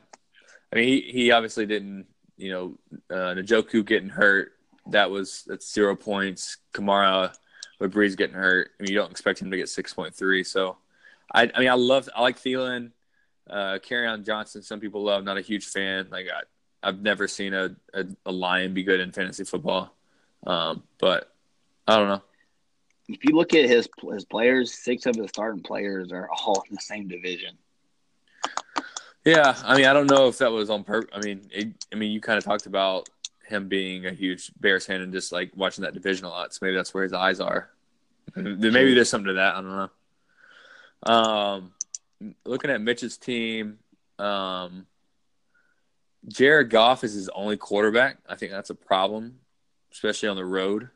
[0.71, 2.07] I mean, he, he obviously didn't,
[2.37, 2.77] you know,
[3.09, 4.51] uh, Njoku getting hurt.
[4.87, 6.57] That was that's zero points.
[6.73, 7.33] Kamara
[7.81, 8.71] with Brees getting hurt.
[8.79, 10.43] I mean, you don't expect him to get six point three.
[10.43, 10.77] So,
[11.33, 12.91] I, I mean, I love, I like Thielen,
[13.49, 14.61] uh, on Johnson.
[14.61, 15.23] Some people love.
[15.23, 16.07] Not a huge fan.
[16.11, 19.93] Like I, I've never seen a, a, a lion be good in fantasy football.
[20.45, 21.33] Um, but
[21.87, 22.21] I don't know.
[23.09, 26.75] If you look at his his players, six of his starting players are all in
[26.75, 27.57] the same division.
[29.25, 31.11] Yeah, I mean, I don't know if that was on purpose.
[31.13, 33.09] I mean, it, I mean, you kind of talked about
[33.51, 36.53] him being a huge Bears fan and just like watching that division a lot.
[36.53, 37.69] So maybe that's where his eyes are.
[38.35, 39.55] Maybe there's something to that.
[39.55, 39.89] I don't
[41.07, 41.13] know.
[41.13, 41.73] Um,
[42.45, 43.79] looking at Mitch's team,
[44.19, 44.85] um,
[46.27, 48.17] Jared Goff is his only quarterback.
[48.27, 49.39] I think that's a problem,
[49.91, 50.89] especially on the road.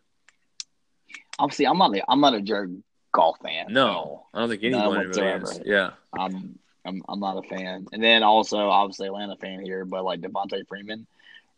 [1.40, 2.82] Obviously, I'm not a, I'm not a Jared
[3.12, 3.68] Goff fan.
[3.70, 5.62] No, I don't think anyone really is.
[5.66, 7.88] Yeah, I'm I'm I'm not a fan.
[7.92, 11.08] And then also obviously Atlanta fan here, but like Devonta Freeman,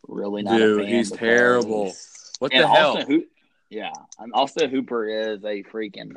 [0.08, 1.94] really not Dude, he's terrible.
[2.40, 2.98] What the hell?
[2.98, 3.26] Austin Ho-
[3.70, 6.14] yeah, and Austin Hooper is a freaking.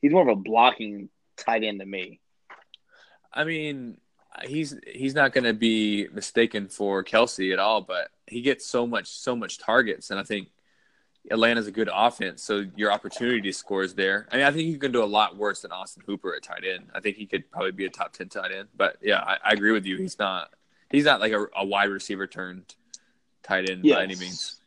[0.00, 2.20] He's more of a blocking tight end to me.
[3.32, 3.98] I mean,
[4.44, 8.86] he's he's not going to be mistaken for Kelce at all, but he gets so
[8.86, 10.48] much so much targets, and I think
[11.30, 14.26] Atlanta's a good offense, so your opportunity scores there.
[14.32, 16.64] I mean, I think he can do a lot worse than Austin Hooper at tight
[16.64, 16.90] end.
[16.94, 19.50] I think he could probably be a top ten tight end, but yeah, I, I
[19.52, 19.96] agree with you.
[19.98, 20.50] He's not
[20.90, 22.74] he's not like a, a wide receiver turned
[23.42, 24.60] tight end by any means.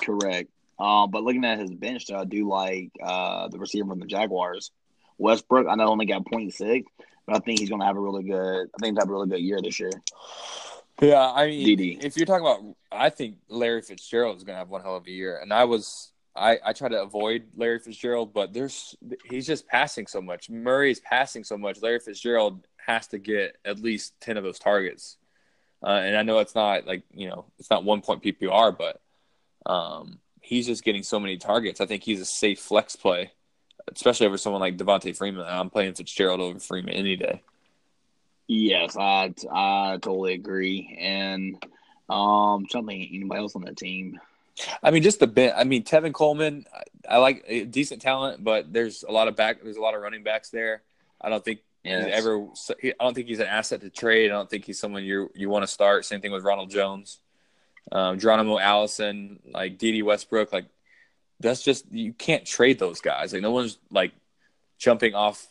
[0.00, 0.50] Correct.
[0.78, 4.06] Um, but looking at his bench, though, I do like uh, the receiver from the
[4.06, 4.70] Jaguars,
[5.18, 5.66] Westbrook.
[5.68, 6.84] I know only got 0.6,
[7.26, 8.68] but I think he's going to have a really good.
[8.74, 9.92] I think he's have a really good year this year.
[11.00, 12.04] Yeah, I mean, DD.
[12.04, 15.06] if you're talking about, I think Larry Fitzgerald is going to have one hell of
[15.06, 18.94] a year, and I was, I, I try to avoid Larry Fitzgerald, but there's,
[19.28, 20.50] he's just passing so much.
[20.50, 21.80] Murray's passing so much.
[21.80, 25.16] Larry Fitzgerald has to get at least ten of those targets,
[25.82, 29.00] uh, and I know it's not like you know, it's not one point PPR, but
[29.70, 31.80] um, he's just getting so many targets.
[31.80, 33.32] I think he's a safe flex play,
[33.94, 35.44] especially over someone like Devonta Freeman.
[35.46, 37.42] I'm playing Fitzgerald over Freeman any day.
[38.46, 40.96] Yes, I I totally agree.
[41.00, 41.64] And
[42.08, 44.20] um, something anybody else on the team?
[44.82, 45.54] I mean, just the bit.
[45.56, 46.66] I mean, Tevin Coleman.
[46.74, 49.62] I, I like eh, decent talent, but there's a lot of back.
[49.62, 50.82] There's a lot of running backs there.
[51.20, 52.04] I don't think Yes.
[52.04, 52.46] he's ever.
[52.84, 54.30] I don't think he's an asset to trade.
[54.30, 56.04] I don't think he's someone you you want to start.
[56.04, 57.18] Same thing with Ronald Jones,
[57.90, 60.52] um, Geronimo Allison, like Dede Westbrook.
[60.52, 60.66] Like
[61.40, 63.32] that's just you can't trade those guys.
[63.32, 64.12] Like no one's like
[64.78, 65.46] jumping off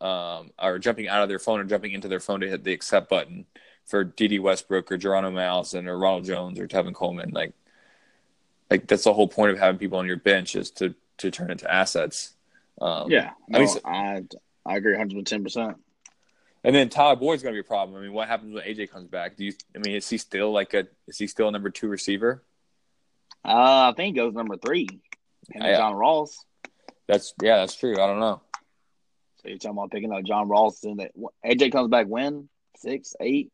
[0.00, 2.72] um, or jumping out of their phone or jumping into their phone to hit the
[2.72, 3.46] accept button
[3.86, 7.30] for Dede Westbrook or Geronimo Allison or Ronald Jones or Tevin Coleman.
[7.30, 7.52] Like
[8.70, 11.50] like that's the whole point of having people on your bench is to to turn
[11.50, 12.34] into assets.
[12.80, 14.22] Um, Yeah, I mean, no, I
[14.68, 15.76] I agree, hundred ten percent.
[16.62, 17.96] And then Tyler Boyd's gonna be a problem.
[17.98, 19.36] I mean, what happens when AJ comes back?
[19.36, 19.54] Do you?
[19.74, 20.86] I mean, is he still like a?
[21.06, 22.44] Is he still a number two receiver?
[23.44, 24.88] Uh, I think he goes number three.
[25.54, 25.76] And.
[25.76, 26.44] John Ross.
[27.06, 27.94] That's yeah, that's true.
[27.94, 28.42] I don't know.
[29.36, 31.12] So you're talking about picking up John Ross and that
[31.46, 33.50] AJ comes back when six, eight.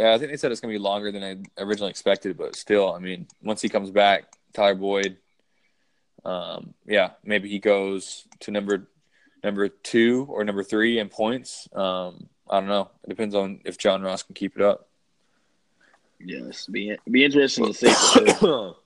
[0.00, 2.92] Yeah, I think they said it's gonna be longer than I originally expected, but still,
[2.92, 4.24] I mean, once he comes back,
[4.54, 5.18] Tyler Boyd,
[6.24, 8.88] um, yeah, maybe he goes to number
[9.46, 11.68] number two or number three in points.
[11.72, 12.90] Um, I don't know.
[13.04, 14.88] It depends on if John Ross can keep it up.
[16.18, 18.36] Yes, be be interesting to see.
[18.46, 18.76] All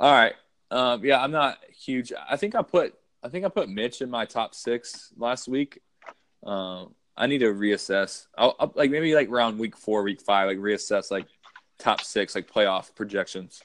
[0.00, 0.34] right.
[0.70, 2.12] Um, yeah, I'm not huge.
[2.28, 5.80] I think I put I think I put Mitch in my top six last week.
[6.44, 8.26] Um, I need to reassess.
[8.36, 11.26] I'll, I'll like maybe like around week four, week five, like reassess like
[11.78, 13.62] top six, like playoff projections.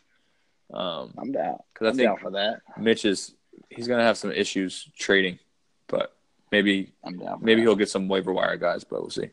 [0.73, 1.57] Um, I'm down.
[1.73, 2.61] 'Cause I think- down for that.
[2.77, 3.33] Mitch is
[3.69, 5.39] he's gonna have some issues trading,
[5.91, 6.15] but
[6.51, 6.91] maybe.
[7.05, 7.59] Maybe that.
[7.61, 9.29] he'll get some waiver wire guys, but we'll see.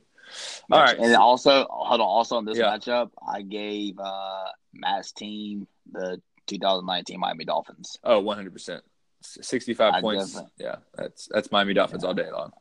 [0.71, 0.99] All right.
[0.99, 2.07] And also, hold on.
[2.07, 2.77] Also, in this Yeah.
[2.77, 4.45] matchup, I gave uh,
[4.75, 7.97] Matt's team the 2019 Miami Dolphins.
[8.05, 8.85] Oh, 100 percent.
[9.23, 10.33] 65 I points.
[10.33, 12.53] definitely- Yeah, that's that's Miami Dolphins all day long.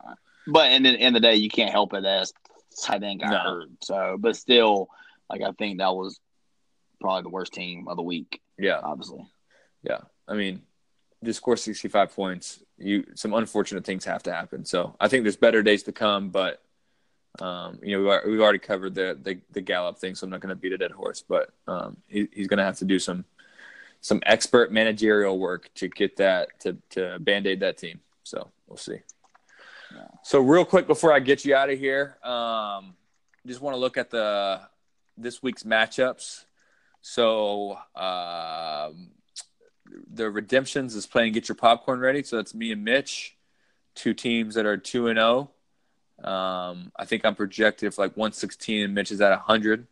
[0.47, 2.31] But in the end of the day, you can't help it as
[2.81, 3.37] tight end got No.
[3.39, 3.69] hurt.
[3.83, 4.89] So, but still,
[5.29, 6.19] like I think that was
[7.01, 8.41] probably the worst team of the week.
[8.57, 8.79] Yeah.
[8.81, 9.27] Obviously,
[9.83, 10.63] Yeah, I mean,
[11.23, 14.65] to score 65 points, you some unfortunate things have to happen.
[14.65, 16.61] So I think there's better days to come, but
[17.39, 20.41] um, you know we've, we've already covered the, the the Gallup thing, so I'm not
[20.41, 21.23] going to beat a dead horse.
[21.27, 23.25] But um, he, he's going to have to do some
[24.01, 27.99] some expert managerial work to get that to to band aid that team.
[28.23, 28.99] So we'll see.
[30.23, 32.95] So real quick before I get you out of here, um,
[33.45, 34.61] just want to look at the
[35.17, 36.45] this week's matchups.
[37.01, 39.11] So um,
[40.13, 42.23] the Redemptions is playing Get Your Popcorn Ready.
[42.23, 43.35] So that's me and Mitch,
[43.95, 45.51] two teams that are two and zero.
[46.23, 49.87] Um, I think I'm projected for like 116, and Mitch is at 100.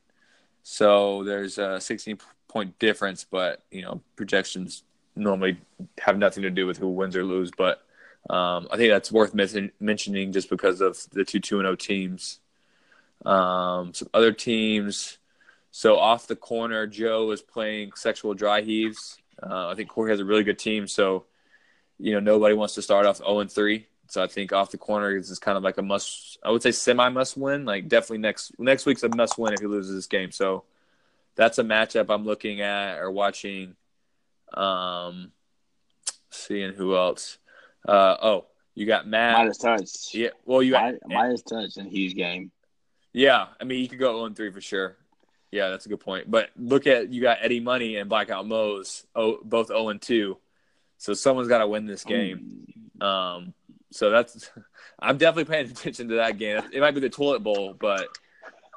[0.64, 2.18] So there's a 16
[2.48, 4.84] point difference, but you know projections
[5.16, 5.60] normally
[6.00, 7.52] have nothing to do with who wins or lose.
[7.56, 7.84] But
[8.30, 11.76] um, I think that's worth men- mentioning just because of the two two and zero
[11.76, 12.40] teams.
[13.26, 15.18] Um, some other teams.
[15.72, 19.18] So off the corner, Joe is playing sexual dry heaves.
[19.48, 21.26] Uh, I think Corey has a really good team, so
[22.00, 23.88] you know nobody wants to start off zero and three.
[24.08, 26.38] So I think off the corner is kind of like a must.
[26.44, 27.66] I would say semi must win.
[27.66, 30.32] Like definitely next next week's a must win if he loses this game.
[30.32, 30.64] So
[31.36, 33.76] that's a matchup I'm looking at or watching.
[34.54, 35.32] Um,
[36.30, 37.38] seeing who else.
[37.88, 39.38] Uh, oh, you got Matt.
[39.38, 40.14] minus touch.
[40.14, 40.30] Yeah.
[40.46, 42.52] Well, you got Mi- minus touch in a huge game.
[43.14, 44.98] yeah, I mean, you could go 0 3 for sure.
[45.56, 46.30] Yeah, that's a good point.
[46.30, 50.38] But look at you got Eddie Money and Blackout Mose, oh, both 0 and 2.
[50.98, 52.68] So someone's got to win this game.
[53.00, 53.54] Um,
[53.92, 54.50] so that's
[55.00, 56.62] I'm definitely paying attention to that game.
[56.74, 58.08] It might be the toilet bowl, but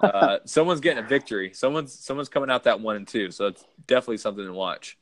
[0.01, 1.53] uh, someone's getting a victory.
[1.53, 3.33] Someone's someone's coming out that one and two.
[3.33, 4.99] So it's definitely something to watch.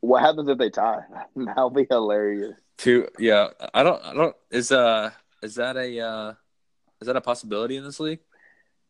[0.00, 1.00] What happens if they tie?
[1.36, 2.56] That'll be hilarious.
[2.78, 3.48] Two, yeah.
[3.74, 4.02] I don't.
[4.02, 4.36] I don't.
[4.50, 5.10] Is uh
[5.42, 6.32] is that a uh
[7.00, 8.20] is that a possibility in this league?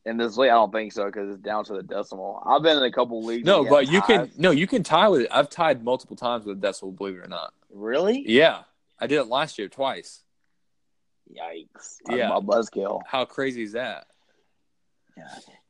[0.07, 2.43] In this league, I don't think so because it's down to the decimal.
[2.45, 3.47] I've been in a couple leagues.
[3.47, 5.29] No, but you can no, you can tie with it.
[5.31, 7.55] I've tied multiple times with decimal, believe it or not.
[7.73, 8.23] really.
[8.27, 8.63] Yeah,
[8.99, 10.21] I did it last year twice.
[11.35, 11.97] Yikes!
[12.11, 12.29] Yeah.
[12.29, 13.01] my buzzkill.
[13.07, 14.07] How crazy is that?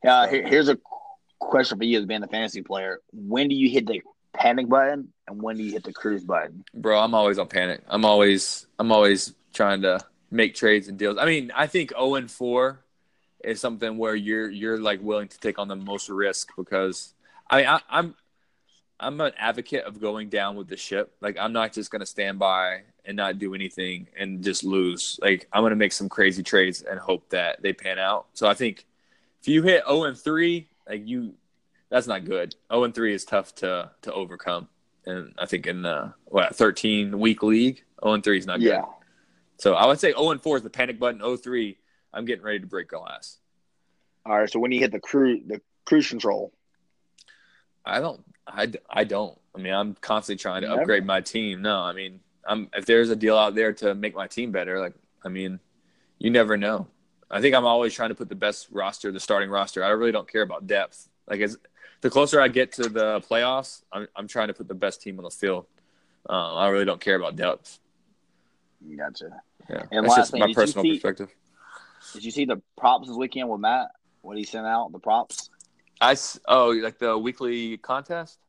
[0.03, 0.77] Yeah, here, here's a
[1.39, 2.99] question for you as being a fantasy player.
[3.13, 4.01] When do you hit the
[4.33, 6.65] panic button and when do you hit the cruise button?
[6.73, 7.81] Bro, I'm always on panic.
[7.87, 9.99] I'm always I'm always trying to
[10.29, 11.17] make trades and deals.
[11.17, 12.79] I mean, I think 0 and 4
[13.45, 17.13] is something where you're you're like willing to take on the most risk because
[17.49, 18.15] I mean I, I'm
[18.99, 21.13] I'm an advocate of going down with the ship.
[21.21, 25.19] Like I'm not just gonna stand by and not do anything and just lose.
[25.21, 28.27] Like I'm gonna make some crazy trades and hope that they pan out.
[28.33, 28.85] So I think
[29.41, 31.33] if you hit 0 and 3, like you
[31.89, 32.55] that's not good.
[32.71, 34.69] 0 and 3 is tough to to overcome.
[35.05, 38.69] And I think in the what 13 week league, 0 and 3 is not good.
[38.69, 38.85] Yeah.
[39.57, 41.19] So I would say 0 and 4 is the panic button.
[41.19, 41.77] 0 3,
[42.15, 43.37] I'm getting ready to break glass.
[44.25, 44.49] All right.
[44.49, 46.51] So when you hit the cruise, the cruise control.
[47.85, 48.23] I don't.
[48.47, 49.37] I, I don't.
[49.55, 50.81] I mean, I'm constantly trying to Never.
[50.81, 51.61] upgrade my team.
[51.61, 54.79] No, I mean, I'm if there's a deal out there to make my team better,
[54.79, 54.93] like
[55.23, 55.59] I mean,
[56.17, 56.87] you never know.
[57.29, 59.83] I think I'm always trying to put the best roster, the starting roster.
[59.83, 61.09] I really don't care about depth.
[61.27, 61.57] Like as
[62.01, 65.17] the closer I get to the playoffs, I'm I'm trying to put the best team
[65.19, 65.65] on the field.
[66.27, 67.79] Um, I really don't care about depth.
[68.97, 69.41] Gotcha.
[69.69, 71.29] Yeah, And that's last just thing, my personal see- perspective.
[72.13, 73.87] Did you see the props this weekend with Matt?
[74.21, 75.49] What he sent out the props?
[76.01, 76.15] I
[76.47, 78.39] oh like the weekly contest.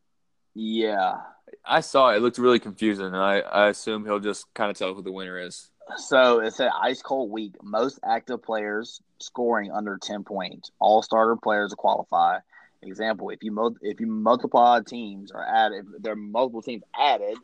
[0.54, 1.16] Yeah.
[1.64, 2.16] I saw it.
[2.16, 5.12] It looked really confusing, and I, I assume he'll just kind of tell who the
[5.12, 5.70] winner is.
[5.96, 7.54] So it said ice cold week.
[7.62, 10.70] Most active players scoring under ten points.
[10.80, 12.38] All starter players qualify.
[12.82, 16.82] Example: If you mul- if you multiply teams or add if there are multiple teams
[16.98, 17.36] added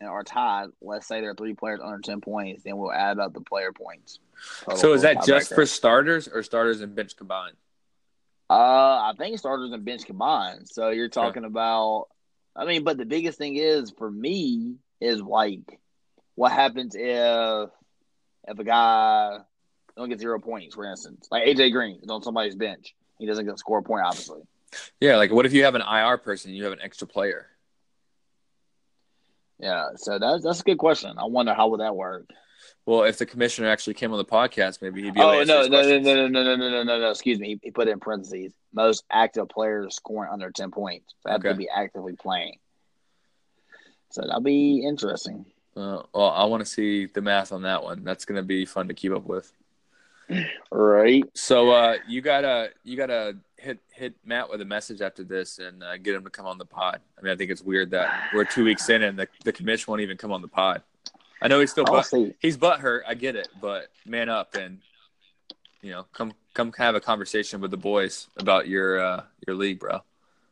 [0.00, 3.18] and are tied, let's say there are three players under ten points, then we'll add
[3.18, 4.18] up the player points.
[4.64, 7.56] Total So is that just for starters or starters and bench combined?
[8.48, 10.68] Uh, I think starters and bench combined.
[10.68, 12.08] So you're talking about.
[12.56, 15.78] I mean, but the biggest thing is for me is like,
[16.34, 17.70] what happens if
[18.48, 19.38] if a guy
[19.96, 23.46] don't get zero points, for instance, like AJ Green is on somebody's bench, he doesn't
[23.46, 24.40] get score a point, obviously.
[25.00, 27.49] Yeah, like what if you have an IR person and you have an extra player?
[29.60, 31.18] Yeah, so that's that's a good question.
[31.18, 32.30] I wonder how would that work.
[32.86, 35.82] Well, if the commissioner actually came on the podcast, maybe he'd be Oh no no
[35.82, 37.10] no no no no no no no no!
[37.10, 37.58] Excuse me.
[37.62, 38.52] He, put in parentheses.
[38.72, 41.14] Most active players scoring under ten points.
[41.22, 42.58] So have to be actively playing.
[44.10, 45.46] So that'll be interesting.
[45.76, 48.02] Uh, well, I want to see the math on that one.
[48.02, 49.52] That's going to be fun to keep up with.
[50.70, 51.24] Right.
[51.34, 55.82] So uh, you gotta you gotta hit hit Matt with a message after this and
[55.82, 57.00] uh, get him to come on the pod.
[57.18, 59.90] I mean, I think it's weird that we're two weeks in and the the commission
[59.90, 60.82] won't even come on the pod.
[61.42, 63.04] I know he's still I'll butt, he's butt hurt.
[63.06, 64.78] I get it, but man up and
[65.82, 69.78] you know come come have a conversation with the boys about your uh, your league,
[69.78, 70.00] bro.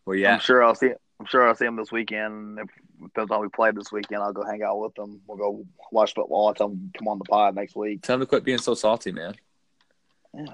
[0.04, 0.42] Where you I'm at?
[0.42, 0.92] sure I'll see.
[1.20, 2.58] I'm sure I'll see him this weekend.
[2.58, 2.68] If
[3.02, 5.20] depends on we play this weekend, I'll go hang out with them.
[5.26, 6.48] We'll go watch football.
[6.48, 8.02] I'll tell them to come on the pod next week.
[8.02, 9.34] Tell him to quit being so salty, man.
[10.34, 10.44] Yeah.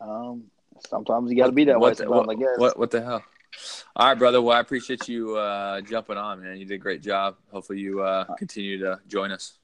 [0.00, 0.44] Um.
[0.88, 1.90] Sometimes you got to be that way.
[1.90, 2.58] What the, what, I guess.
[2.58, 3.22] what what the hell?
[3.96, 4.40] All right, brother.
[4.40, 6.56] Well, I appreciate you uh, jumping on, man.
[6.56, 7.36] You did a great job.
[7.52, 9.58] Hopefully, you uh, continue to join us.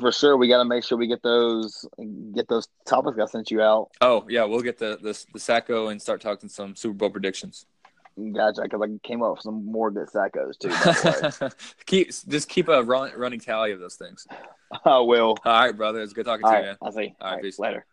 [0.00, 1.86] For sure, we got to make sure we get those
[2.34, 3.90] get those topics I sent you out.
[4.00, 7.66] Oh yeah, we'll get the the the Sacko and start talking some Super Bowl predictions.
[8.32, 8.62] Gotcha.
[8.62, 10.68] Because I came up with some more good sackos too.
[10.68, 11.50] By the way.
[11.86, 14.26] keep just keep a run, running tally of those things.
[14.84, 15.36] I will.
[15.44, 16.00] All right, brother.
[16.00, 16.64] It's good talking All to right.
[16.64, 16.76] you, man.
[16.82, 17.14] I'll see.
[17.20, 17.58] All right, peace.
[17.58, 17.84] Later.